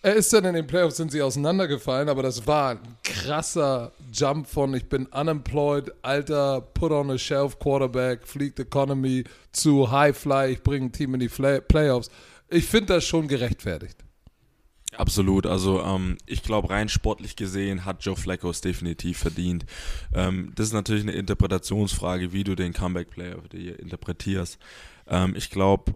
Er 0.00 0.14
ist 0.14 0.32
dann 0.32 0.44
in 0.44 0.54
den 0.54 0.66
Playoffs, 0.66 0.96
sind 0.96 1.10
sie 1.10 1.20
auseinandergefallen, 1.20 2.08
aber 2.08 2.22
das 2.22 2.46
war 2.46 2.70
ein 2.70 2.78
krasser 3.02 3.90
Jump 4.12 4.46
von 4.46 4.72
ich 4.74 4.88
bin 4.88 5.06
unemployed, 5.06 5.92
alter 6.02 6.60
Put 6.60 6.92
on 6.92 7.10
a 7.10 7.18
Shelf 7.18 7.58
Quarterback, 7.58 8.24
fliegt 8.26 8.60
Economy 8.60 9.24
zu 9.50 9.90
High 9.90 10.16
Fly, 10.16 10.52
ich 10.52 10.62
bringe 10.62 10.86
ein 10.86 10.92
Team 10.92 11.14
in 11.14 11.20
die 11.20 11.28
Fla- 11.28 11.60
Playoffs. 11.60 12.10
Ich 12.48 12.66
finde 12.66 12.94
das 12.94 13.04
schon 13.04 13.26
gerechtfertigt. 13.26 13.96
Absolut. 14.96 15.46
Also 15.46 15.82
ähm, 15.82 16.16
ich 16.26 16.42
glaube, 16.42 16.70
rein 16.70 16.88
sportlich 16.88 17.36
gesehen 17.36 17.84
hat 17.84 18.04
Joe 18.04 18.16
Flacco 18.16 18.50
es 18.50 18.60
definitiv 18.60 19.18
verdient. 19.18 19.66
Ähm, 20.14 20.52
das 20.54 20.68
ist 20.68 20.72
natürlich 20.72 21.02
eine 21.02 21.12
Interpretationsfrage, 21.12 22.32
wie 22.32 22.44
du 22.44 22.54
den 22.54 22.72
Comeback 22.72 23.10
Player 23.10 23.36
interpretierst. 23.52 24.58
Ähm, 25.08 25.34
ich 25.36 25.50
glaube, 25.50 25.94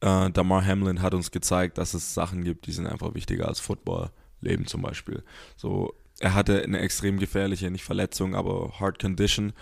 äh, 0.00 0.30
Damar 0.30 0.64
Hamlin 0.64 1.02
hat 1.02 1.14
uns 1.14 1.30
gezeigt, 1.30 1.78
dass 1.78 1.94
es 1.94 2.14
Sachen 2.14 2.44
gibt, 2.44 2.66
die 2.66 2.72
sind 2.72 2.86
einfach 2.86 3.14
wichtiger 3.14 3.48
als 3.48 3.60
Football. 3.60 4.10
Leben 4.42 4.66
zum 4.66 4.82
Beispiel. 4.82 5.22
So, 5.56 5.94
er 6.20 6.34
hatte 6.34 6.62
eine 6.62 6.80
extrem 6.80 7.18
gefährliche, 7.18 7.70
nicht 7.70 7.84
Verletzung, 7.84 8.34
aber 8.34 8.78
Hard 8.78 8.98
Condition, 8.98 9.52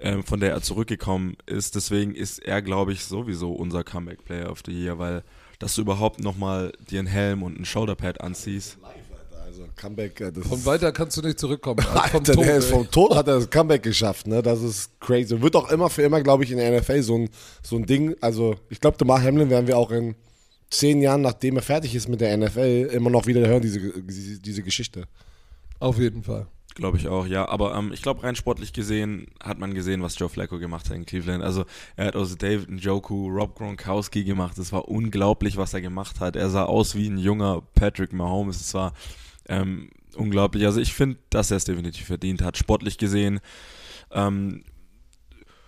ähm, 0.00 0.22
von 0.22 0.40
der 0.40 0.50
er 0.50 0.62
zurückgekommen 0.62 1.36
ist. 1.46 1.74
Deswegen 1.74 2.14
ist 2.14 2.38
er, 2.38 2.62
glaube 2.62 2.92
ich, 2.92 3.04
sowieso 3.04 3.52
unser 3.52 3.84
Comeback 3.84 4.24
Player 4.24 4.50
of 4.50 4.62
the 4.64 4.72
Year, 4.72 4.98
weil 4.98 5.22
dass 5.60 5.76
du 5.76 5.82
überhaupt 5.82 6.20
nochmal 6.20 6.72
dir 6.90 6.98
einen 6.98 7.08
Helm 7.08 7.42
und 7.42 7.58
ein 7.58 7.64
Shoulderpad 7.64 8.20
anziehst. 8.20 8.78
Also 9.54 9.68
Comeback, 9.76 10.20
äh, 10.20 10.32
das 10.32 10.46
Von 10.48 10.64
weiter 10.66 10.90
kannst 10.90 11.16
du 11.16 11.22
nicht 11.22 11.38
zurückkommen. 11.38 11.78
als 11.78 11.88
Alter, 12.12 12.12
vom 12.12 12.24
der 12.24 12.34
Tod, 12.34 12.46
ist 12.46 12.70
vom 12.70 12.90
Tod 12.90 13.14
hat 13.14 13.28
er 13.28 13.36
das 13.36 13.50
Comeback 13.50 13.84
geschafft, 13.84 14.26
ne? 14.26 14.42
Das 14.42 14.60
ist 14.62 14.98
crazy. 15.00 15.40
Wird 15.40 15.54
auch 15.54 15.70
immer 15.70 15.88
für 15.88 16.02
immer, 16.02 16.20
glaube 16.22 16.42
ich, 16.42 16.50
in 16.50 16.58
der 16.58 16.80
NFL 16.80 17.02
so 17.02 17.18
ein, 17.18 17.30
so 17.62 17.76
ein 17.76 17.86
Ding. 17.86 18.16
Also, 18.20 18.56
ich 18.68 18.80
glaube, 18.80 18.96
Demar 18.96 19.22
Hamlin 19.22 19.50
werden 19.50 19.68
wir 19.68 19.78
auch 19.78 19.92
in 19.92 20.16
zehn 20.70 21.00
Jahren, 21.00 21.22
nachdem 21.22 21.54
er 21.56 21.62
fertig 21.62 21.94
ist 21.94 22.08
mit 22.08 22.20
der 22.20 22.36
NFL, 22.36 22.90
immer 22.92 23.10
noch 23.10 23.26
wieder 23.26 23.46
hören, 23.46 23.62
diese, 23.62 23.78
diese, 24.02 24.40
diese 24.40 24.62
Geschichte. 24.64 25.04
Auf 25.78 25.98
jeden 25.98 26.24
Fall. 26.24 26.48
Glaube 26.74 26.98
ich 26.98 27.06
auch, 27.06 27.24
ja. 27.24 27.48
Aber 27.48 27.76
ähm, 27.76 27.92
ich 27.92 28.02
glaube, 28.02 28.24
rein 28.24 28.34
sportlich 28.34 28.72
gesehen 28.72 29.28
hat 29.40 29.60
man 29.60 29.74
gesehen, 29.74 30.02
was 30.02 30.18
Joe 30.18 30.28
Flacco 30.28 30.58
gemacht 30.58 30.90
hat 30.90 30.96
in 30.96 31.06
Cleveland. 31.06 31.44
Also 31.44 31.64
er 31.94 32.06
hat 32.06 32.16
aus 32.16 32.36
David 32.36 32.68
Njoku 32.68 33.28
Rob 33.28 33.54
Gronkowski 33.54 34.24
gemacht. 34.24 34.58
Es 34.58 34.72
war 34.72 34.88
unglaublich, 34.88 35.56
was 35.56 35.74
er 35.74 35.80
gemacht 35.80 36.18
hat. 36.18 36.34
Er 36.34 36.50
sah 36.50 36.64
aus 36.64 36.96
wie 36.96 37.08
ein 37.08 37.18
junger 37.18 37.62
Patrick 37.76 38.12
Mahomes. 38.12 38.60
Es 38.60 38.74
war 38.74 38.92
ähm, 39.48 39.90
unglaublich. 40.16 40.64
Also 40.64 40.80
ich 40.80 40.94
finde, 40.94 41.18
dass 41.30 41.50
er 41.50 41.56
es 41.56 41.64
definitiv 41.64 42.06
verdient 42.06 42.42
hat. 42.42 42.56
Sportlich 42.56 42.98
gesehen, 42.98 43.40
ähm, 44.10 44.64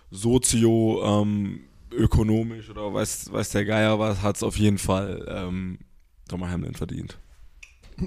sozio, 0.09 1.01
ähm, 1.03 1.61
ökonomisch 1.91 2.69
oder 2.69 2.93
weiß, 2.93 3.31
weiß 3.31 3.49
der 3.49 3.65
Geier 3.65 3.99
was, 3.99 4.21
hat 4.21 4.37
es 4.37 4.43
auf 4.43 4.57
jeden 4.57 4.77
Fall 4.77 5.25
ähm, 5.29 5.79
Thomas 6.27 6.51
Hamlin 6.51 6.73
verdient. 6.73 7.17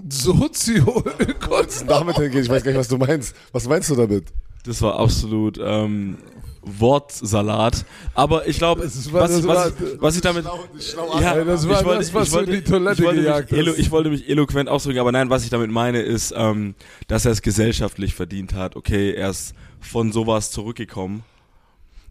sozio 0.09 0.85
Kurz 1.41 1.85
damit 1.85 2.16
hingehen, 2.16 2.43
ich 2.43 2.49
weiß 2.49 2.62
gar 2.62 2.71
nicht, 2.71 2.79
was 2.79 2.89
du 2.89 2.99
meinst. 2.99 3.35
Was 3.53 3.68
meinst 3.68 3.91
du 3.91 3.97
damit? 3.97 4.33
Das 4.64 4.83
war 4.83 4.99
absolut 4.99 5.59
ähm, 5.62 6.18
Wortsalat. 6.63 7.85
Aber 8.15 8.47
ich 8.47 8.59
glaube, 8.59 8.83
was, 8.85 9.13
was, 9.13 9.75
was 9.99 10.17
ich 10.17 10.23
damit. 10.23 10.45
Ja, 10.45 11.45
das 11.45 11.69
war 11.69 11.81
ich 11.81 11.87
wollte, 11.87 11.99
das, 11.99 12.15
was 12.15 12.29
ich 12.29 12.35
wollte, 12.35 12.51
du 12.51 12.57
in 12.57 12.65
die 12.65 12.71
Toilette 12.71 13.03
ich 13.03 13.07
wollte 13.07 13.23
gejagt 13.23 13.53
mich, 13.53 13.79
ich 13.79 13.91
wollte 13.91 14.11
mich 14.11 14.29
eloquent 14.29 14.69
ausdrücken, 14.69 14.99
aber 14.99 15.13
nein, 15.13 15.31
was 15.31 15.45
ich 15.45 15.51
damit 15.51 15.71
meine, 15.71 16.01
ist, 16.03 16.35
ähm, 16.37 16.75
dass 17.09 17.25
er 17.25 17.33
es 17.33 17.43
gesellschaftlich 17.43 18.15
verdient 18.15 18.53
hat. 18.53 18.77
Okay, 18.77 19.13
er 19.13 19.31
ist 19.31 19.55
von 19.81 20.13
sowas 20.13 20.51
zurückgekommen. 20.51 21.23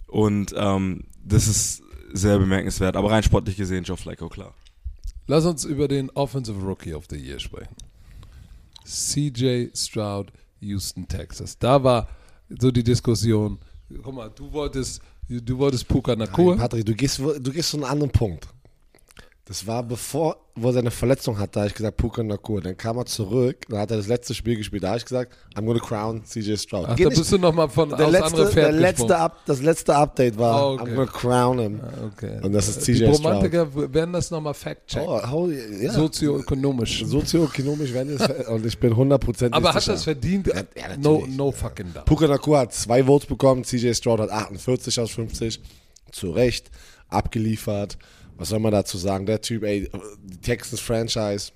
Und 0.08 0.54
ähm, 0.58 1.04
das 1.24 1.48
ist 1.48 1.84
sehr 2.12 2.40
bemerkenswert. 2.40 2.96
Aber 2.96 3.12
rein 3.12 3.24
sportlich 3.24 3.56
gesehen, 3.56 3.84
Joe 3.84 3.98
Flacco, 3.98 4.30
klar. 4.30 4.54
Lass 5.28 5.46
uns 5.46 5.64
über 5.64 5.88
den 5.88 6.10
Offensive 6.12 6.60
Rookie 6.60 6.96
of 6.96 7.06
the 7.10 7.16
Year 7.16 7.40
sprechen. 7.40 7.76
CJ 8.84 9.68
Stroud, 9.76 10.32
Houston, 10.62 11.08
Texas. 11.08 11.60
Da 11.60 11.84
war 11.84 12.10
so 12.50 12.72
die 12.72 12.84
Diskussion. 12.84 13.60
Guck 14.04 14.14
mal, 14.14 14.30
du 14.30 14.52
wolltest, 14.52 15.02
du 15.28 15.58
wolltest 15.58 15.88
Puka 15.88 16.16
Nakua. 16.16 16.56
Patrick, 16.56 16.86
du 16.86 16.94
gehst, 16.94 17.20
du 17.20 17.52
gehst 17.52 17.72
zu 17.72 17.78
einem 17.78 17.86
anderen 17.86 18.12
Punkt. 18.12 18.48
Das 19.50 19.66
war 19.66 19.82
bevor, 19.82 20.38
wo 20.54 20.68
er 20.68 20.74
seine 20.74 20.92
Verletzung 20.92 21.40
hatte, 21.40 21.54
da 21.54 21.60
habe 21.62 21.70
ich 21.70 21.74
gesagt, 21.74 21.98
Puka 21.98 22.22
Nakur. 22.22 22.62
Dann 22.62 22.78
kam 22.78 22.98
er 22.98 23.08
zurück, 23.08 23.66
dann 23.68 23.80
hat 23.80 23.90
er 23.90 23.98
das 23.98 24.06
letzte 24.06 24.36
Spiel 24.36 24.56
gespielt. 24.56 24.84
Da 24.84 24.90
habe 24.90 25.00
ich 25.00 25.06
gesagt, 25.06 25.36
I'm 25.56 25.66
gonna 25.66 25.80
crown 25.80 26.24
CJ 26.24 26.56
Stroud. 26.58 26.86
Ach, 26.88 26.96
Geh 26.96 27.06
da 27.06 27.10
nicht- 27.10 27.18
bist 27.18 27.32
du 27.32 27.40
nochmal 27.40 27.68
von 27.68 27.90
der 27.90 28.12
letzte, 28.12 28.26
andere 28.28 28.44
der 28.44 28.52
Pferd 28.54 28.74
letzte 28.76 29.04
gesprungen. 29.08 29.22
Up, 29.24 29.46
das 29.48 29.62
letzte 29.64 29.96
Update 29.96 30.38
war, 30.38 30.54
Ah, 30.56 30.68
okay. 30.74 30.84
I'm 30.84 30.94
gonna 30.96 31.12
crown 31.12 31.58
him. 31.60 31.80
Okay. 32.16 32.40
Und 32.44 32.54
das 32.54 32.68
ist 32.68 32.88
Die 32.88 32.94
CJ 32.94 33.06
Stroud. 33.16 33.26
Romantiker 33.26 33.94
werden 33.94 34.14
das 34.14 34.30
nochmal 34.30 34.54
fact-checken. 34.54 35.08
Oh, 35.10 35.20
how, 35.32 35.50
ja. 35.82 35.94
Sozioökonomisch. 35.94 37.04
Sozioökonomisch 37.08 37.92
werden 37.92 38.18
es, 38.20 38.48
und 38.50 38.64
ich 38.68 38.78
bin 38.78 38.94
100% 38.94 39.52
Aber 39.52 39.74
hat 39.74 39.82
sicher. 39.82 39.94
das 39.94 40.04
verdient? 40.04 40.46
ja, 40.46 40.62
no, 41.00 41.14
natürlich. 41.14 41.38
no 41.38 41.52
fucking 41.52 41.92
doubt. 41.92 42.06
Puka 42.06 42.28
Nakua 42.28 42.60
hat 42.60 42.74
zwei 42.76 43.04
Votes 43.04 43.26
bekommen, 43.28 43.64
CJ 43.64 43.96
Stroud 43.96 44.20
hat 44.20 44.30
48 44.30 45.00
aus 45.00 45.10
50. 45.10 45.60
Zu 46.12 46.30
Recht, 46.32 46.70
abgeliefert. 47.08 47.98
Was 48.40 48.50
soll 48.50 48.60
man 48.60 48.72
dazu 48.72 48.98
sagen? 48.98 49.26
Der 49.26 49.42
Typ, 49.42 49.64
ey, 49.64 49.90
die 50.24 50.38
Texans 50.38 50.80
Franchise, 50.80 51.52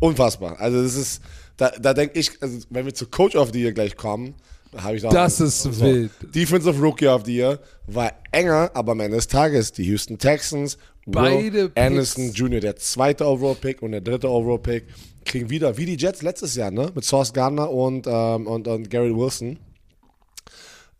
unfassbar. 0.00 0.58
Also 0.58 0.82
das 0.82 0.94
ist, 0.94 1.22
da, 1.56 1.70
da 1.70 1.92
denke 1.92 2.18
ich, 2.18 2.30
also 2.40 2.58
wenn 2.70 2.86
wir 2.86 2.94
zu 2.94 3.06
Coach 3.06 3.36
of 3.36 3.50
the 3.52 3.60
Year 3.60 3.72
gleich 3.72 3.96
kommen, 3.96 4.34
habe 4.76 4.96
ich 4.96 5.02
da 5.02 5.10
Das 5.10 5.40
ist 5.40 5.80
wild. 5.80 6.10
Defensive 6.34 6.80
Rookie 6.80 7.08
of 7.08 7.24
the 7.26 7.34
Year 7.34 7.58
war 7.86 8.12
enger, 8.30 8.70
aber 8.72 8.92
am 8.92 9.00
Ende 9.00 9.16
des 9.16 9.28
Tages 9.28 9.72
die 9.72 9.84
Houston 9.84 10.16
Texans, 10.16 10.78
Beide 11.04 11.52
Will 11.52 11.72
Anderson 11.74 12.32
Jr., 12.32 12.60
der 12.60 12.76
zweite 12.76 13.26
Overall-Pick 13.26 13.82
und 13.82 13.92
der 13.92 14.00
dritte 14.00 14.30
Overall-Pick, 14.30 14.84
kriegen 15.24 15.50
wieder, 15.50 15.76
wie 15.76 15.84
die 15.84 15.96
Jets 15.96 16.22
letztes 16.22 16.54
Jahr, 16.54 16.70
ne? 16.70 16.90
Mit 16.94 17.04
Sauce 17.04 17.32
Gardner 17.32 17.70
und, 17.70 18.06
ähm, 18.06 18.46
und, 18.46 18.68
und 18.68 18.88
Gary 18.88 19.14
Wilson. 19.14 19.58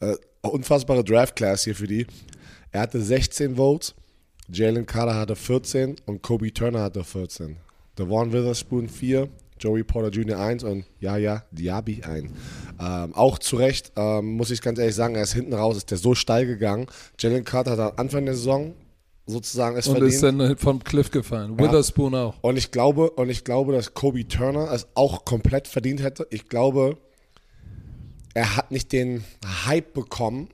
Äh, 0.00 0.16
unfassbare 0.42 1.04
Draft-Class 1.04 1.64
hier 1.64 1.76
für 1.76 1.86
die. 1.86 2.06
Er 2.72 2.80
hatte 2.82 3.00
16 3.00 3.56
Votes, 3.56 3.94
Jalen 4.52 4.86
Carter 4.86 5.14
hatte 5.16 5.36
14 5.36 5.96
und 6.06 6.22
Kobe 6.22 6.52
Turner 6.52 6.82
hatte 6.82 7.04
14. 7.04 7.56
Devon 7.98 8.32
Witherspoon 8.32 8.88
4, 8.88 9.28
Joey 9.58 9.82
Porter 9.84 10.10
Jr. 10.10 10.38
1 10.38 10.64
und 10.64 10.84
ja, 11.00 11.16
ja, 11.16 11.44
Diaby 11.52 12.02
1. 12.02 12.30
Ähm, 12.80 13.14
auch 13.14 13.38
zu 13.38 13.56
Recht, 13.56 13.92
ähm, 13.96 14.36
muss 14.36 14.50
ich 14.50 14.60
ganz 14.60 14.78
ehrlich 14.78 14.94
sagen, 14.94 15.14
er 15.14 15.22
ist 15.22 15.34
hinten 15.34 15.54
raus, 15.54 15.76
ist 15.76 15.90
der 15.90 15.98
so 15.98 16.14
steil 16.14 16.46
gegangen. 16.46 16.86
Jalen 17.18 17.44
Carter 17.44 17.72
hat 17.72 17.80
am 17.80 17.92
Anfang 17.96 18.24
der 18.26 18.34
Saison 18.34 18.74
sozusagen 19.26 19.76
es 19.76 19.86
Und 19.86 19.94
verdient. 19.94 20.14
ist 20.14 20.22
dann 20.22 20.56
vom 20.56 20.82
Cliff 20.82 21.10
gefallen. 21.10 21.58
Witherspoon 21.58 22.14
auch. 22.14 22.34
Und 22.42 22.56
ich 22.56 22.70
glaube, 22.70 23.10
und 23.10 23.30
ich 23.30 23.44
glaube, 23.44 23.72
dass 23.72 23.94
Kobe 23.94 24.26
Turner 24.26 24.70
es 24.72 24.86
auch 24.94 25.24
komplett 25.24 25.68
verdient 25.68 26.02
hätte. 26.02 26.26
Ich 26.30 26.48
glaube, 26.48 26.98
er 28.34 28.56
hat 28.56 28.70
nicht 28.70 28.92
den 28.92 29.24
Hype 29.66 29.92
bekommen, 29.94 30.48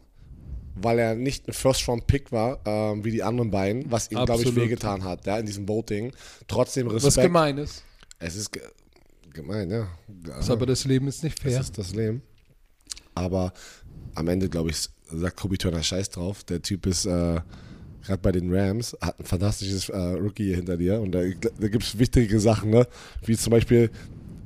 weil 0.82 0.98
er 0.98 1.14
nicht 1.14 1.48
ein 1.48 1.52
First-Round-Pick 1.52 2.32
war, 2.32 2.60
ähm, 2.64 3.04
wie 3.04 3.10
die 3.10 3.22
anderen 3.22 3.50
beiden, 3.50 3.90
was 3.90 4.10
ihm, 4.10 4.24
glaube 4.24 4.42
ich, 4.42 4.54
wehgetan 4.54 5.04
hat, 5.04 5.26
ja, 5.26 5.38
in 5.38 5.46
diesem 5.46 5.68
Voting. 5.68 6.12
Trotzdem 6.46 6.86
Was 6.88 7.04
Respekt. 7.04 7.26
gemein 7.26 7.58
ist. 7.58 7.84
Es 8.18 8.36
ist 8.36 8.52
ge 8.52 8.62
gemein, 9.32 9.70
ja. 9.70 9.88
Ist 10.38 10.50
aber 10.50 10.66
das 10.66 10.84
Leben 10.84 11.06
ist 11.06 11.22
nicht 11.22 11.38
fair. 11.38 11.58
Das 11.58 11.66
ist 11.66 11.78
das 11.78 11.94
Leben. 11.94 12.22
Aber 13.14 13.52
am 14.14 14.26
Ende, 14.28 14.48
glaube 14.48 14.70
ich, 14.70 14.88
sagt 15.12 15.36
Kobe 15.36 15.58
Turner 15.58 15.82
Scheiß 15.82 16.10
drauf. 16.10 16.44
Der 16.44 16.60
Typ 16.60 16.86
ist 16.86 17.04
äh, 17.06 17.40
gerade 18.02 18.22
bei 18.22 18.32
den 18.32 18.52
Rams, 18.52 18.96
hat 19.00 19.20
ein 19.20 19.24
fantastisches 19.24 19.88
äh, 19.88 19.96
Rookie 19.96 20.44
hier 20.44 20.56
hinter 20.56 20.76
dir. 20.76 21.00
Und 21.00 21.12
da, 21.12 21.20
da 21.60 21.68
gibt 21.68 21.84
es 21.84 21.98
wichtige 21.98 22.40
Sachen, 22.40 22.70
ne? 22.70 22.86
wie 23.24 23.36
zum 23.36 23.50
Beispiel, 23.50 23.90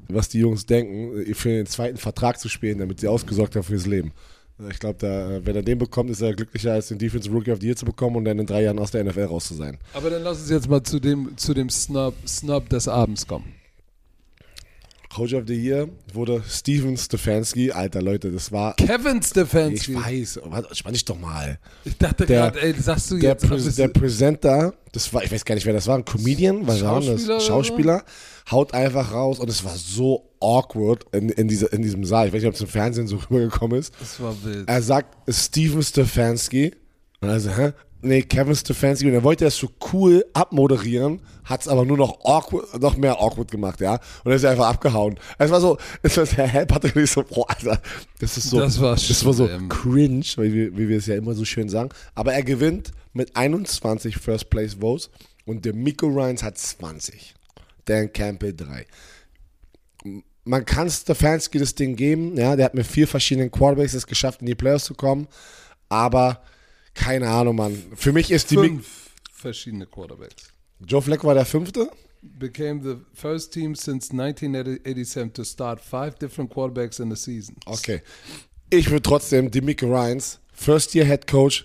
was 0.08 0.28
die 0.28 0.40
Jungs 0.40 0.66
denken, 0.66 1.34
für 1.34 1.48
den 1.48 1.66
zweiten 1.66 1.96
Vertrag 1.96 2.38
zu 2.38 2.48
spielen, 2.48 2.78
damit 2.78 3.00
sie 3.00 3.08
ausgesorgt 3.08 3.56
haben 3.56 3.62
fürs 3.62 3.86
Leben. 3.86 4.12
Ich 4.70 4.78
glaube, 4.78 4.96
da, 4.98 5.44
wenn 5.44 5.56
er 5.56 5.62
den 5.62 5.78
bekommt, 5.78 6.10
ist 6.10 6.20
er 6.20 6.34
glücklicher, 6.34 6.72
als 6.72 6.88
den 6.88 6.98
Defense 6.98 7.30
Rookie 7.30 7.52
of 7.52 7.60
the 7.60 7.66
Year 7.66 7.76
zu 7.76 7.84
bekommen 7.84 8.16
und 8.16 8.24
dann 8.24 8.38
in 8.38 8.46
drei 8.46 8.62
Jahren 8.62 8.78
aus 8.78 8.90
der 8.90 9.04
NFL 9.04 9.24
raus 9.24 9.48
zu 9.48 9.54
sein. 9.54 9.78
Aber 9.94 10.10
dann 10.10 10.22
lass 10.22 10.40
uns 10.40 10.50
jetzt 10.50 10.68
mal 10.68 10.82
zu 10.82 11.00
dem, 11.00 11.36
zu 11.36 11.54
dem 11.54 11.70
Snub, 11.70 12.14
Snub 12.26 12.68
des 12.68 12.88
Abends 12.88 13.26
kommen. 13.26 13.61
Coach 15.14 15.34
of 15.34 15.44
the 15.46 15.54
Year 15.54 15.88
wurde 16.12 16.42
Steven 16.48 16.96
Stefanski. 16.96 17.70
Alter 17.70 18.00
Leute, 18.00 18.30
das 18.30 18.50
war. 18.50 18.74
Kevin 18.76 19.18
Ich 19.18 19.26
Stefanski. 19.26 19.94
weiß, 19.94 20.40
warte, 20.44 20.74
spann 20.74 20.94
dich 20.94 21.04
doch 21.04 21.18
mal. 21.18 21.58
Ich 21.84 21.98
dachte 21.98 22.24
gerade, 22.26 22.60
ey, 22.62 22.74
sagst 22.80 23.10
du 23.10 23.18
der, 23.18 23.32
jetzt. 23.32 23.46
Prä 23.46 23.58
der 23.58 23.88
Presenter, 23.88 24.74
das 24.92 25.12
war, 25.12 25.22
ich 25.22 25.30
weiß 25.30 25.44
gar 25.44 25.54
nicht, 25.54 25.66
wer 25.66 25.74
das 25.74 25.86
war, 25.86 25.98
ein 25.98 26.04
Comedian, 26.04 26.66
was 26.66 26.82
war 26.82 27.00
das? 27.00 27.44
Schauspieler, 27.44 28.04
haut 28.50 28.72
einfach 28.74 29.12
raus 29.12 29.38
und 29.38 29.48
es 29.50 29.62
war 29.64 29.76
so 29.76 30.30
awkward 30.40 31.04
in, 31.12 31.28
in, 31.28 31.46
dieser, 31.48 31.72
in 31.72 31.82
diesem 31.82 32.04
Saal. 32.04 32.28
Ich 32.28 32.32
weiß 32.32 32.40
nicht, 32.42 32.48
ob 32.48 32.54
es 32.54 32.60
im 32.60 32.68
Fernsehen 32.68 33.06
so 33.06 33.16
rübergekommen 33.30 33.78
ist. 33.78 33.92
das 34.00 34.20
war 34.20 34.34
wild. 34.44 34.68
Er 34.68 34.82
sagt 34.82 35.16
Steven 35.28 35.82
Stefanski. 35.82 36.74
Und 37.20 37.28
also, 37.28 37.50
hä? 37.50 37.72
Nee, 38.04 38.22
Kevin 38.22 38.56
Stefanski. 38.56 39.06
Und 39.06 39.14
er 39.14 39.22
wollte 39.22 39.44
das 39.44 39.56
so 39.56 39.70
cool 39.92 40.24
abmoderieren, 40.32 41.20
hat 41.44 41.62
es 41.62 41.68
aber 41.68 41.84
nur 41.84 41.96
noch 41.96 42.24
awkward, 42.24 42.80
noch 42.80 42.96
mehr 42.96 43.20
awkward 43.20 43.50
gemacht, 43.50 43.80
ja. 43.80 43.92
Und 43.92 44.00
dann 44.24 44.34
ist 44.34 44.42
er 44.42 44.50
einfach 44.50 44.68
abgehauen. 44.68 45.18
Es 45.38 45.50
war 45.50 45.60
so, 45.60 45.78
es 46.02 46.16
war 46.16 46.24
der 46.24 46.46
Herr 46.48 46.66
Patrick 46.66 46.96
nicht 46.96 47.12
so, 47.12 47.22
boah, 47.22 47.48
Alter, 47.48 47.80
das 48.18 48.36
ist 48.36 48.50
so, 48.50 48.58
Das 48.58 48.80
war 48.80 48.96
das 48.96 49.24
war 49.24 49.32
so 49.32 49.48
cringe, 49.68 50.24
wie 50.36 50.52
wir, 50.52 50.76
wie 50.76 50.88
wir 50.88 50.98
es 50.98 51.06
ja 51.06 51.14
immer 51.14 51.34
so 51.34 51.44
schön 51.44 51.68
sagen. 51.68 51.90
Aber 52.14 52.34
er 52.34 52.42
gewinnt 52.42 52.90
mit 53.12 53.36
21 53.36 54.16
First 54.16 54.50
Place 54.50 54.74
Votes 54.74 55.08
und 55.46 55.64
der 55.64 55.72
Miko 55.72 56.08
Ryans 56.08 56.42
hat 56.42 56.58
20. 56.58 57.34
Dan 57.84 58.12
Campbell 58.12 58.54
3 58.54 58.86
man 60.44 60.64
kann 60.64 60.90
Stefanski 60.90 61.58
das 61.58 61.74
Ding 61.74 61.94
geben, 61.96 62.36
ja, 62.36 62.56
der 62.56 62.64
hat 62.66 62.74
mit 62.74 62.86
vier 62.86 63.06
verschiedenen 63.06 63.50
Quarterbacks 63.50 63.94
es 63.94 64.06
geschafft, 64.06 64.40
in 64.40 64.46
die 64.46 64.54
Playoffs 64.54 64.86
zu 64.86 64.94
kommen, 64.94 65.28
aber 65.88 66.42
keine 66.94 67.28
Ahnung, 67.28 67.56
Mann. 67.56 67.82
Für 67.94 68.12
mich 68.12 68.30
ist 68.30 68.50
die 68.50 68.56
Fünf 68.56 69.10
verschiedene 69.32 69.86
Quarterbacks. 69.86 70.52
Joe 70.84 71.02
Fleck 71.02 71.24
war 71.24 71.34
der 71.34 71.46
fünfte. 71.46 71.90
became 72.22 72.80
the 72.82 72.98
first 73.12 73.52
team 73.52 73.74
since 73.74 74.10
1987 74.12 75.32
to 75.34 75.44
start 75.44 75.80
five 75.80 76.18
different 76.18 76.50
quarterbacks 76.50 77.00
in 77.00 77.10
a 77.12 77.16
season. 77.16 77.56
Okay. 77.66 78.00
Ich 78.70 78.90
würde 78.90 79.02
trotzdem 79.02 79.50
Demico 79.50 79.86
Ryans, 79.86 80.38
First 80.52 80.94
Year 80.94 81.04
Head 81.04 81.26
Coach. 81.26 81.64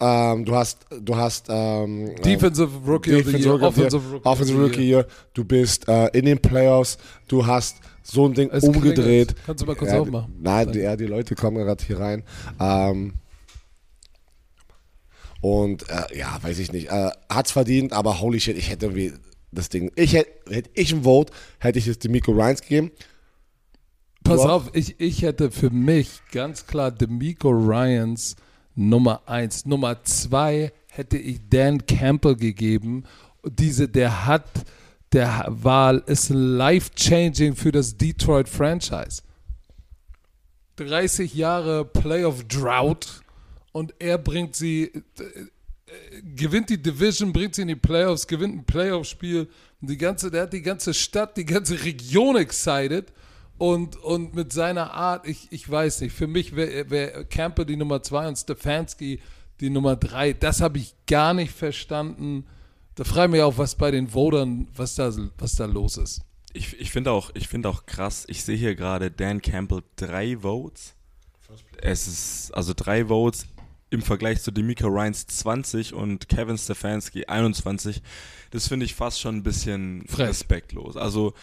Ähm, 0.00 0.46
du 0.46 0.54
hast, 0.54 0.86
du 1.02 1.14
hast 1.14 1.48
ähm, 1.50 2.14
Defensive 2.24 2.70
Rookie 2.86 3.14
of 3.14 3.26
the 3.26 3.32
Defensive 3.32 3.44
Year, 3.44 3.52
Rookie 3.60 3.66
of 3.66 3.74
the 3.74 3.82
Offensive 3.82 4.04
Year, 4.04 4.12
Rookie, 4.14 4.28
Offensive 4.28 4.40
of 4.40 4.46
the 4.48 4.54
Rookie 4.54 4.88
Year. 4.88 4.98
Year. 5.00 5.06
Du 5.34 5.44
bist 5.44 5.86
äh, 5.88 6.06
in 6.16 6.24
den 6.24 6.38
Playoffs. 6.38 6.96
Du 7.28 7.44
hast 7.44 7.76
so 8.02 8.26
ein 8.26 8.32
Ding 8.32 8.48
Es 8.50 8.64
umgedreht. 8.64 8.94
klingelt. 8.94 9.34
Kannst 9.44 9.62
du 9.62 9.66
mal 9.66 9.76
kurz 9.76 9.92
ja, 9.92 10.00
aufmachen? 10.00 10.34
Nein, 10.40 10.72
die, 10.72 10.78
ja, 10.78 10.96
die 10.96 11.06
Leute 11.06 11.34
kommen 11.34 11.58
gerade 11.58 11.84
hier 11.84 12.00
rein. 12.00 12.22
Ähm, 12.58 13.14
und 15.42 15.90
äh, 15.90 16.16
ja, 16.16 16.38
weiß 16.40 16.58
ich 16.60 16.72
nicht. 16.72 16.88
Äh, 16.90 17.10
hat's 17.28 17.50
verdient, 17.50 17.92
aber 17.92 18.20
holy 18.20 18.40
shit, 18.40 18.56
ich 18.56 18.70
hätte 18.70 18.86
irgendwie 18.86 19.12
das 19.50 19.68
Ding. 19.68 19.90
Ich 19.96 20.14
hätte, 20.14 20.30
hätte 20.48 20.70
ich 20.72 20.92
ein 20.92 21.02
Vote, 21.02 21.32
hätte 21.58 21.78
ich 21.78 21.86
es 21.88 21.98
Demico 21.98 22.32
Ryans 22.32 22.62
gegeben. 22.62 22.92
Pass 24.24 24.40
auf, 24.40 24.70
ich, 24.72 25.00
ich 25.00 25.22
hätte 25.22 25.50
für 25.50 25.70
mich 25.70 26.20
ganz 26.30 26.66
klar 26.66 26.90
D'Amico 26.90 27.50
Ryans 27.50 28.36
Nummer 28.76 29.22
eins. 29.26 29.66
Nummer 29.66 30.04
zwei 30.04 30.72
hätte 30.88 31.18
ich 31.18 31.40
Dan 31.50 31.84
Campbell 31.86 32.36
gegeben. 32.36 33.02
Diese, 33.44 33.88
der 33.88 34.26
hat, 34.26 34.46
der 35.12 35.46
war, 35.48 36.06
ist 36.06 36.30
life-changing 36.30 37.56
für 37.56 37.72
das 37.72 37.96
Detroit 37.96 38.48
Franchise. 38.48 39.22
30 40.76 41.34
Jahre 41.34 41.84
Playoff 41.84 42.44
Drought 42.44 43.21
und 43.72 43.94
er 43.98 44.18
bringt 44.18 44.54
sie, 44.54 44.84
äh, 44.84 45.02
gewinnt 46.22 46.70
die 46.70 46.80
Division, 46.80 47.32
bringt 47.32 47.54
sie 47.54 47.62
in 47.62 47.68
die 47.68 47.76
Playoffs, 47.76 48.26
gewinnt 48.26 48.54
ein 48.54 48.64
Playoff-Spiel. 48.64 49.48
Und 49.80 49.90
Die 49.90 49.98
ganze, 49.98 50.30
der 50.30 50.42
hat 50.42 50.52
die 50.52 50.62
ganze 50.62 50.94
Stadt, 50.94 51.36
die 51.36 51.44
ganze 51.44 51.82
Region 51.82 52.36
excited. 52.36 53.12
Und, 53.58 53.96
und 53.96 54.34
mit 54.34 54.52
seiner 54.52 54.92
Art, 54.92 55.26
ich, 55.26 55.48
ich 55.50 55.68
weiß 55.70 56.00
nicht, 56.00 56.14
für 56.14 56.26
mich 56.26 56.56
wäre 56.56 56.90
wär 56.90 57.24
Camper 57.24 57.64
die 57.64 57.76
Nummer 57.76 58.02
zwei 58.02 58.26
und 58.28 58.36
Stefanski 58.36 59.20
die 59.60 59.70
Nummer 59.70 59.96
drei. 59.96 60.32
Das 60.32 60.60
habe 60.60 60.78
ich 60.78 60.94
gar 61.06 61.32
nicht 61.34 61.52
verstanden. 61.52 62.44
Da 62.96 63.04
frage 63.04 63.26
ich 63.26 63.32
mich 63.32 63.42
auch, 63.42 63.58
was 63.58 63.76
bei 63.76 63.90
den 63.90 64.08
Votern, 64.08 64.68
was 64.74 64.96
da, 64.96 65.12
was 65.38 65.54
da 65.54 65.66
los 65.66 65.96
ist. 65.96 66.22
Ich, 66.52 66.78
ich 66.78 66.90
finde 66.90 67.12
auch, 67.12 67.30
ich 67.34 67.48
finde 67.48 67.68
auch 67.68 67.86
krass, 67.86 68.24
ich 68.28 68.44
sehe 68.44 68.56
hier 68.56 68.74
gerade 68.74 69.10
Dan 69.10 69.40
Campbell 69.40 69.82
drei 69.96 70.38
Votes. 70.38 70.94
Es 71.80 72.06
ist, 72.06 72.50
also 72.54 72.72
drei 72.74 73.06
Votes 73.06 73.46
im 73.92 74.02
Vergleich 74.02 74.42
zu 74.42 74.50
Demika 74.50 74.86
Ryans 74.86 75.26
20 75.26 75.92
und 75.92 76.28
Kevin 76.28 76.56
Stefanski 76.56 77.26
21. 77.26 78.02
Das 78.50 78.68
finde 78.68 78.86
ich 78.86 78.94
fast 78.94 79.20
schon 79.20 79.36
ein 79.36 79.42
bisschen 79.42 80.04
Frech. 80.08 80.28
respektlos. 80.28 80.96
Also 80.96 81.34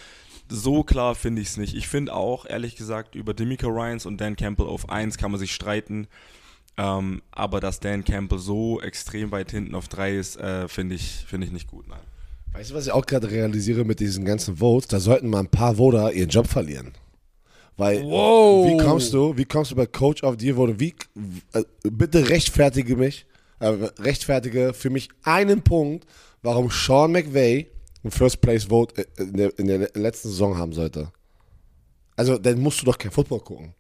so 0.50 0.84
klar 0.84 1.14
finde 1.14 1.43
ich 1.43 1.50
es 1.50 1.58
nicht. 1.58 1.76
Ich 1.76 1.88
finde 1.88 2.14
auch, 2.14 2.47
ehrlich 2.47 2.76
gesagt, 2.76 3.14
über 3.14 3.36
Demika 3.36 3.68
Ryans 3.68 4.08
und 4.08 4.20
Dan 4.20 4.36
Campbell 4.36 4.66
auf 4.66 4.89
1 4.89 5.18
kann 5.18 5.32
man 5.32 5.39
sich 5.39 5.54
streiten. 5.54 6.08
Ähm, 6.76 7.22
aber 7.32 7.60
dass 7.60 7.80
Dan 7.80 8.04
Campbell 8.04 8.39
so 8.39 8.82
extrem 8.82 9.32
weit 9.32 9.52
hinten 9.52 9.76
auf 9.76 9.88
3 9.88 10.16
ist, 10.16 10.38
äh, 10.38 10.68
finde 10.68 10.95
ich, 10.95 11.26
finde 11.28 11.45
ich 11.45 11.54
nicht 11.54 11.68
gut, 11.68 11.88
nein. 11.88 12.00
Weißt 12.54 12.72
du, 12.72 12.76
was 12.76 12.88
ich 12.88 12.91
auch 12.91 13.06
gerade 13.06 13.30
realisiere 13.30 13.86
mit 13.86 14.00
diesen 14.00 14.26
ganzen 14.26 14.58
Votes? 14.58 14.88
Da 14.88 15.00
sollten 15.00 15.30
mal 15.30 15.41
ein 15.41 15.52
paar 15.52 15.76
Voter 15.76 16.12
ihren 16.14 16.30
Job 16.30 16.47
verlieren. 16.47 16.93
Weil, 17.80 18.03
Wow. 18.03 18.67
wie 18.67 18.77
kommst 18.84 19.13
du, 19.13 19.36
wie 19.38 19.45
kommst 19.45 19.71
du 19.71 19.75
bei 19.75 19.86
Coach 19.86 20.21
of 20.23 20.36
the 20.38 20.47
Year, 20.47 20.55
Vote? 20.57 20.80
Wie, 20.80 20.93
äh, 21.53 21.63
bitte 21.84 22.27
rechtfertige 22.30 22.97
mich, 22.97 23.25
äh, 23.59 23.67
rechtfertige 23.99 24.73
für 24.73 24.89
mich 24.89 25.07
einen 25.23 25.61
Punkt, 25.61 26.05
warum 26.43 26.69
Sean 26.69 27.13
McVay 27.13 27.67
ein 28.03 28.11
First 28.11 28.41
Place 28.41 28.65
Vote 28.65 28.95
äh, 29.17 29.23
in 29.23 29.34
der, 29.38 29.57
in 29.59 29.67
der 29.67 29.89
letzten 29.93 30.27
Saison 30.27 30.57
haben 30.57 30.73
sollte. 30.73 31.11
Also, 32.17 32.38
dann 32.38 32.59
musst 32.59 32.82
du 32.82 32.86
doch 32.86 32.97
kein 32.97 33.11
Football 33.11 33.39
gucken. 33.39 33.73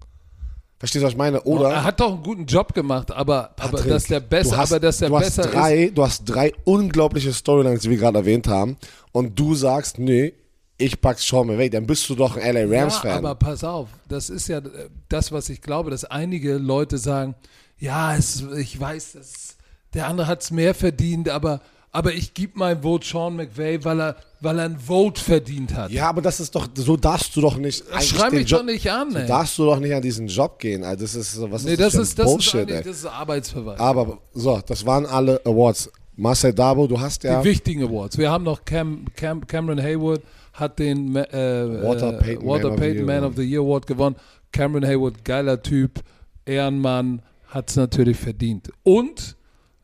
Verstehst 0.77 1.01
du, 1.01 1.07
was 1.07 1.11
ich 1.11 1.17
meine? 1.17 1.41
Oder? 1.41 1.71
er 1.71 1.83
hat 1.83 1.99
doch 1.99 2.13
einen 2.13 2.23
guten 2.23 2.45
Job 2.45 2.73
gemacht, 2.73 3.11
aber, 3.11 3.49
aber 3.49 3.53
Patrick, 3.57 3.89
dass 3.89 4.05
der 4.05 4.21
besser, 4.21 4.55
hast, 4.55 4.71
aber 4.71 4.79
dass 4.79 4.99
der 4.99 5.09
du 5.09 5.17
hast 5.17 5.35
besser 5.35 5.43
ist. 5.49 5.53
drei, 5.53 5.91
Du 5.93 6.03
hast 6.05 6.23
drei 6.23 6.53
unglaubliche 6.63 7.33
Storylines, 7.33 7.81
die 7.81 7.89
wir 7.89 7.97
gerade 7.97 8.19
erwähnt 8.19 8.47
haben. 8.47 8.77
Und 9.11 9.37
du 9.37 9.55
sagst, 9.55 9.99
nee, 9.99 10.35
ich 10.79 10.99
pack's 10.99 11.27
Sean 11.27 11.45
McVay. 11.47 11.69
Dann 11.69 11.85
bist 11.85 12.09
du 12.09 12.15
doch 12.15 12.35
ein 12.37 12.55
LA 12.55 12.61
Ja, 12.65 12.81
Rams-Fan. 12.83 13.11
aber 13.17 13.35
pass 13.35 13.63
auf, 13.63 13.89
das 14.07 14.29
ist 14.29 14.47
ja 14.47 14.57
äh, 14.59 14.89
das, 15.09 15.31
was 15.31 15.49
ich 15.49 15.61
glaube, 15.61 15.91
dass 15.91 16.05
einige 16.05 16.55
Leute 16.57 16.97
sagen, 16.97 17.35
ja, 17.77 18.15
es, 18.15 18.43
ich 18.57 18.79
weiß, 18.79 19.13
das, 19.13 19.55
der 19.93 20.07
andere 20.07 20.27
hat 20.27 20.41
es 20.41 20.51
mehr 20.51 20.73
verdient, 20.73 21.29
aber, 21.29 21.61
aber 21.91 22.13
ich 22.13 22.33
gebe 22.33 22.53
mein 22.55 22.81
Vote 22.81 23.05
Sean 23.07 23.35
McVay, 23.35 23.83
weil 23.85 23.99
er, 24.01 24.15
weil 24.41 24.59
er 24.59 24.65
ein 24.65 24.79
Vote 24.79 25.19
verdient 25.21 25.73
hat. 25.73 25.91
ja, 25.91 26.07
aber 26.09 26.21
das 26.21 26.39
ist 26.39 26.53
doch, 26.55 26.67
so 26.75 26.95
darfst 26.97 27.35
du 27.35 27.41
doch 27.41 27.57
nicht. 27.57 27.83
eigentlich 27.91 28.09
Schrei 28.09 28.29
den 28.29 28.39
mich 28.39 28.49
Job- 28.49 28.59
doch 28.59 28.65
nicht 28.65 28.89
an, 28.91 29.11
So 29.11 29.17
ey. 29.19 29.27
darfst 29.27 29.57
du 29.57 29.65
doch 29.65 29.79
nicht 29.79 29.93
an 29.93 30.01
diesen 30.01 30.27
Job 30.27 30.59
gehen. 30.59 30.83
Also 30.83 31.03
das 31.03 31.15
ist, 31.15 31.33
so- 31.33 31.49
was 31.51 31.63
nee, 31.63 31.71
ist 31.71 31.79
das 31.81 31.93
das, 31.93 32.01
ist, 32.03 32.19
das, 32.19 32.25
ist 32.27 32.31
Bullshit, 32.33 32.55
eigentlich- 32.61 32.77
ey. 32.77 32.83
das 32.83 32.97
ist 32.97 33.05
Arbeitsverweis. 33.05 33.79
Aber 33.79 34.17
so, 34.33 34.61
das 34.65 34.85
waren 34.85 35.05
alle 35.05 35.41
Awards. 35.45 35.89
Marcel 36.19 36.53
Dabo, 36.53 36.85
du 36.85 36.99
hast 36.99 37.23
ja. 37.23 37.41
Die 37.41 37.49
wichtigen 37.49 37.83
Awards. 37.83 38.17
Wir 38.17 38.29
haben 38.29 38.43
noch 38.43 38.65
Cam, 38.65 39.05
Cam, 39.15 39.47
Cameron 39.47 39.81
Haywood 39.81 40.21
hat 40.53 40.77
den 40.77 41.15
äh, 41.15 41.81
Walter 41.81 42.13
äh, 42.13 42.21
Payton 42.21 42.45
Walter 42.45 42.67
Man 42.67 42.73
of 42.73 42.75
the 42.75 42.81
Payton 42.81 42.97
Year 42.97 43.05
Man 43.05 43.23
of 43.23 43.35
the 43.37 43.43
Year 43.43 43.61
Award 43.61 43.87
gewonnen. 43.87 44.15
Cameron 44.51 44.85
Haywood, 44.85 45.23
geiler 45.23 45.61
Typ, 45.61 46.01
Ehrenmann, 46.45 47.21
hat 47.47 47.69
es 47.69 47.77
natürlich 47.77 48.17
verdient. 48.17 48.69
Und 48.83 49.37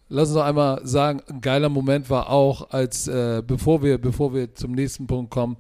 lass 0.09 0.29
uns 0.29 0.35
noch 0.35 0.43
einmal 0.43 0.85
sagen, 0.85 1.21
ein 1.29 1.39
geiler 1.39 1.69
Moment 1.69 2.09
war 2.09 2.29
auch, 2.29 2.69
als 2.71 3.07
äh, 3.07 3.41
bevor 3.45 3.81
wir 3.81 3.97
bevor 3.97 4.33
wir 4.33 4.53
zum 4.53 4.73
nächsten 4.73 5.07
Punkt 5.07 5.31
kommen, 5.31 5.55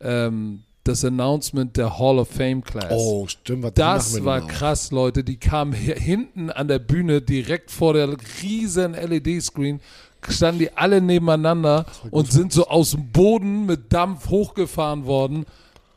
ähm, 0.00 0.64
das 0.84 1.04
Announcement 1.04 1.76
der 1.76 1.98
Hall 1.98 2.18
of 2.18 2.28
Fame 2.28 2.62
Class. 2.62 2.90
Oh, 2.90 3.26
stimmt. 3.26 3.62
Was 3.62 3.74
Das 3.74 4.24
war 4.24 4.46
krass, 4.46 4.90
Leute. 4.90 5.24
Die 5.24 5.36
kamen 5.36 5.72
hier 5.72 5.94
hinten 5.94 6.50
an 6.50 6.68
der 6.68 6.78
Bühne, 6.78 7.20
direkt 7.20 7.70
vor 7.70 7.94
der 7.94 8.16
riesen 8.42 8.94
LED-Screen, 8.94 9.80
standen 10.28 10.58
die 10.60 10.76
alle 10.76 11.00
nebeneinander 11.00 11.86
und 12.10 12.30
sind 12.30 12.52
so 12.52 12.66
aus 12.66 12.92
dem 12.92 13.10
Boden 13.10 13.66
mit 13.66 13.92
Dampf 13.92 14.28
hochgefahren 14.28 15.06
worden. 15.06 15.46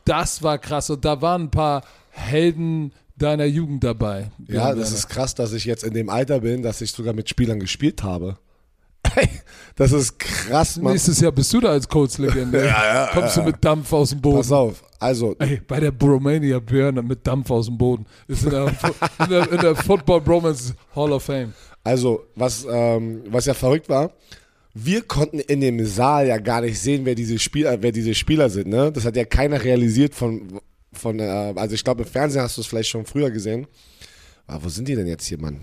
Das 0.06 0.44
war 0.44 0.58
krass. 0.58 0.90
Und 0.90 1.06
da 1.06 1.22
waren 1.22 1.44
ein 1.44 1.52
paar 1.52 1.84
Helden 2.12 2.94
deiner 3.18 3.46
Jugend 3.46 3.84
dabei. 3.84 4.32
Ja, 4.48 4.74
das 4.74 4.92
ist 4.92 5.10
krass, 5.10 5.36
dass 5.36 5.54
ich 5.54 5.66
jetzt 5.66 5.84
in 5.84 5.94
dem 5.94 6.10
Alter 6.10 6.42
bin, 6.42 6.62
dass 6.62 6.82
ich 6.82 6.92
sogar 6.92 7.14
mit 7.14 7.30
Spielern 7.30 7.60
gespielt 7.60 8.04
habe. 8.04 8.38
Das 9.76 9.92
ist 9.92 10.20
krass, 10.20 10.78
Mann. 10.78 10.94
Nächstes 10.94 11.20
Jahr 11.20 11.32
bist 11.32 11.52
du 11.52 11.60
da 11.60 11.70
als 11.70 11.88
Coach-Legende. 11.88 12.72
Kommst 13.14 13.38
du 13.38 13.42
mit 13.42 13.64
Dampf 13.66 13.92
aus 13.92 14.12
dem 14.12 14.22
Boden. 14.22 14.38
Pass 14.38 14.52
auf. 14.52 14.84
Also, 15.00 15.36
Ey, 15.40 15.62
bei 15.68 15.80
der 15.80 15.92
Bromania 15.92 16.60
Björn 16.60 17.06
mit 17.08 17.26
Dampf 17.26 17.50
aus 17.50 17.66
dem 17.66 17.78
Boden. 17.78 18.06
Ist 18.28 18.44
in 18.44 18.52
der, 18.52 18.68
in 18.68 19.30
der, 19.30 19.52
in 19.52 19.60
der 19.60 19.76
Football 19.76 20.22
Bromance 20.22 20.76
Hall 20.96 21.12
of 21.12 21.24
Fame. 21.24 21.54
Also, 21.84 22.26
was, 22.36 22.66
ähm, 22.70 23.24
was 23.28 23.46
ja 23.46 23.54
verrückt 23.54 23.90
war, 23.90 24.14
wir 24.74 25.04
konnten 25.04 25.40
in 25.40 25.62
dem 25.62 25.86
Saal 25.86 26.28
ja 26.28 26.38
gar 26.38 26.62
nicht 26.62 26.80
sehen, 26.80 27.06
wer 27.06 27.16
diese 27.16 27.38
Spieler, 27.38 27.82
wer 27.82 27.92
diese 27.92 28.16
Spieler 28.16 28.50
sind. 28.50 28.68
Ne? 28.68 28.92
Das 28.92 29.06
hat 29.06 29.16
ja 29.16 29.26
keiner 29.26 29.64
realisiert 29.64 30.16
von, 30.16 30.60
von 30.92 31.20
äh, 31.20 31.54
also 31.56 31.76
ich 31.76 31.84
glaube 31.84 32.04
im 32.04 32.10
Fernsehen 32.10 32.42
hast 32.42 32.58
du 32.58 32.62
es 32.62 32.68
vielleicht 32.68 32.90
schon 32.90 33.06
früher 33.06 33.30
gesehen. 33.30 33.68
Aber 34.48 34.66
wo 34.66 34.70
sind 34.70 34.88
die 34.88 34.96
denn 34.96 35.08
jetzt 35.08 35.26
hier, 35.26 35.40
Mann? 35.40 35.62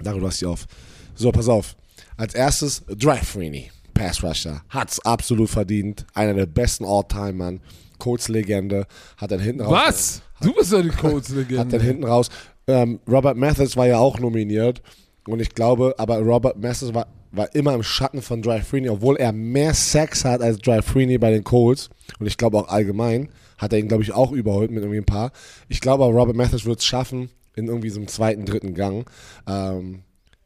Da, 0.00 0.12
du 0.12 0.26
hast 0.26 0.40
die 0.40 0.46
auf. 0.46 0.66
So, 1.14 1.30
pass 1.30 1.48
auf. 1.48 1.76
Als 2.16 2.34
erstes 2.34 2.82
Drive 2.86 3.28
Freeney, 3.28 3.70
Pass 3.92 4.22
Rusher. 4.22 4.62
Hat's 4.70 4.98
absolut 5.00 5.50
verdient. 5.50 6.06
Einer 6.14 6.34
der 6.34 6.46
besten 6.46 6.84
All-Time, 6.84 7.34
Mann. 7.34 7.60
Colts-Legende. 7.98 8.86
Hat 9.18 9.30
dann 9.30 9.40
hinten 9.40 9.60
raus. 9.60 9.72
Was? 9.86 10.22
Du 10.40 10.54
bist 10.54 10.72
ja 10.72 10.80
die 10.80 11.58
Hat 11.58 11.72
dann 11.72 11.80
hinten 11.82 12.04
raus. 12.04 12.30
Ähm, 12.66 13.00
Robert 13.08 13.36
Mathis 13.36 13.76
war 13.76 13.86
ja 13.86 13.98
auch 13.98 14.18
nominiert. 14.18 14.82
Und 15.26 15.40
ich 15.40 15.54
glaube, 15.54 15.94
aber 15.98 16.18
Robert 16.18 16.58
Mathis 16.58 16.94
war, 16.94 17.06
war 17.30 17.54
immer 17.54 17.74
im 17.74 17.82
Schatten 17.82 18.22
von 18.22 18.42
Dry 18.42 18.60
Freeney, 18.62 18.88
obwohl 18.88 19.16
er 19.16 19.32
mehr 19.32 19.74
Sex 19.74 20.24
hat 20.24 20.40
als 20.40 20.58
Dry 20.58 20.82
Freeney 20.82 21.18
bei 21.18 21.30
den 21.30 21.44
Colts. 21.44 21.90
Und 22.18 22.26
ich 22.26 22.36
glaube 22.36 22.58
auch 22.58 22.68
allgemein 22.68 23.28
hat 23.58 23.72
er 23.72 23.78
ihn, 23.78 23.88
glaube 23.88 24.02
ich, 24.02 24.12
auch 24.12 24.32
überholt 24.32 24.70
mit 24.70 24.82
irgendwie 24.82 25.00
ein 25.00 25.04
paar. 25.04 25.32
Ich 25.68 25.80
glaube 25.80 26.04
aber, 26.04 26.14
Robert 26.14 26.36
Mathis 26.36 26.64
wird 26.64 26.80
es 26.80 26.86
schaffen 26.86 27.30
in 27.54 27.66
irgendwie 27.66 27.90
so 27.90 28.00
einem 28.00 28.08
zweiten, 28.08 28.46
dritten 28.46 28.74
Gang. 28.74 29.08
Ähm, 29.46 30.02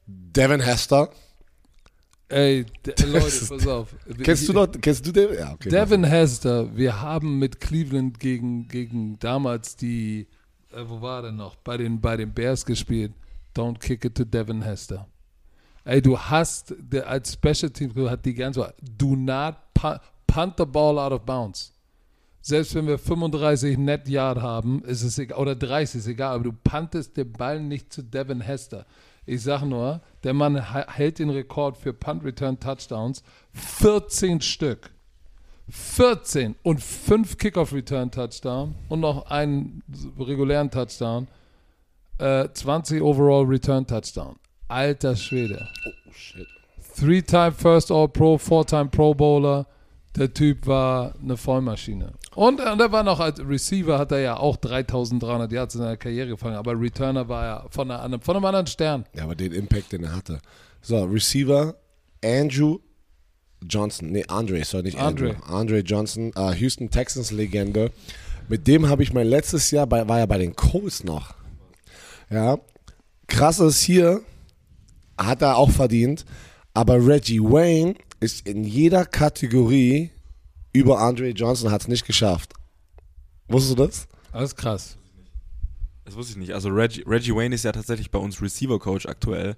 Devin 0.07 0.61
Hester. 0.61 1.11
Ey, 2.29 2.67
de, 2.85 2.95
Leute, 3.07 3.47
pass 3.49 3.67
auf. 3.67 3.95
Kennst 4.23 4.49
du 4.49 4.53
noch? 4.53 4.67
Kennst 4.81 5.07
du 5.07 5.13
den? 5.13 5.35
Ja, 5.39 5.53
okay. 5.53 5.69
Devin 5.69 6.05
Hester, 6.05 6.77
wir 6.77 7.01
haben 7.01 7.39
mit 7.39 7.61
Cleveland 7.61 8.19
gegen, 8.19 8.67
gegen 8.67 9.19
damals 9.21 9.77
die, 9.77 10.27
äh, 10.77 10.89
wo 10.89 11.01
war 11.01 11.23
der 11.23 11.33
noch? 11.33 11.57
Bei 11.57 11.77
den, 11.77 12.01
bei 12.01 12.17
den 12.17 12.33
Bears 12.33 12.65
gespielt. 12.65 13.13
Don't 13.57 13.79
kick 13.79 14.05
it 14.05 14.15
to 14.17 14.25
Devin 14.25 14.63
Hester. 14.63 15.07
Ey, 15.85 16.01
du 16.01 16.19
hast, 16.19 16.75
der, 16.79 17.09
als 17.09 17.35
Special 17.35 17.71
Team 17.71 17.93
hat 18.11 18.25
die 18.25 18.35
ganze, 18.35 18.75
do 18.81 19.15
not 19.17 19.55
pu- 19.75 20.01
punt 20.27 20.55
the 20.59 20.65
ball 20.65 20.99
out 20.99 21.13
of 21.13 21.23
bounds. 21.23 21.73
Selbst 22.41 22.75
wenn 22.75 22.87
wir 22.87 22.99
35 22.99 23.79
Net 23.79 24.09
Yard 24.09 24.41
haben, 24.43 24.83
ist 24.85 25.03
es 25.03 25.19
egal, 25.19 25.39
oder 25.39 25.55
30, 25.55 26.01
ist 26.01 26.07
egal, 26.07 26.35
aber 26.35 26.45
du 26.45 26.53
puntest 26.53 27.17
den 27.17 27.33
Ball 27.33 27.61
nicht 27.61 27.93
zu 27.93 28.03
Devin 28.03 28.41
Hester. 28.41 28.87
Ich 29.27 29.43
sag 29.43 29.63
nur, 29.65 30.03
der 30.25 30.35
Mann 30.35 30.57
hält 30.93 31.19
den 31.19 31.31
Rekord 31.31 31.79
für 31.79 31.95
Punt 31.95 32.25
Return 32.25 32.61
Touchdowns. 32.61 33.23
14 33.53 34.41
Stück. 34.43 34.91
14 35.69 36.57
und 36.63 36.83
5 36.83 37.39
Kickoff-Return-Touchdown 37.39 38.75
und 38.89 39.01
noch 39.01 39.27
einen 39.31 39.83
regulären 40.19 40.71
Touchdown. 40.71 41.29
Äh, 42.19 42.49
20 42.53 43.03
overall 43.03 43.45
Return-Touchdown. 43.45 44.37
Alter 44.69 45.17
Schwede. 45.17 45.67
Oh, 45.87 46.13
shit. 46.13 46.47
Three-time 46.97 47.53
First 47.53 47.91
All-Pro, 47.91 48.39
Four-time 48.39 48.87
Pro 48.87 49.15
Bowler. 49.15 49.67
Der 50.17 50.33
Typ 50.33 50.67
war 50.67 51.15
eine 51.21 51.37
Vollmaschine. 51.37 52.13
Und, 52.37 52.61
und 52.61 52.81
er 52.81 52.93
war 52.93 53.03
noch 53.03 53.19
als 53.19 53.41
Receiver, 53.41 53.99
hat 53.99 54.13
er 54.13 54.21
ja 54.21 54.37
auch 54.37 54.57
3300 54.57 55.51
Yards 55.51 55.75
in 55.75 55.81
seiner 55.81 55.97
Karriere 55.97 56.29
gefangen, 56.29 56.57
aber 56.57 56.79
Returner 56.79 57.29
war 57.29 57.45
er 57.45 57.67
von, 57.71 57.91
einer, 57.91 58.21
von 58.21 58.37
einem 58.37 58.45
anderen 58.45 58.67
Stern. 58.67 59.07
Ja, 59.15 59.25
aber 59.25 59.35
den 59.35 59.53
Impact, 59.53 59.93
den 59.93 60.05
er 60.05 60.15
hatte. 60.15 60.41
So, 60.83 61.03
Receiver 61.05 61.75
Andrew 62.25 62.79
Johnson. 63.69 64.11
Nee, 64.11 64.25
Andre, 64.29 64.65
sorry, 64.65 64.85
nicht 64.85 64.99
Andrew. 64.99 65.31
Andre. 65.31 65.53
Andre 65.53 65.79
Johnson, 65.81 66.33
äh, 66.37 66.55
Houston 66.55 66.91
Texans 66.91 67.31
Legende. 67.31 67.91
Mit 68.49 68.67
dem 68.67 68.89
habe 68.89 69.03
ich 69.03 69.13
mein 69.13 69.27
letztes 69.27 69.71
Jahr, 69.71 69.87
bei, 69.87 70.07
war 70.07 70.19
ja 70.19 70.27
bei 70.27 70.39
den 70.39 70.55
Colts 70.55 71.05
noch. 71.05 71.35
Ja, 72.31 72.59
krass 73.27 73.59
ist 73.61 73.81
hier, 73.81 74.21
hat 75.19 75.43
er 75.43 75.57
auch 75.57 75.71
verdient. 75.71 76.25
Aber 76.75 77.07
Reggie 77.07 77.41
Wayne 77.41 77.95
ist 78.21 78.47
in 78.47 78.65
jeder 78.65 79.05
Kategorie 79.07 80.11
über 80.73 80.99
Andre 81.01 81.29
Johnson, 81.29 81.71
hat 81.71 81.83
es 81.83 81.89
nicht 81.89 82.07
geschafft. 82.07 82.53
Wusstest 83.49 83.79
du 83.79 83.87
das? 83.87 84.09
Das 84.33 84.43
ist 84.43 84.57
krass. 84.57 84.97
Das 86.05 86.17
wusste 86.17 86.33
ich 86.33 86.39
nicht. 86.39 86.53
Also 86.53 86.69
Reggie, 86.69 87.03
Reggie 87.07 87.35
Wayne 87.35 87.55
ist 87.55 87.65
ja 87.65 87.73
tatsächlich 87.73 88.11
bei 88.11 88.19
uns 88.19 88.43
Receiver-Coach 88.43 89.07
aktuell. 89.07 89.57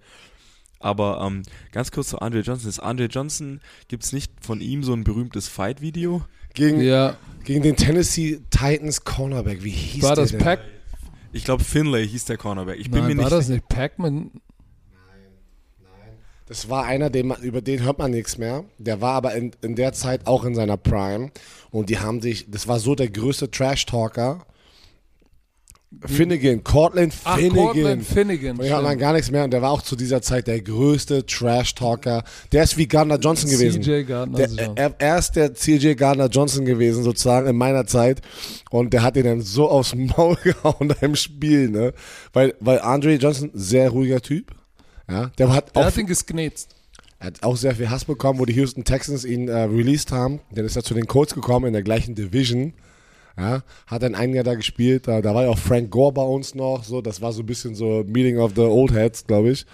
Aber 0.78 1.22
ähm, 1.26 1.42
ganz 1.72 1.90
kurz 1.90 2.08
zu 2.08 2.18
Andre 2.20 2.40
Johnson. 2.40 2.68
Ist 2.68 2.80
Andre 2.80 3.06
Johnson, 3.06 3.60
gibt 3.88 4.04
es 4.04 4.12
nicht 4.12 4.32
von 4.40 4.60
ihm 4.60 4.82
so 4.82 4.92
ein 4.92 5.04
berühmtes 5.04 5.48
Fight-Video? 5.48 6.24
Gegen, 6.54 6.80
Ja, 6.80 7.16
gegen 7.44 7.62
den 7.62 7.76
Tennessee 7.76 8.40
Titans 8.50 9.04
Cornerback. 9.04 9.62
Wie 9.62 9.70
hieß 9.70 10.02
war 10.02 10.14
der 10.14 10.24
das 10.24 10.30
denn? 10.32 10.40
Pac? 10.40 10.60
Ich 11.32 11.44
glaube, 11.44 11.64
Finlay 11.64 12.06
hieß 12.06 12.24
der 12.26 12.38
Cornerback. 12.38 12.78
Ich 12.78 12.90
bin 12.90 13.00
Nein, 13.00 13.16
mir 13.16 13.22
war 13.22 13.24
nicht 13.24 13.32
das 13.32 13.48
nicht 13.48 13.68
Pac-Man? 13.68 14.30
Das 16.46 16.68
war 16.68 16.84
einer, 16.84 17.10
den 17.10 17.26
man, 17.26 17.42
über 17.42 17.60
den 17.60 17.82
hört 17.82 17.98
man 17.98 18.12
nichts 18.12 18.38
mehr. 18.38 18.64
Der 18.78 19.00
war 19.00 19.14
aber 19.14 19.34
in, 19.34 19.50
in 19.62 19.74
der 19.74 19.92
Zeit 19.92 20.26
auch 20.26 20.44
in 20.44 20.54
seiner 20.54 20.76
Prime. 20.76 21.30
Und 21.70 21.90
die 21.90 21.98
haben 21.98 22.22
sich, 22.22 22.50
das 22.50 22.68
war 22.68 22.78
so 22.78 22.94
der 22.94 23.10
größte 23.10 23.50
Trash-Talker. 23.50 24.46
Finnegan, 26.04 26.62
Cortland 26.62 27.14
Ach, 27.24 27.36
Finnegan. 27.36 27.64
Cortland 27.64 28.04
Finnegan. 28.04 28.56
Und 28.58 28.64
ich 28.66 28.70
man 28.70 28.98
gar 28.98 29.12
nichts 29.12 29.30
mehr. 29.30 29.44
Und 29.44 29.50
der 29.52 29.62
war 29.62 29.70
auch 29.70 29.82
zu 29.82 29.96
dieser 29.96 30.20
Zeit 30.22 30.46
der 30.46 30.60
größte 30.60 31.24
Trash-Talker. 31.26 32.24
Der 32.52 32.62
ist 32.62 32.76
wie 32.76 32.86
Gardner 32.86 33.18
Johnson 33.18 33.50
gewesen. 33.50 33.82
CJ 33.82 34.02
Gardner 34.02 34.38
Johnson. 34.40 34.76
er, 34.76 34.94
er 34.98 35.18
ist 35.18 35.32
der 35.32 35.54
CJ 35.54 35.94
Gardner 35.94 36.26
Johnson 36.28 36.64
gewesen, 36.64 37.02
sozusagen, 37.02 37.46
in 37.46 37.56
meiner 37.56 37.86
Zeit. 37.86 38.20
Und 38.70 38.92
der 38.92 39.02
hat 39.02 39.16
ihn 39.16 39.24
dann 39.24 39.40
so 39.40 39.68
aufs 39.68 39.94
Maul 39.94 40.36
gehauen 40.42 40.94
im 41.00 41.16
Spiel, 41.16 41.68
ne? 41.70 41.92
Weil, 42.32 42.54
weil 42.60 42.80
Andre 42.80 43.14
Johnson, 43.14 43.50
sehr 43.54 43.90
ruhiger 43.90 44.20
Typ. 44.20 44.52
Ja, 45.08 45.30
der 45.38 45.52
hat 45.52 45.74
Der 45.74 45.82
auch 45.82 45.86
hat 45.86 45.96
ihn 45.96 46.06
gesknetzt. 46.06 46.74
er 47.20 47.28
hat 47.28 47.42
auch 47.42 47.56
sehr 47.56 47.74
viel 47.76 47.88
Hass 47.90 48.04
bekommen, 48.04 48.38
wo 48.40 48.44
die 48.44 48.54
Houston 48.54 48.84
Texans 48.84 49.24
ihn 49.24 49.48
äh, 49.48 49.62
released 49.62 50.10
haben. 50.12 50.40
Dann 50.52 50.64
ist 50.64 50.76
er 50.76 50.82
zu 50.82 50.94
den 50.94 51.06
Colts 51.06 51.34
gekommen 51.34 51.66
in 51.66 51.72
der 51.72 51.82
gleichen 51.82 52.14
Division. 52.14 52.72
Ja, 53.38 53.62
hat 53.86 54.02
dann 54.02 54.14
ein 54.14 54.32
Jahr 54.32 54.44
da 54.44 54.54
gespielt. 54.54 55.06
Da, 55.08 55.20
da 55.20 55.34
war 55.34 55.44
ja 55.44 55.50
auch 55.50 55.58
Frank 55.58 55.90
Gore 55.90 56.12
bei 56.12 56.22
uns 56.22 56.54
noch. 56.54 56.84
So, 56.84 57.02
das 57.02 57.20
war 57.20 57.32
so 57.32 57.42
ein 57.42 57.46
bisschen 57.46 57.74
so 57.74 58.02
Meeting 58.06 58.38
of 58.38 58.52
the 58.54 58.62
Old 58.62 58.92
Heads, 58.92 59.26
glaube 59.26 59.50
ich. 59.50 59.66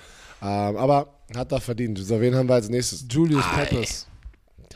Ähm, 0.43 0.77
aber 0.77 1.15
hat 1.37 1.53
da 1.53 1.61
verdient. 1.61 1.99
So, 1.99 2.21
wen 2.21 2.35
haben 2.35 2.49
wir 2.49 2.55
als 2.55 2.69
nächstes? 2.69 3.07
Julius 3.09 3.45
Peppers. 3.55 4.07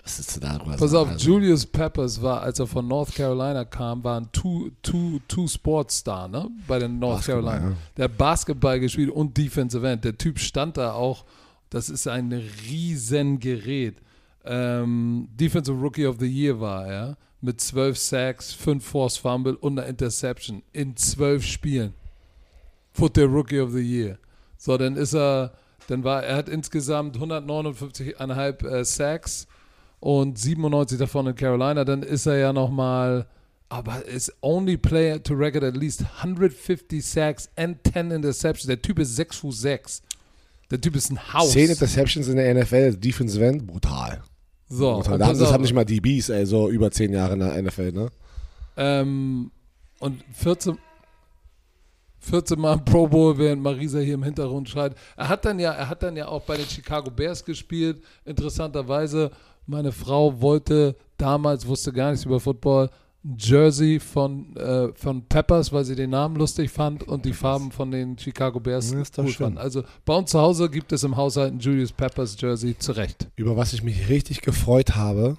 Was 0.04 0.20
ist 0.20 0.40
da 0.40 0.56
drüber? 0.56 0.76
Pass 0.76 0.94
auf, 0.94 1.08
Also, 1.08 1.26
Julius 1.32 1.66
Peppers 1.66 2.22
war, 2.22 2.40
als 2.42 2.60
er 2.60 2.68
von 2.68 2.86
North 2.86 3.12
Carolina 3.12 3.64
kam, 3.64 4.04
war 4.04 4.20
ein 4.20 4.28
Two, 4.30 4.70
Two, 4.80 5.18
Two 5.26 5.48
Sports 5.48 5.96
Star, 5.98 6.28
ne? 6.28 6.48
Bei 6.68 6.78
den 6.78 7.00
North 7.00 7.16
Basketball, 7.26 7.42
Carolina. 7.44 7.70
ja. 7.70 7.76
Der 7.96 8.04
hat 8.04 8.16
Basketball 8.16 8.78
gespielt 8.78 9.10
und 9.10 9.36
Defensive 9.36 9.88
End. 9.88 10.04
Der 10.04 10.16
Typ 10.16 10.38
stand 10.38 10.76
da 10.76 10.92
auch. 10.92 11.24
Das 11.70 11.88
ist 11.88 12.06
ein 12.06 12.32
riesen 12.68 13.40
Gerät. 13.40 13.96
Ähm, 14.44 15.26
Defensive 15.34 15.76
Rookie 15.76 16.06
of 16.06 16.18
the 16.20 16.26
Year 16.26 16.60
war 16.60 16.86
er. 16.86 17.16
Mit 17.46 17.60
12 17.60 17.96
Sacks, 17.96 18.52
5 18.54 18.84
Force 18.84 19.18
Fumble 19.18 19.54
und 19.54 19.78
einer 19.78 19.86
Interception 19.86 20.64
in 20.72 20.96
12 20.96 21.44
Spielen. 21.44 21.94
Wurde 22.92 23.20
der 23.20 23.26
Rookie 23.26 23.60
of 23.60 23.70
the 23.70 23.78
Year. 23.78 24.18
So, 24.58 24.76
dann 24.76 24.96
ist 24.96 25.14
er, 25.14 25.52
dann 25.86 26.02
war 26.02 26.24
er 26.24 26.38
hat 26.38 26.48
insgesamt 26.48 27.16
159,5 27.16 28.66
äh, 28.66 28.84
Sacks 28.84 29.46
und 30.00 30.36
97 30.36 30.98
davon 30.98 31.28
in 31.28 31.36
Carolina. 31.36 31.84
Dann 31.84 32.02
ist 32.02 32.26
er 32.26 32.36
ja 32.36 32.52
nochmal, 32.52 33.26
aber 33.68 34.04
ist 34.04 34.34
only 34.40 34.76
player 34.76 35.22
to 35.22 35.34
record 35.34 35.62
at 35.62 35.76
least 35.76 36.02
150 36.16 37.00
Sacks 37.00 37.48
and 37.54 37.78
10 37.92 38.10
Interceptions. 38.10 38.66
Der 38.66 38.82
Typ 38.82 38.98
ist 38.98 39.14
6 39.14 39.36
Fuß 39.36 39.60
6. 39.60 40.02
Der 40.72 40.80
Typ 40.80 40.96
ist 40.96 41.12
ein 41.12 41.32
Haus. 41.32 41.52
10 41.52 41.70
Interceptions 41.70 42.26
in 42.26 42.38
der 42.38 42.52
NFL, 42.52 42.96
Defensive 42.96 43.46
End, 43.46 43.68
brutal. 43.68 44.20
So, 44.68 44.94
und 44.94 45.06
Da 45.06 45.26
haben, 45.26 45.38
das 45.38 45.52
haben 45.52 45.62
nicht 45.62 45.74
mal 45.74 45.84
DBs, 45.84 46.28
ey, 46.30 46.44
so 46.46 46.68
über 46.68 46.90
10 46.90 47.12
Jahre 47.12 47.34
in 47.34 47.40
der 47.40 47.62
NFL, 47.62 47.92
ne? 47.92 48.08
ähm, 48.76 49.50
und 50.00 50.22
14, 50.32 50.78
14 52.18 52.60
Mal 52.60 52.78
Pro 52.78 53.06
Bowl, 53.06 53.38
während 53.38 53.62
Marisa 53.62 53.98
hier 53.98 54.14
im 54.14 54.22
Hintergrund 54.24 54.68
schreit. 54.68 54.94
Er 55.16 55.28
hat 55.28 55.44
dann 55.44 55.58
ja, 55.58 55.72
er 55.72 55.88
hat 55.88 56.02
dann 56.02 56.16
ja 56.16 56.26
auch 56.28 56.42
bei 56.42 56.56
den 56.56 56.66
Chicago 56.66 57.10
Bears 57.10 57.44
gespielt. 57.44 58.02
Interessanterweise, 58.24 59.30
meine 59.66 59.92
Frau 59.92 60.40
wollte 60.40 60.96
damals, 61.16 61.66
wusste 61.66 61.92
gar 61.92 62.10
nichts 62.10 62.26
über 62.26 62.40
Football, 62.40 62.90
Jersey 63.38 63.98
von, 63.98 64.54
äh, 64.56 64.88
von 64.94 65.22
Peppers, 65.26 65.72
weil 65.72 65.84
sie 65.84 65.96
den 65.96 66.10
Namen 66.10 66.36
lustig 66.36 66.70
fand 66.70 67.02
und 67.02 67.24
die 67.24 67.32
Farben 67.32 67.72
von 67.72 67.90
den 67.90 68.18
Chicago 68.18 68.60
Bears 68.60 68.92
Ja, 68.92 69.02
cool 69.18 69.28
fand. 69.28 69.58
Also 69.58 69.82
bei 70.04 70.14
uns 70.14 70.30
zu 70.30 70.40
Hause 70.40 70.70
gibt 70.70 70.92
es 70.92 71.02
im 71.02 71.16
Haushalt 71.16 71.54
ein 71.54 71.58
Julius 71.58 71.92
Peppers 71.92 72.36
Jersey 72.38 72.78
zurecht. 72.78 73.28
Über 73.36 73.56
was 73.56 73.72
ich 73.72 73.82
mich 73.82 74.08
richtig 74.08 74.42
gefreut 74.42 74.94
habe, 74.94 75.36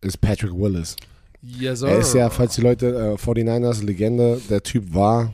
ist 0.00 0.20
Patrick 0.20 0.52
Willis. 0.52 0.96
Yes, 1.42 1.80
sir. 1.80 1.88
Er 1.88 1.98
ist 1.98 2.14
ja, 2.14 2.30
falls 2.30 2.54
die 2.54 2.60
Leute, 2.60 3.16
äh, 3.16 3.16
49ers 3.16 3.84
Legende, 3.84 4.40
der 4.48 4.62
Typ 4.62 4.94
war. 4.94 5.32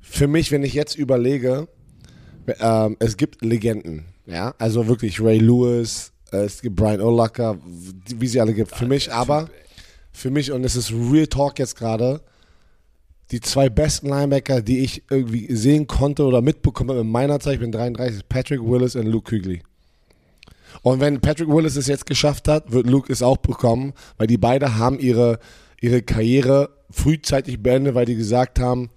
Für 0.00 0.28
mich, 0.28 0.52
wenn 0.52 0.62
ich 0.62 0.74
jetzt 0.74 0.96
überlege, 0.96 1.68
ähm, 2.60 2.96
es 3.00 3.16
gibt 3.16 3.42
Legenden, 3.42 4.04
ja, 4.26 4.54
also 4.58 4.86
wirklich 4.86 5.20
Ray 5.20 5.38
Lewis, 5.38 6.12
äh, 6.32 6.38
es 6.38 6.62
gibt 6.62 6.76
Brian 6.76 7.00
Urlacher, 7.00 7.58
wie 7.64 8.20
wie 8.20 8.26
sie 8.26 8.40
alle 8.40 8.54
gibt. 8.54 8.74
Für 8.74 8.86
mich 8.86 9.12
aber, 9.12 9.48
für 10.16 10.30
mich, 10.30 10.50
und 10.52 10.64
es 10.64 10.76
ist 10.76 10.92
Real 10.92 11.26
Talk 11.26 11.58
jetzt 11.58 11.76
gerade, 11.76 12.22
die 13.30 13.40
zwei 13.40 13.68
besten 13.68 14.08
Linebacker, 14.08 14.62
die 14.62 14.78
ich 14.78 15.02
irgendwie 15.10 15.54
sehen 15.54 15.86
konnte 15.86 16.24
oder 16.24 16.40
mitbekommen 16.40 16.90
habe 16.90 17.00
in 17.00 17.10
meiner 17.10 17.38
Zeit, 17.40 17.54
ich 17.54 17.60
bin 17.60 17.72
33, 17.72 18.16
ist 18.16 18.28
Patrick 18.28 18.60
Willis 18.62 18.96
und 18.96 19.06
Luke 19.06 19.28
Kuechly. 19.30 19.62
Und 20.82 21.00
wenn 21.00 21.20
Patrick 21.20 21.48
Willis 21.48 21.76
es 21.76 21.86
jetzt 21.86 22.06
geschafft 22.06 22.48
hat, 22.48 22.72
wird 22.72 22.86
Luke 22.86 23.12
es 23.12 23.22
auch 23.22 23.38
bekommen, 23.38 23.92
weil 24.16 24.26
die 24.26 24.38
beide 24.38 24.78
haben 24.78 24.98
ihre, 24.98 25.38
ihre 25.80 26.02
Karriere 26.02 26.70
frühzeitig 26.90 27.62
beendet, 27.62 27.94
weil 27.94 28.06
die 28.06 28.14
gesagt 28.16 28.58
haben, 28.60 28.90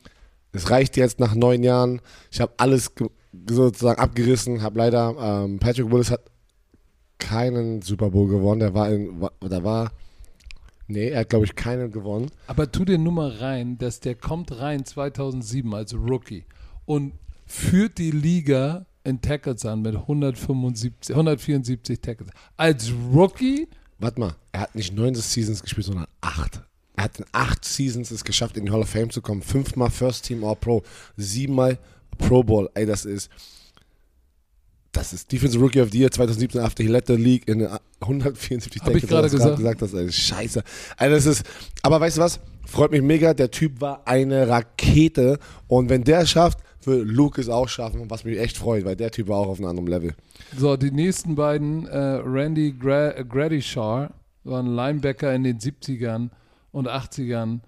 es 0.51 0.69
reicht 0.69 0.95
jetzt 0.97 1.19
nach 1.19 1.35
neun 1.35 1.63
Jahren, 1.63 2.01
ich 2.31 2.39
habe 2.39 2.53
alles 2.57 2.95
ge- 2.95 3.09
sozusagen 3.49 3.99
abgerissen, 3.99 4.61
habe 4.61 4.77
leider, 4.77 5.15
ähm, 5.19 5.59
Patrick 5.59 5.91
Willis 5.91 6.11
hat 6.11 6.21
keinen 7.17 7.81
Super 7.81 8.09
Bowl 8.11 8.27
gewonnen, 8.27 8.59
der 8.59 8.73
war 8.73 8.89
in, 8.89 9.27
der 9.43 9.63
war, 9.63 9.91
nee, 10.89 11.09
er 11.09 11.21
hat 11.21 11.29
glaube 11.29 11.45
ich 11.45 11.55
keinen 11.55 11.91
gewonnen. 11.91 12.29
Aber 12.47 12.71
tu 12.71 12.85
dir 12.85 12.97
nur 12.97 13.13
mal 13.13 13.29
rein, 13.29 13.77
dass 13.77 13.99
der 13.99 14.15
kommt 14.15 14.59
rein 14.59 14.85
2007 14.85 15.73
als 15.73 15.93
Rookie 15.93 16.45
und 16.85 17.13
führt 17.45 17.97
die 17.97 18.11
Liga 18.11 18.85
in 19.03 19.21
Tackles 19.21 19.65
an 19.65 19.81
mit 19.81 19.95
175, 19.95 21.15
174 21.15 22.01
Tackles. 22.01 22.29
Als 22.57 22.91
Rookie, 23.13 23.67
Warte 23.99 24.19
mal, 24.21 24.35
er 24.53 24.61
hat 24.61 24.75
nicht 24.75 24.93
neun 24.93 25.13
Seasons 25.13 25.61
gespielt, 25.61 25.87
sondern 25.87 26.07
acht. 26.21 26.61
Er 26.95 27.03
hat 27.03 27.19
in 27.19 27.25
acht 27.33 27.65
Seasons 27.65 28.11
es 28.11 28.23
geschafft, 28.23 28.55
in 28.57 28.65
die 28.65 28.71
Hall 28.71 28.81
of 28.81 28.89
Fame 28.89 29.09
zu 29.09 29.21
kommen. 29.21 29.41
Fünfmal 29.41 29.89
First 29.89 30.25
Team 30.25 30.43
All 30.43 30.55
Pro, 30.55 30.83
siebenmal 31.17 31.77
Pro 32.17 32.43
Bowl. 32.43 32.69
Ey, 32.73 32.85
das 32.85 33.05
ist. 33.05 33.29
Das 34.91 35.13
ist 35.13 35.31
Defensive 35.31 35.61
Rookie 35.63 35.81
of 35.81 35.89
the 35.91 35.99
Year 35.99 36.09
2017 36.11 36.59
after 36.59 36.83
he 36.83 36.89
led 36.89 37.05
the 37.07 37.13
league 37.15 37.47
in 37.47 37.67
174 37.99 38.81
Hab 38.81 38.95
ich 38.95 39.07
gerade 39.07 39.29
gesagt. 39.29 39.57
gesagt 39.57 39.81
hast, 39.81 39.93
ey, 39.93 40.11
scheiße. 40.11 40.63
Also 40.97 41.15
das 41.15 41.25
ist, 41.25 41.43
aber 41.83 41.99
weißt 42.01 42.17
du 42.17 42.21
was? 42.21 42.39
Freut 42.65 42.91
mich 42.91 43.01
mega. 43.01 43.33
Der 43.33 43.51
Typ 43.51 43.81
war 43.81 44.01
eine 44.05 44.47
Rakete. 44.47 45.37
Und 45.67 45.89
wenn 45.89 46.03
der 46.03 46.21
es 46.21 46.31
schafft, 46.31 46.59
wird 46.83 47.07
Luke 47.07 47.39
es 47.39 47.49
auch 47.49 47.67
schaffen. 47.67 48.09
Was 48.09 48.23
mich 48.23 48.39
echt 48.39 48.57
freut, 48.57 48.85
weil 48.85 48.95
der 48.95 49.11
Typ 49.11 49.27
war 49.27 49.37
auch 49.37 49.47
auf 49.47 49.59
einem 49.59 49.69
anderen 49.69 49.87
Level. 49.87 50.15
so 50.57 50.75
die 50.77 50.91
nächsten 50.91 51.35
beiden, 51.35 51.87
äh, 51.87 51.97
Randy 51.97 52.71
Gra 52.73 53.21
Gradishar, 53.23 54.11
war 54.43 54.63
ein 54.63 54.67
Linebacker 54.73 55.33
in 55.33 55.43
den 55.43 55.59
70ern 55.59 56.29
und 56.71 56.87
80ern. 56.87 57.59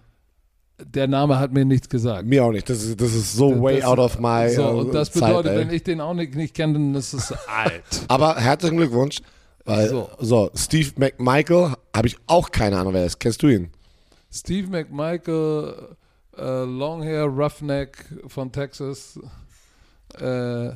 Der 0.86 1.07
Name 1.07 1.39
hat 1.39 1.51
mir 1.53 1.65
nichts 1.65 1.88
gesagt. 1.89 2.25
Mir 2.25 2.43
auch 2.45 2.51
nicht. 2.51 2.69
Das 2.69 2.84
ist, 2.84 2.99
das 2.99 3.13
ist 3.13 3.34
so 3.34 3.51
Das- 3.51 3.61
way 3.61 3.84
out 3.84 3.99
of 3.99 4.19
my 4.19 4.49
So, 4.49 4.61
äh, 4.61 4.65
und 4.65 4.93
das 4.93 5.11
Zeit, 5.11 5.29
bedeutet, 5.29 5.51
ey. 5.53 5.57
wenn 5.59 5.69
ich 5.71 5.84
den 5.84 6.01
auch 6.01 6.13
nicht, 6.13 6.36
nicht 6.36 6.53
kenne, 6.55 6.73
dann 6.73 6.95
ist 6.95 7.13
es 7.13 7.32
alt. 7.47 7.84
Aber 8.07 8.36
herzlichen 8.36 8.77
Glückwunsch. 8.77 9.17
Weil, 9.65 9.89
So. 9.89 10.09
so. 10.19 10.49
Steve 10.55 10.89
McMichael, 10.97 11.73
habe 11.95 12.07
ich 12.07 12.17
auch 12.27 12.49
keine 12.51 12.77
Ahnung, 12.79 12.93
wer 12.93 13.03
das 13.03 13.13
ist. 13.13 13.19
Kennst 13.19 13.43
du 13.43 13.47
ihn? 13.47 13.69
Steve 14.32 14.67
McMichael, 14.69 15.75
äh, 16.38 16.63
Longhair 16.63 17.25
Roughneck 17.25 18.05
von 18.27 18.51
Texas. 18.51 19.19
Äh, 20.19 20.25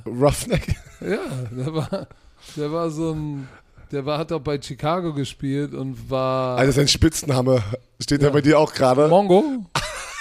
Roughneck? 0.06 0.76
ja, 1.02 1.18
der 1.52 1.74
war, 1.76 2.08
der 2.56 2.72
war 2.72 2.90
so 2.90 3.12
ein, 3.14 3.48
der 3.92 4.06
war, 4.06 4.18
hat 4.18 4.32
auch 4.32 4.40
bei 4.42 4.62
Chicago 4.62 5.14
gespielt 5.14 5.74
und 5.74 6.10
war 6.10 6.58
Also 6.58 6.72
sein 6.74 6.88
Spitzname 6.88 7.62
steht 8.00 8.22
Ja. 8.22 8.30
bei 8.30 8.42
dir 8.42 8.60
auch 8.60 8.74
gerade. 8.74 9.08
Mongo. 9.08 9.44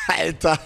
Alter. 0.09 0.59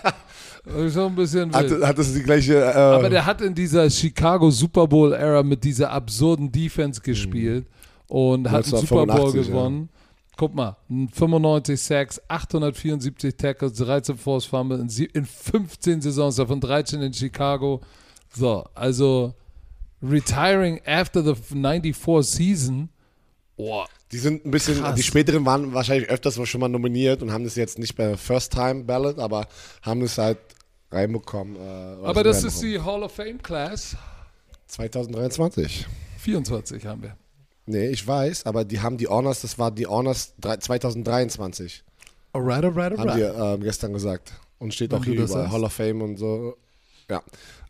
So 0.88 1.06
ein 1.06 1.14
bisschen 1.14 1.50
Hat, 1.52 1.70
wild. 1.70 1.86
hat 1.86 1.98
das 1.98 2.12
die 2.12 2.22
gleiche. 2.22 2.56
Äh, 2.56 2.72
Aber 2.74 3.08
der 3.08 3.24
hat 3.24 3.40
in 3.40 3.54
dieser 3.54 3.88
Chicago 3.88 4.50
Super 4.50 4.86
Bowl 4.86 5.12
Era 5.14 5.42
mit 5.42 5.64
dieser 5.64 5.90
absurden 5.90 6.52
Defense 6.52 7.00
gespielt 7.00 7.66
und 8.06 8.50
hat 8.50 8.64
einen 8.64 8.82
Super 8.82 9.06
Bowl 9.06 9.10
1985, 9.10 9.46
ja. 9.46 9.52
gewonnen. 9.52 9.88
Guck 10.36 10.54
mal, 10.54 10.76
95 10.88 11.80
Sacks, 11.80 12.20
874 12.28 13.34
Tackles, 13.36 13.72
13 13.74 14.16
Force 14.16 14.44
Fumble 14.44 14.78
in, 14.78 14.88
in 15.14 15.24
15 15.24 16.00
Saisons, 16.02 16.36
davon 16.36 16.60
13 16.60 17.02
in 17.02 17.12
Chicago. 17.12 17.80
So, 18.34 18.64
also 18.74 19.34
retiring 20.02 20.80
after 20.86 21.22
the 21.22 21.34
94 21.34 22.22
season. 22.22 22.90
Oh, 23.60 23.84
die 24.12 24.18
sind 24.18 24.46
ein 24.46 24.50
bisschen, 24.52 24.78
Krass. 24.78 24.94
die 24.94 25.02
späteren 25.02 25.44
waren 25.44 25.74
wahrscheinlich 25.74 26.08
öfters 26.08 26.38
schon 26.48 26.60
mal 26.60 26.68
nominiert 26.68 27.22
und 27.22 27.32
haben 27.32 27.42
das 27.44 27.56
jetzt 27.56 27.78
nicht 27.78 27.96
bei 27.96 28.16
First 28.16 28.52
Time 28.52 28.84
Ballot, 28.84 29.18
aber 29.18 29.48
haben 29.82 30.00
es 30.02 30.16
halt 30.16 30.38
reinbekommen. 30.92 31.56
Äh, 31.56 32.06
aber 32.06 32.22
das 32.22 32.44
ist 32.44 32.62
die 32.62 32.80
Hall 32.80 33.02
of 33.02 33.12
Fame 33.12 33.42
Class. 33.42 33.96
2023. 34.68 35.86
24 36.18 36.86
haben 36.86 37.02
wir. 37.02 37.16
Nee, 37.66 37.88
ich 37.88 38.06
weiß, 38.06 38.46
aber 38.46 38.64
die 38.64 38.80
haben 38.80 38.96
die 38.96 39.08
Honors, 39.08 39.42
das 39.42 39.58
war 39.58 39.70
die 39.70 39.86
Honors 39.86 40.34
drei- 40.40 40.56
2023, 40.56 41.84
Alright, 42.32 42.64
alright, 42.64 42.92
haben 42.98 43.08
alright. 43.10 43.16
wir 43.18 43.34
ähm, 43.34 43.62
gestern 43.62 43.92
gesagt. 43.92 44.32
Und 44.58 44.72
steht 44.72 44.92
Wenn 44.92 45.00
auch 45.00 45.04
hier 45.04 45.26
sagst. 45.26 45.52
Hall 45.52 45.64
of 45.64 45.72
Fame 45.72 46.02
und 46.02 46.16
so. 46.16 46.56
Ja. 47.10 47.22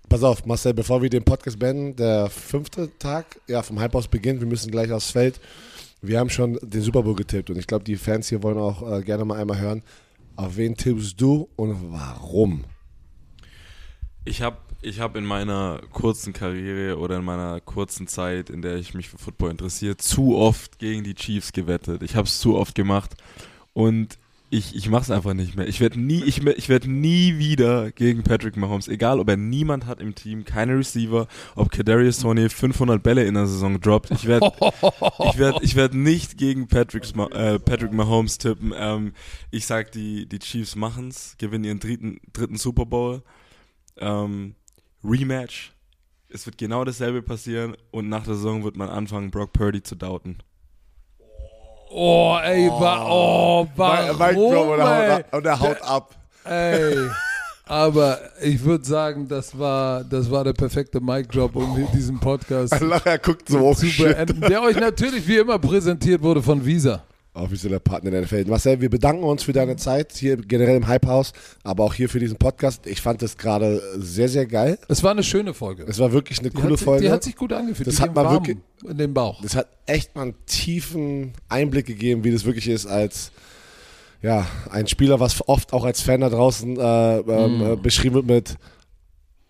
Pass 0.08 0.22
auf, 0.22 0.46
Marcel, 0.46 0.72
bevor 0.74 1.02
wir 1.02 1.10
den 1.10 1.22
Podcast 1.24 1.58
beenden, 1.58 1.94
der 1.96 2.30
fünfte 2.30 2.90
Tag 2.98 3.40
ja, 3.46 3.62
vom 3.62 3.78
Halbhaus 3.78 4.08
beginnt, 4.08 4.40
wir 4.40 4.46
müssen 4.48 4.70
gleich 4.70 4.90
aufs 4.90 5.10
Feld. 5.10 5.38
Wir 6.00 6.20
haben 6.20 6.30
schon 6.30 6.58
den 6.62 6.82
Super 6.82 7.02
Bowl 7.02 7.14
getippt 7.14 7.50
und 7.50 7.58
ich 7.58 7.66
glaube, 7.66 7.84
die 7.84 7.96
Fans 7.96 8.28
hier 8.28 8.42
wollen 8.42 8.58
auch 8.58 8.88
äh, 8.90 9.02
gerne 9.02 9.24
mal 9.24 9.40
einmal 9.40 9.58
hören, 9.58 9.82
auf 10.36 10.56
wen 10.56 10.76
tippst 10.76 11.20
du 11.20 11.48
und 11.56 11.92
warum? 11.92 12.64
Ich 14.24 14.42
habe 14.42 14.58
ich 14.80 15.00
hab 15.00 15.16
in 15.16 15.24
meiner 15.24 15.80
kurzen 15.92 16.32
Karriere 16.32 16.98
oder 16.98 17.16
in 17.16 17.24
meiner 17.24 17.60
kurzen 17.60 18.06
Zeit, 18.06 18.48
in 18.48 18.62
der 18.62 18.76
ich 18.76 18.94
mich 18.94 19.08
für 19.08 19.18
Football 19.18 19.50
interessiere, 19.50 19.96
zu 19.96 20.36
oft 20.36 20.78
gegen 20.78 21.02
die 21.02 21.14
Chiefs 21.14 21.52
gewettet. 21.52 22.02
Ich 22.02 22.14
habe 22.14 22.28
es 22.28 22.38
zu 22.38 22.56
oft 22.56 22.76
gemacht 22.76 23.16
und 23.72 24.18
ich, 24.50 24.74
ich 24.74 24.88
mache 24.88 25.02
es 25.02 25.10
einfach 25.10 25.34
nicht 25.34 25.56
mehr. 25.56 25.68
Ich 25.68 25.80
werde 25.80 26.00
nie, 26.00 26.22
ich, 26.24 26.44
ich 26.44 26.68
werd 26.68 26.86
nie 26.86 27.38
wieder 27.38 27.92
gegen 27.92 28.22
Patrick 28.22 28.56
Mahomes, 28.56 28.88
egal 28.88 29.20
ob 29.20 29.28
er 29.28 29.36
niemand 29.36 29.86
hat 29.86 30.00
im 30.00 30.14
Team, 30.14 30.44
keine 30.44 30.78
Receiver, 30.78 31.28
ob 31.54 31.70
Kadarius 31.70 32.20
Tony 32.20 32.48
500 32.48 33.02
Bälle 33.02 33.24
in 33.26 33.34
der 33.34 33.46
Saison 33.46 33.78
droppt. 33.80 34.10
Ich 34.10 34.26
werde 34.26 34.50
ich 35.30 35.38
werd, 35.38 35.62
ich 35.62 35.76
werd 35.76 35.94
nicht 35.94 36.38
gegen 36.38 36.66
Patrick's, 36.66 37.12
äh, 37.12 37.58
Patrick 37.58 37.92
Mahomes 37.92 38.38
tippen. 38.38 38.72
Ähm, 38.74 39.12
ich 39.50 39.66
sag, 39.66 39.92
die, 39.92 40.26
die 40.26 40.38
Chiefs 40.38 40.76
machen's, 40.76 41.36
gewinnen 41.38 41.64
ihren 41.64 41.80
dritten, 41.80 42.18
dritten 42.32 42.56
Super 42.56 42.86
Bowl. 42.86 43.22
Ähm, 43.98 44.54
Rematch. 45.04 45.72
Es 46.30 46.44
wird 46.46 46.58
genau 46.58 46.84
dasselbe 46.84 47.22
passieren 47.22 47.76
und 47.90 48.08
nach 48.08 48.24
der 48.24 48.34
Saison 48.34 48.64
wird 48.64 48.76
man 48.76 48.88
anfangen, 48.88 49.30
Brock 49.30 49.52
Purdy 49.52 49.82
zu 49.82 49.94
doubten. 49.94 50.42
Oh, 51.90 52.38
ey, 52.42 52.68
wa 52.68 53.06
oh, 53.08 53.68
warum, 53.76 54.18
Mike 54.18 54.34
Drop 54.34 54.68
und 54.68 54.78
er 54.80 55.14
haut, 55.16 55.24
und 55.32 55.46
er 55.46 55.60
haut 55.60 55.82
ab. 55.82 56.14
Ey, 56.44 57.08
aber 57.66 58.18
ich 58.40 58.62
würde 58.62 58.84
sagen, 58.84 59.28
das 59.28 59.58
war, 59.58 60.04
das 60.04 60.30
war 60.30 60.44
der 60.44 60.54
perfekte 60.54 61.00
Mic 61.00 61.28
Drop, 61.28 61.54
um 61.56 61.76
hier 61.76 61.86
diesen 61.94 62.18
Podcast 62.18 62.72
Er 63.04 63.18
guckt 63.18 63.48
so, 63.48 63.58
oh 63.58 63.74
zu 63.74 63.86
beenden, 63.96 64.40
der 64.40 64.62
euch 64.62 64.76
natürlich 64.76 65.26
wie 65.28 65.36
immer 65.36 65.58
präsentiert 65.58 66.22
wurde 66.22 66.42
von 66.42 66.64
Visa. 66.64 67.02
Offizieller 67.34 67.78
Partner 67.78 68.10
der 68.10 68.22
NFL. 68.22 68.46
Marcel, 68.46 68.80
wir 68.80 68.90
bedanken 68.90 69.22
uns 69.22 69.44
für 69.44 69.52
deine 69.52 69.76
Zeit 69.76 70.12
hier 70.16 70.36
generell 70.36 70.76
im 70.76 70.86
Hype 70.88 71.06
House, 71.06 71.32
aber 71.62 71.84
auch 71.84 71.94
hier 71.94 72.08
für 72.08 72.18
diesen 72.18 72.36
Podcast. 72.36 72.86
Ich 72.86 73.00
fand 73.00 73.22
das 73.22 73.36
gerade 73.36 73.80
sehr, 73.96 74.28
sehr 74.28 74.46
geil. 74.46 74.76
Es 74.88 75.02
war 75.04 75.12
eine 75.12 75.22
schöne 75.22 75.54
Folge. 75.54 75.84
Es 75.86 75.98
war 76.00 76.12
wirklich 76.12 76.40
eine 76.40 76.50
Die 76.50 76.56
coole 76.56 76.72
hat, 76.72 76.80
Folge. 76.80 77.04
Die 77.04 77.10
hat 77.12 77.22
sich 77.22 77.36
gut 77.36 77.52
angefühlt. 77.52 77.86
Das 77.86 77.96
die 77.96 78.02
hat 78.02 78.14
mal 78.14 78.30
wirklich- 78.32 78.56
in 78.88 78.98
den 78.98 79.14
Bauch. 79.14 79.40
das 79.42 79.54
hat 79.54 79.68
echt 79.86 80.16
mal 80.16 80.22
einen 80.22 80.34
tiefen 80.46 81.32
Einblick 81.48 81.86
gegeben, 81.86 82.24
wie 82.24 82.32
das 82.32 82.44
wirklich 82.44 82.68
ist, 82.68 82.86
als 82.86 83.30
ja, 84.20 84.44
ein 84.70 84.88
Spieler, 84.88 85.20
was 85.20 85.46
oft 85.48 85.72
auch 85.72 85.84
als 85.84 86.00
Fan 86.00 86.22
da 86.22 86.28
draußen 86.30 86.76
äh, 86.76 87.18
ähm, 87.20 87.58
Mm. 87.58 87.72
äh, 87.72 87.76
beschrieben 87.76 88.16
wird 88.16 88.26
mit 88.26 88.56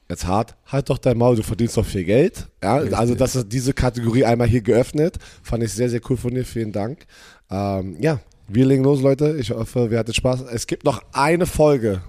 jetzt 0.08 0.26
hart, 0.26 0.56
halt 0.66 0.88
doch 0.90 0.98
dein 0.98 1.18
Maul, 1.18 1.36
du 1.36 1.42
verdienst 1.42 1.76
doch 1.76 1.84
viel 1.84 2.04
Geld. 2.04 2.48
Ja, 2.62 2.76
Richtig. 2.76 2.96
also 2.98 3.14
das 3.14 3.36
ist 3.36 3.52
diese 3.52 3.72
Kategorie 3.72 4.24
einmal 4.24 4.48
hier 4.48 4.62
geöffnet. 4.62 5.18
Fand 5.42 5.62
ich 5.62 5.72
sehr, 5.72 5.90
sehr 5.90 6.00
cool 6.08 6.16
von 6.16 6.34
dir. 6.34 6.44
Vielen 6.44 6.72
Dank. 6.72 7.06
Ähm, 7.50 7.96
ja, 8.00 8.20
wir 8.48 8.66
legen 8.66 8.84
los, 8.84 9.02
Leute. 9.02 9.36
Ich 9.38 9.50
hoffe, 9.50 9.90
wir 9.90 9.98
hatten 9.98 10.14
Spaß. 10.14 10.42
Es 10.52 10.66
gibt 10.66 10.84
noch 10.84 11.02
eine 11.12 11.46
Folge. 11.46 12.02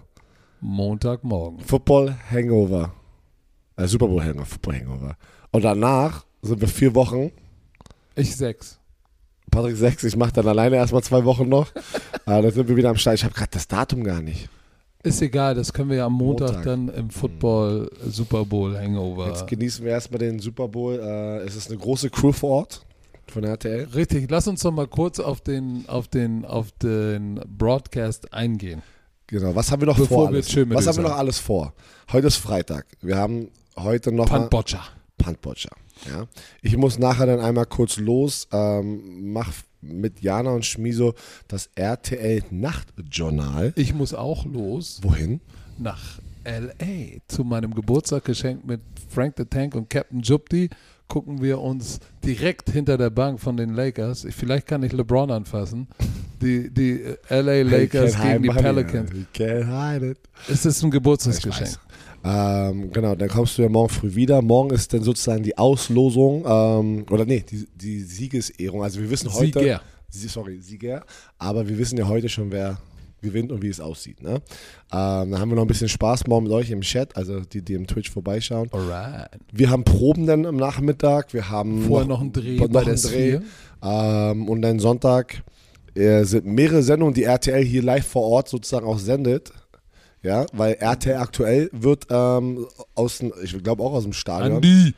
Montagmorgen. 0.62 1.60
Football 1.60 2.16
Hangover. 2.32 2.94
Äh, 3.76 3.88
Super 3.88 4.08
Bowl 4.08 4.24
Hangover, 4.24 4.46
Football 4.46 4.76
Hangover. 4.76 5.18
Und 5.52 5.64
danach 5.64 6.26
sind 6.42 6.62
wir 6.62 6.68
vier 6.68 6.96
Wochen. 6.96 7.32
Ich 8.16 8.36
sechs. 8.36 8.80
Patrick 9.52 9.76
sechs, 9.76 10.04
ich 10.04 10.16
mache 10.16 10.34
dann 10.34 10.48
alleine 10.48 10.76
erstmal 10.76 11.02
zwei 11.04 11.26
Wochen 11.26 11.50
noch. 11.50 11.74
äh, 11.76 12.42
dann 12.42 12.52
sind 12.52 12.68
wir 12.68 12.76
wieder 12.76 12.90
am 12.90 12.98
Start. 12.98 13.16
Ich 13.16 13.24
habe 13.24 13.34
gerade 13.34 13.52
das 13.52 13.68
Datum 13.68 14.04
gar 14.04 14.22
nicht. 14.22 14.50
Ist 15.02 15.22
egal, 15.22 15.56
das 15.56 15.72
können 15.72 15.90
wir 15.90 15.98
ja 15.98 16.06
am 16.08 16.14
Montag, 16.14 16.48
Montag. 16.48 16.66
dann 16.66 16.90
im 16.90 17.10
Football 17.10 17.90
Super 18.10 18.44
Bowl 18.44 18.78
Hangover. 18.78 19.28
Jetzt 19.28 19.48
genießen 19.48 19.86
wir 19.86 19.94
erstmal 19.94 20.20
den 20.20 20.40
Super 20.40 20.68
Bowl. 20.68 21.00
Äh, 21.00 21.38
es 21.48 21.56
ist 21.56 21.70
eine 21.70 21.80
große 21.80 22.10
Crew 22.10 22.34
vor 22.34 22.50
Ort 22.50 22.86
von 23.28 23.44
der 23.44 23.52
RTL. 23.52 23.88
Richtig, 23.96 24.30
lass 24.30 24.48
uns 24.50 24.62
doch 24.62 24.72
mal 24.74 24.88
kurz 24.88 25.22
auf 25.22 25.40
den, 25.40 25.86
auf 25.88 26.10
den, 26.10 26.44
auf 26.44 26.74
den 26.74 27.40
Broadcast 27.48 28.34
eingehen. 28.34 28.82
Genau, 29.28 29.56
was 29.56 29.72
haben 29.72 29.82
wir 29.82 29.88
noch 29.88 29.98
Bevor 29.98 30.26
vor? 30.26 30.34
wir 30.34 30.40
Alles? 30.40 30.56
Was 30.56 30.88
haben 30.88 30.98
wir 30.98 31.10
noch 31.10 31.18
alles 31.18 31.40
vor? 31.40 31.74
Heute 32.12 32.28
ist 32.28 32.38
Freitag. 32.38 32.86
Wir 33.02 33.16
haben 33.16 33.52
heute 33.78 34.12
noch 34.12 34.30
mal 34.30 34.40
Pantbotcher. 34.40 34.84
Pantbotcher. 35.18 35.70
Ja. 36.10 36.26
Ich 36.62 36.76
muss 36.76 37.00
nachher 37.00 37.26
dann 37.26 37.40
einmal 37.40 37.68
kurz 37.68 37.98
los, 37.98 38.48
ähm, 38.52 39.32
mach 39.32 39.54
mit 39.82 40.22
Jana 40.22 40.52
und 40.52 40.66
Schmiso 40.66 41.14
das 41.48 41.70
RTL 41.76 42.44
Nachtjournal. 42.52 43.74
Ich 43.76 43.94
muss 43.94 44.14
auch 44.14 44.46
los 44.46 45.00
Wohin? 45.02 45.42
nach 45.78 46.20
L.A. 46.44 47.20
zu 47.28 47.44
meinem 47.44 47.74
Geburtstag 47.74 48.26
geschenkt 48.26 48.66
mit 48.66 48.82
Frank 49.10 49.36
the 49.38 49.46
Tank 49.46 49.76
und 49.76 49.90
Captain 49.90 50.22
Jupti. 50.22 50.70
Gucken 51.08 51.42
wir 51.42 51.60
uns 51.60 52.00
direkt 52.24 52.70
hinter 52.70 52.98
der 52.98 53.10
Bank 53.10 53.40
von 53.40 53.58
den 53.58 53.74
Lakers. 53.74 54.26
Ich, 54.26 54.36
vielleicht 54.36 54.68
kann 54.68 54.84
ich 54.84 54.92
LeBron 54.94 55.32
anfassen. 55.32 55.88
Die, 56.42 56.70
die 56.70 57.04
LA 57.30 57.64
Lakers 57.64 58.22
gegen 58.22 58.44
die 58.44 58.50
Pelicans. 58.50 59.12
Hide 59.36 60.12
it. 60.12 60.20
Es 60.48 60.66
ist 60.66 60.84
ein 60.84 60.92
Geburtstagsgeschenk. 60.92 61.78
Ähm, 62.24 62.92
genau, 62.92 63.16
dann 63.16 63.30
kommst 63.30 63.58
du 63.58 63.62
ja 63.62 63.70
morgen 63.70 63.90
früh 63.90 64.14
wieder. 64.16 64.42
Morgen 64.42 64.72
ist 64.72 64.94
dann 64.94 65.04
sozusagen 65.04 65.44
die 65.44 65.58
Auslosung, 65.58 66.44
ähm, 66.48 67.06
oder 67.10 67.26
nee, 67.26 67.44
die, 67.50 67.68
die 67.76 68.02
Siegesehrung. 68.02 68.84
Also 68.84 69.00
wir 69.00 69.10
wissen 69.10 69.32
heute. 69.34 69.60
Sieger. 69.60 69.82
Sie- 70.10 70.28
Sorry, 70.28 70.60
Sieger. 70.60 71.06
Aber 71.38 71.68
wir 71.70 71.78
wissen 71.78 71.98
ja 71.98 72.08
heute 72.08 72.30
schon, 72.30 72.52
wer 72.52 72.78
gewinnt 73.22 73.52
und 73.52 73.62
wie 73.62 73.68
es 73.68 73.80
aussieht. 73.82 74.22
Ne? 74.24 74.36
Ähm, 74.36 74.42
dann 75.32 75.40
haben 75.40 75.50
wir 75.50 75.56
noch 75.56 75.64
ein 75.64 75.68
bisschen 75.68 75.90
Spaß 75.90 76.26
morgen 76.28 76.46
mit 76.46 76.54
euch 76.54 76.72
im 76.72 76.82
Chat, 76.82 77.16
also 77.18 77.42
die, 77.42 77.62
die 77.62 77.74
im 77.74 77.86
Twitch 77.86 78.10
vorbeischauen. 78.10 78.70
Alright. 78.72 79.30
Wir 79.52 79.70
haben 79.70 79.84
Proben 79.84 80.26
dann 80.26 80.46
am 80.46 80.56
Nachmittag. 80.56 81.34
Wir 81.34 81.50
haben 81.50 81.84
Vorher 81.84 82.08
noch 82.08 82.22
ein 82.22 82.32
Dreh 82.32 82.56
noch 82.56 82.88
einen 82.88 82.96
Dreh. 82.96 83.40
Ähm, 83.84 84.48
und 84.48 84.62
dann 84.62 84.80
Sonntag 84.80 85.44
äh, 85.96 86.24
sind 86.24 86.46
mehrere 86.46 86.82
Sendungen, 86.82 87.14
die 87.14 87.24
RTL 87.24 87.64
hier 87.64 87.84
live 87.84 88.06
vor 88.08 88.24
Ort 88.24 88.48
sozusagen 88.50 88.86
auch 88.88 89.00
sendet. 89.00 89.52
Ja, 90.22 90.46
weil 90.54 90.74
RTL 90.74 91.16
aktuell 91.18 91.70
wird 91.72 92.08
ähm, 92.10 92.66
aus, 92.96 93.20
dem- 93.20 93.34
ich 93.42 93.62
glaube 93.64 93.84
auch 93.84 93.94
aus 93.94 94.04
dem 94.04 94.14
Stadion. 94.14 94.58
Andi. 94.58 94.94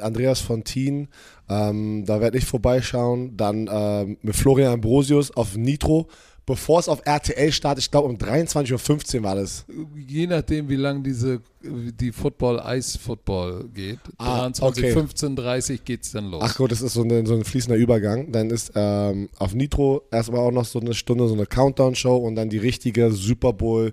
Andreas 0.00 0.40
Fontin, 0.40 1.08
ähm, 1.48 2.04
da 2.06 2.20
werde 2.20 2.38
ich 2.38 2.44
vorbeischauen. 2.46 3.36
Dann 3.36 3.68
ähm, 3.70 4.16
mit 4.22 4.36
Florian 4.36 4.72
Ambrosius 4.74 5.32
auf 5.36 5.56
Nitro, 5.56 6.06
bevor 6.46 6.78
es 6.78 6.88
auf 6.88 7.02
RTL 7.04 7.50
startet. 7.50 7.82
Ich 7.84 7.90
glaube 7.90 8.08
um 8.08 8.16
23.15 8.16 9.16
Uhr 9.16 9.22
war 9.24 9.34
das. 9.34 9.64
Je 10.06 10.28
nachdem, 10.28 10.68
wie 10.68 10.76
lang 10.76 11.02
diese 11.02 11.40
die 11.62 12.12
Football, 12.12 12.60
Eis-Football 12.60 13.68
geht. 13.74 13.98
Ah, 14.18 14.42
23, 14.48 14.84
okay. 14.84 14.92
15, 14.92 15.36
30 15.36 15.84
geht's 15.84 16.12
dann 16.12 16.30
los. 16.30 16.42
Ach 16.44 16.56
gut, 16.56 16.70
das 16.72 16.80
ist 16.80 16.94
so, 16.94 17.02
eine, 17.02 17.26
so 17.26 17.34
ein 17.34 17.44
fließender 17.44 17.76
Übergang. 17.76 18.30
Dann 18.32 18.50
ist 18.50 18.72
ähm, 18.76 19.28
auf 19.38 19.52
Nitro 19.54 20.02
erstmal 20.12 20.40
auch 20.40 20.52
noch 20.52 20.64
so 20.64 20.78
eine 20.80 20.94
Stunde, 20.94 21.26
so 21.28 21.34
eine 21.34 21.46
Countdown-Show 21.46 22.16
und 22.16 22.36
dann 22.36 22.48
die 22.50 22.58
richtige 22.58 23.10
Super 23.10 23.52
Bowl 23.52 23.92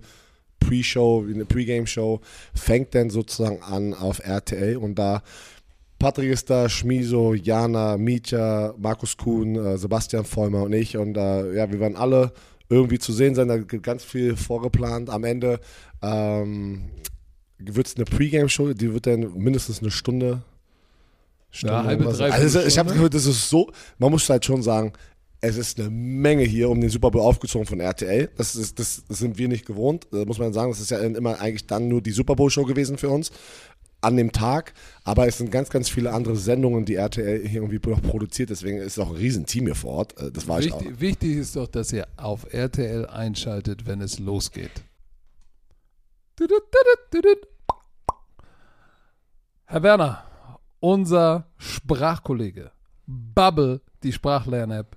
Pre-Show, 0.60 1.26
eine 1.28 1.46
Pre-Game-Show 1.46 2.22
fängt 2.54 2.96
dann 2.96 3.10
sozusagen 3.10 3.62
an 3.62 3.94
auf 3.94 4.20
RTL 4.20 4.78
und 4.78 4.96
da 4.96 5.22
Patrick 6.00 6.30
ist 6.32 6.50
da, 6.50 6.70
Schmiso, 6.70 7.34
Jana, 7.34 7.98
Mietja, 7.98 8.74
Markus 8.78 9.18
Kuhn, 9.18 9.56
äh, 9.56 9.78
Sebastian 9.78 10.26
Vollmer 10.26 10.64
und 10.64 10.74
ich. 10.74 10.96
Und 10.96 11.18
äh, 11.18 11.56
ja, 11.56 11.72
wir 11.72 11.80
werden 11.80 11.98
alle 11.98 12.34
irgendwie 12.70 13.00
zu 13.00 13.14
sehen 13.14 13.34
sein. 13.34 13.48
Da 13.48 13.58
gibt 13.58 13.84
ganz 13.84 14.04
viel 14.04 14.36
vorgeplant. 14.36 15.10
Am 15.10 15.24
Ende 15.24 15.60
ähm, 16.04 16.90
wird 17.58 17.88
es 17.88 17.96
eine 17.96 18.06
Pre-Game-Show, 18.06 18.74
die 18.74 18.94
wird 18.94 19.08
dann 19.08 19.34
mindestens 19.38 19.82
eine 19.82 19.90
Stunde. 19.90 20.44
Stunde 21.50 21.76
Ja, 21.76 21.84
halbe, 21.84 22.04
dreiviertel 22.04 22.32
Also 22.32 22.62
ich 22.62 22.78
habe 22.78 22.94
gehört, 22.94 23.14
das 23.14 23.26
ist 23.26 23.50
so, 23.50 23.72
man 23.98 24.12
muss 24.12 24.30
halt 24.30 24.46
schon 24.46 24.62
sagen, 24.62 24.94
es 25.42 25.58
ist 25.58 25.80
eine 25.80 25.90
Menge 25.90 26.44
hier 26.44 26.70
um 26.70 26.82
den 26.82 26.90
Super 26.90 27.12
Bowl 27.12 27.22
aufgezogen 27.22 27.68
von 27.68 27.80
RTL. 27.80 28.30
Das, 28.38 28.56
ist, 28.56 28.80
das 28.80 29.04
sind 29.10 29.38
wir 29.38 29.48
nicht 29.48 29.66
gewohnt, 29.66 30.08
äh, 30.12 30.26
muss 30.26 30.40
man 30.40 30.54
sagen. 30.54 30.72
Das 30.72 30.80
ist 30.80 30.92
ja 30.92 31.00
immer 31.00 31.40
eigentlich 31.40 31.68
dann 31.68 31.88
nur 31.88 32.02
die 32.02 32.12
Super 32.12 32.36
Bowl-Show 32.36 32.66
gewesen 32.66 32.98
für 32.98 33.10
uns 33.10 33.32
an 34.02 34.18
dem 34.18 34.32
Tag. 34.32 34.74
Aber 35.04 35.28
es 35.28 35.38
sind 35.38 35.52
ganz, 35.52 35.70
ganz 35.70 35.90
viele 35.90 36.12
andere 36.12 36.36
Sendungen, 36.36 36.86
die 36.86 36.96
RTL 36.96 37.48
hier 37.48 37.62
irgendwie 37.62 37.90
noch 37.90 38.02
produziert. 38.02 38.50
Deswegen 38.50 38.78
ist 38.78 38.98
auch 39.00 39.10
ein 39.10 39.16
Riesenteam 39.16 39.66
hier 39.66 39.76
vor 39.76 39.94
Ort. 39.94 40.16
Das 40.34 40.48
war 40.48 40.60
ich 40.60 40.72
auch. 40.72 40.82
Wichtig, 40.82 41.00
wichtig 41.00 41.38
ist 41.38 41.56
doch, 41.56 41.68
dass 41.68 41.94
ihr 41.94 42.08
auf 42.18 42.52
RTL 42.52 43.06
einschaltet, 43.06 43.86
wenn 43.86 44.02
es 44.02 44.20
losgeht. 44.20 44.72
Herr 49.66 49.84
Werner, 49.84 50.24
unser 50.80 51.48
Sprachkollege 51.58 52.72
Bubble, 53.08 53.82
die 54.04 54.12
Sprachlern-App, 54.12 54.97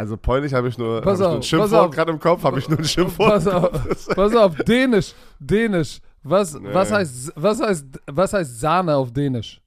Also 0.00 0.16
Polnisch 0.16 0.54
habe 0.54 0.68
ich 0.68 0.78
nur, 0.78 1.02
Pass 1.02 1.20
hab 1.20 1.26
ich 1.26 1.28
nur 1.28 1.36
ein 1.36 1.42
Schimpfwort 1.42 1.94
gerade 1.94 2.10
im 2.12 2.18
Kopf, 2.18 2.42
habe 2.42 2.58
ich 2.58 2.66
nur 2.70 2.78
ein 2.78 2.84
Schimpfwort. 2.86 3.28
Pass 3.28 3.46
auf, 3.46 4.06
pass 4.14 4.34
auf, 4.34 4.56
Dänisch, 4.56 5.12
Dänisch. 5.38 6.00
Was, 6.22 6.54
was, 6.54 6.88
Nee. 6.88 6.96
heißt, 6.96 7.32
was, 7.36 7.60
heißt, 7.60 7.86
was 8.06 8.32
heißt 8.32 8.60
Sahne 8.60 8.96
auf 8.96 9.12
Dänisch? 9.12 9.60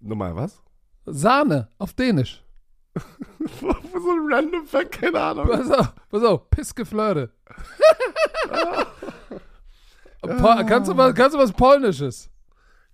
Nochmal, 0.00 0.34
was? 0.34 0.60
Sahne 1.06 1.68
auf 1.78 1.92
Dänisch. 1.92 2.42
so 3.60 3.68
ein 3.68 4.32
random 4.32 4.66
Fact, 4.66 4.90
keine 5.00 5.20
Ahnung. 5.20 5.46
Pass 5.46 5.70
auf, 5.70 5.92
pass 6.10 6.24
auf, 6.24 6.50
Pissgeflirte. 6.50 7.30
Po 10.20 10.54
kannst, 10.66 10.90
du 10.90 10.96
was, 10.96 11.14
kannst 11.14 11.36
du 11.36 11.38
was 11.38 11.52
Polnisches? 11.52 12.28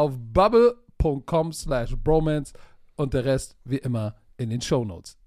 auf 0.00 0.14
bubble.com 0.18 1.52
slash 1.52 1.94
bromance 2.02 2.54
und 2.96 3.12
der 3.12 3.26
Rest 3.26 3.56
wie 3.64 3.76
immer 3.76 4.14
in 4.38 4.48
den 4.48 4.62
Shownotes. 4.62 5.18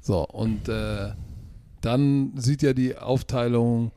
So, 0.00 0.26
und 0.26 0.68
äh, 0.68 1.12
dann 1.82 2.32
sieht 2.36 2.62
ja 2.62 2.72
die 2.72 2.96
Aufteilung, 2.96 3.92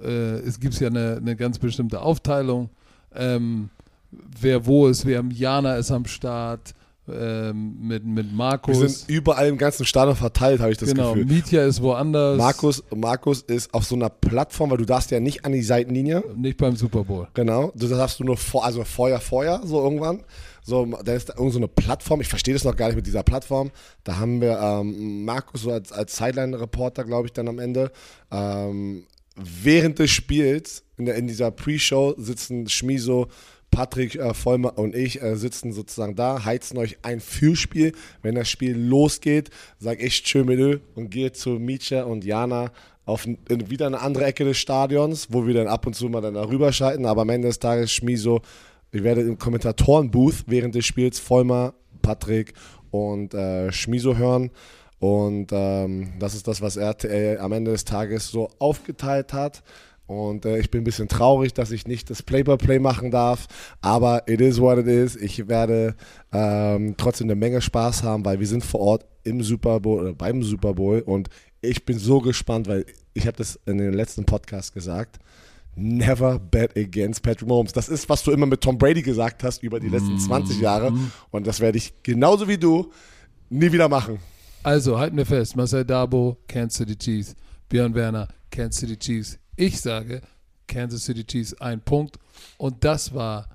äh, 0.00 0.38
es 0.38 0.60
gibt 0.60 0.78
ja 0.78 0.86
eine, 0.86 1.16
eine 1.16 1.34
ganz 1.34 1.58
bestimmte 1.58 2.00
Aufteilung, 2.00 2.70
ähm, 3.12 3.70
wer 4.10 4.64
wo 4.66 4.86
ist, 4.86 5.04
wer 5.04 5.24
Jana 5.32 5.76
ist 5.76 5.90
am 5.90 6.04
Start, 6.04 6.74
ähm, 7.12 7.76
mit, 7.80 8.04
mit 8.04 8.26
Wir 8.26 8.36
Markus. 8.36 8.78
sind 8.78 9.08
überall 9.08 9.48
im 9.48 9.58
ganzen 9.58 9.86
Stadion 9.86 10.16
verteilt, 10.16 10.60
habe 10.60 10.72
ich 10.72 10.78
das 10.78 10.90
genau, 10.90 11.14
Gefühl. 11.14 11.26
Mietja 11.26 11.64
ist 11.64 11.82
woanders. 11.82 12.38
Markus, 12.38 12.82
Markus 12.94 13.42
ist 13.42 13.72
auf 13.74 13.84
so 13.84 13.94
einer 13.94 14.08
Plattform, 14.08 14.70
weil 14.70 14.78
du 14.78 14.84
darfst 14.84 15.10
ja 15.10 15.20
nicht 15.20 15.44
an 15.44 15.52
die 15.52 15.62
Seitenlinie. 15.62 16.22
Nicht 16.36 16.58
beim 16.58 16.76
Super 16.76 17.04
Bowl. 17.04 17.28
Genau. 17.34 17.72
Du 17.74 17.88
darfst 17.88 18.20
du 18.20 18.24
nur 18.24 18.36
vor, 18.36 18.64
also 18.64 18.84
Feuer, 18.84 19.20
Feuer, 19.20 19.60
so 19.64 19.82
irgendwann. 19.82 20.24
So, 20.62 20.84
da 20.84 21.14
ist 21.14 21.30
da 21.30 21.34
irgend 21.36 21.52
so 21.54 21.58
eine 21.58 21.68
Plattform. 21.68 22.20
Ich 22.20 22.28
verstehe 22.28 22.52
das 22.52 22.64
noch 22.64 22.76
gar 22.76 22.88
nicht 22.88 22.96
mit 22.96 23.06
dieser 23.06 23.22
Plattform. 23.22 23.70
Da 24.04 24.18
haben 24.18 24.40
wir 24.40 24.58
ähm, 24.60 25.24
Markus 25.24 25.62
so 25.62 25.72
als, 25.72 25.92
als 25.92 26.16
Sideline-Reporter, 26.16 27.04
glaube 27.04 27.26
ich, 27.26 27.32
dann 27.32 27.48
am 27.48 27.58
Ende. 27.58 27.90
Ähm, 28.30 29.06
während 29.34 29.98
des 29.98 30.10
Spiels, 30.10 30.82
in, 30.98 31.06
der, 31.06 31.14
in 31.14 31.26
dieser 31.26 31.50
Pre-Show, 31.50 32.14
sitzen 32.18 32.68
Schmiso, 32.68 33.28
Patrick 33.70 34.16
äh, 34.16 34.34
Vollmer 34.34 34.78
und 34.78 34.94
ich 34.94 35.22
äh, 35.22 35.36
sitzen 35.36 35.72
sozusagen 35.72 36.14
da, 36.16 36.44
heizen 36.44 36.78
euch 36.78 36.98
ein 37.02 37.20
Fühlspiel. 37.20 37.92
Wenn 38.22 38.34
das 38.34 38.48
Spiel 38.48 38.76
losgeht, 38.76 39.50
sag 39.78 40.02
ich 40.02 40.22
Tschö 40.22 40.44
mit 40.44 40.58
Ö 40.58 40.78
und 40.94 41.10
gehe 41.10 41.32
zu 41.32 41.50
Mietja 41.50 42.04
und 42.04 42.24
Jana 42.24 42.72
auf 43.08 43.26
in 43.26 43.70
wieder 43.70 43.86
eine 43.86 44.00
andere 44.00 44.26
Ecke 44.26 44.44
des 44.44 44.58
Stadions, 44.58 45.28
wo 45.30 45.46
wir 45.46 45.54
dann 45.54 45.66
ab 45.66 45.86
und 45.86 45.94
zu 45.94 46.08
mal 46.08 46.20
dann 46.20 46.34
darüber 46.34 46.72
schalten. 46.72 47.06
Aber 47.06 47.22
am 47.22 47.30
Ende 47.30 47.48
des 47.48 47.58
Tages 47.58 47.90
Schmiso, 47.90 48.42
ich 48.92 49.02
werde 49.02 49.22
im 49.22 49.38
Kommentatorenbooth 49.38 50.44
während 50.46 50.74
des 50.74 50.84
Spiels 50.84 51.18
Vollmer, 51.18 51.72
Patrick 52.02 52.52
und 52.90 53.32
äh, 53.32 53.72
Schmiso 53.72 54.16
hören. 54.16 54.50
Und 54.98 55.48
ähm, 55.52 56.14
das 56.18 56.34
ist 56.34 56.48
das, 56.48 56.60
was 56.60 56.76
RTL 56.76 57.38
am 57.38 57.52
Ende 57.52 57.70
des 57.70 57.84
Tages 57.84 58.28
so 58.28 58.50
aufgeteilt 58.58 59.32
hat. 59.32 59.62
Und 60.08 60.46
äh, 60.46 60.58
ich 60.58 60.70
bin 60.70 60.80
ein 60.80 60.84
bisschen 60.84 61.06
traurig, 61.06 61.52
dass 61.52 61.70
ich 61.70 61.86
nicht 61.86 62.08
das 62.08 62.22
Play-by-Play 62.22 62.78
machen 62.78 63.10
darf. 63.10 63.46
Aber 63.82 64.26
it 64.26 64.40
is 64.40 64.58
what 64.58 64.78
it 64.78 64.86
is. 64.86 65.14
Ich 65.14 65.48
werde 65.48 65.94
ähm, 66.32 66.94
trotzdem 66.96 67.26
eine 67.26 67.34
Menge 67.34 67.60
Spaß 67.60 68.02
haben, 68.04 68.24
weil 68.24 68.40
wir 68.40 68.46
sind 68.46 68.64
vor 68.64 68.80
Ort 68.80 69.06
im 69.24 69.42
Super 69.42 69.80
Bowl 69.80 70.00
oder 70.00 70.14
beim 70.14 70.42
Super 70.42 70.72
Bowl. 70.72 71.00
Und 71.00 71.28
ich 71.60 71.84
bin 71.84 71.98
so 71.98 72.20
gespannt, 72.20 72.68
weil 72.68 72.86
ich 73.12 73.26
habe 73.26 73.36
das 73.36 73.60
in 73.66 73.76
den 73.76 73.92
letzten 73.92 74.24
Podcast 74.24 74.72
gesagt. 74.72 75.18
Never 75.76 76.38
bet 76.38 76.74
against 76.74 77.22
Patrick 77.22 77.46
Mahomes. 77.46 77.74
Das 77.74 77.90
ist, 77.90 78.08
was 78.08 78.22
du 78.22 78.32
immer 78.32 78.46
mit 78.46 78.62
Tom 78.62 78.78
Brady 78.78 79.02
gesagt 79.02 79.44
hast 79.44 79.62
über 79.62 79.78
die 79.78 79.90
letzten 79.90 80.18
20 80.18 80.58
Jahre. 80.58 80.90
Und 81.30 81.46
das 81.46 81.60
werde 81.60 81.76
ich 81.76 82.02
genauso 82.02 82.48
wie 82.48 82.58
du 82.58 82.90
nie 83.50 83.70
wieder 83.70 83.90
machen. 83.90 84.18
Also 84.62 84.98
halten 84.98 85.18
wir 85.18 85.26
fest, 85.26 85.54
Marcel 85.54 85.84
Dabo, 85.84 86.38
Kansas 86.48 86.78
City 86.78 86.96
Chiefs, 86.96 87.36
Björn 87.68 87.94
Werner, 87.94 88.26
Kansas 88.50 88.80
City 88.80 88.96
Chiefs. 88.96 89.38
Ich 89.58 89.80
sage 89.80 90.22
Kansas 90.68 91.04
City 91.04 91.24
Chiefs 91.24 91.54
ein 91.54 91.80
Punkt. 91.80 92.16
Und 92.58 92.84
das 92.84 93.12
war 93.12 93.48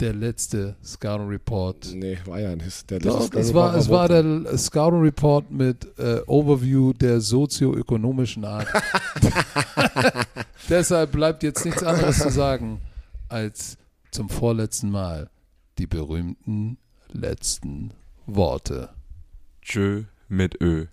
der 0.00 0.12
letzte 0.12 0.76
Scouting 0.84 1.28
Report. 1.28 1.90
Nee, 1.94 2.18
war 2.26 2.40
ja 2.40 2.54
nicht. 2.54 2.90
Der 2.90 2.98
Doch, 2.98 3.20
letzte 3.20 3.38
es 3.38 3.54
war, 3.54 3.74
es 3.74 3.88
war 3.88 4.08
der 4.08 4.58
Scouting 4.58 5.00
Report 5.00 5.50
mit 5.50 5.98
äh, 5.98 6.20
Overview 6.26 6.92
der 6.92 7.22
sozioökonomischen 7.22 8.44
Art. 8.44 8.68
Deshalb 10.68 11.12
bleibt 11.12 11.42
jetzt 11.42 11.64
nichts 11.64 11.82
anderes 11.82 12.18
zu 12.18 12.30
sagen 12.30 12.80
als 13.28 13.78
zum 14.10 14.28
vorletzten 14.28 14.90
Mal 14.90 15.30
die 15.78 15.86
berühmten 15.86 16.76
letzten 17.10 17.94
Worte. 18.26 18.90
Tschö 19.62 20.04
mit 20.28 20.60
Ö. 20.60 20.86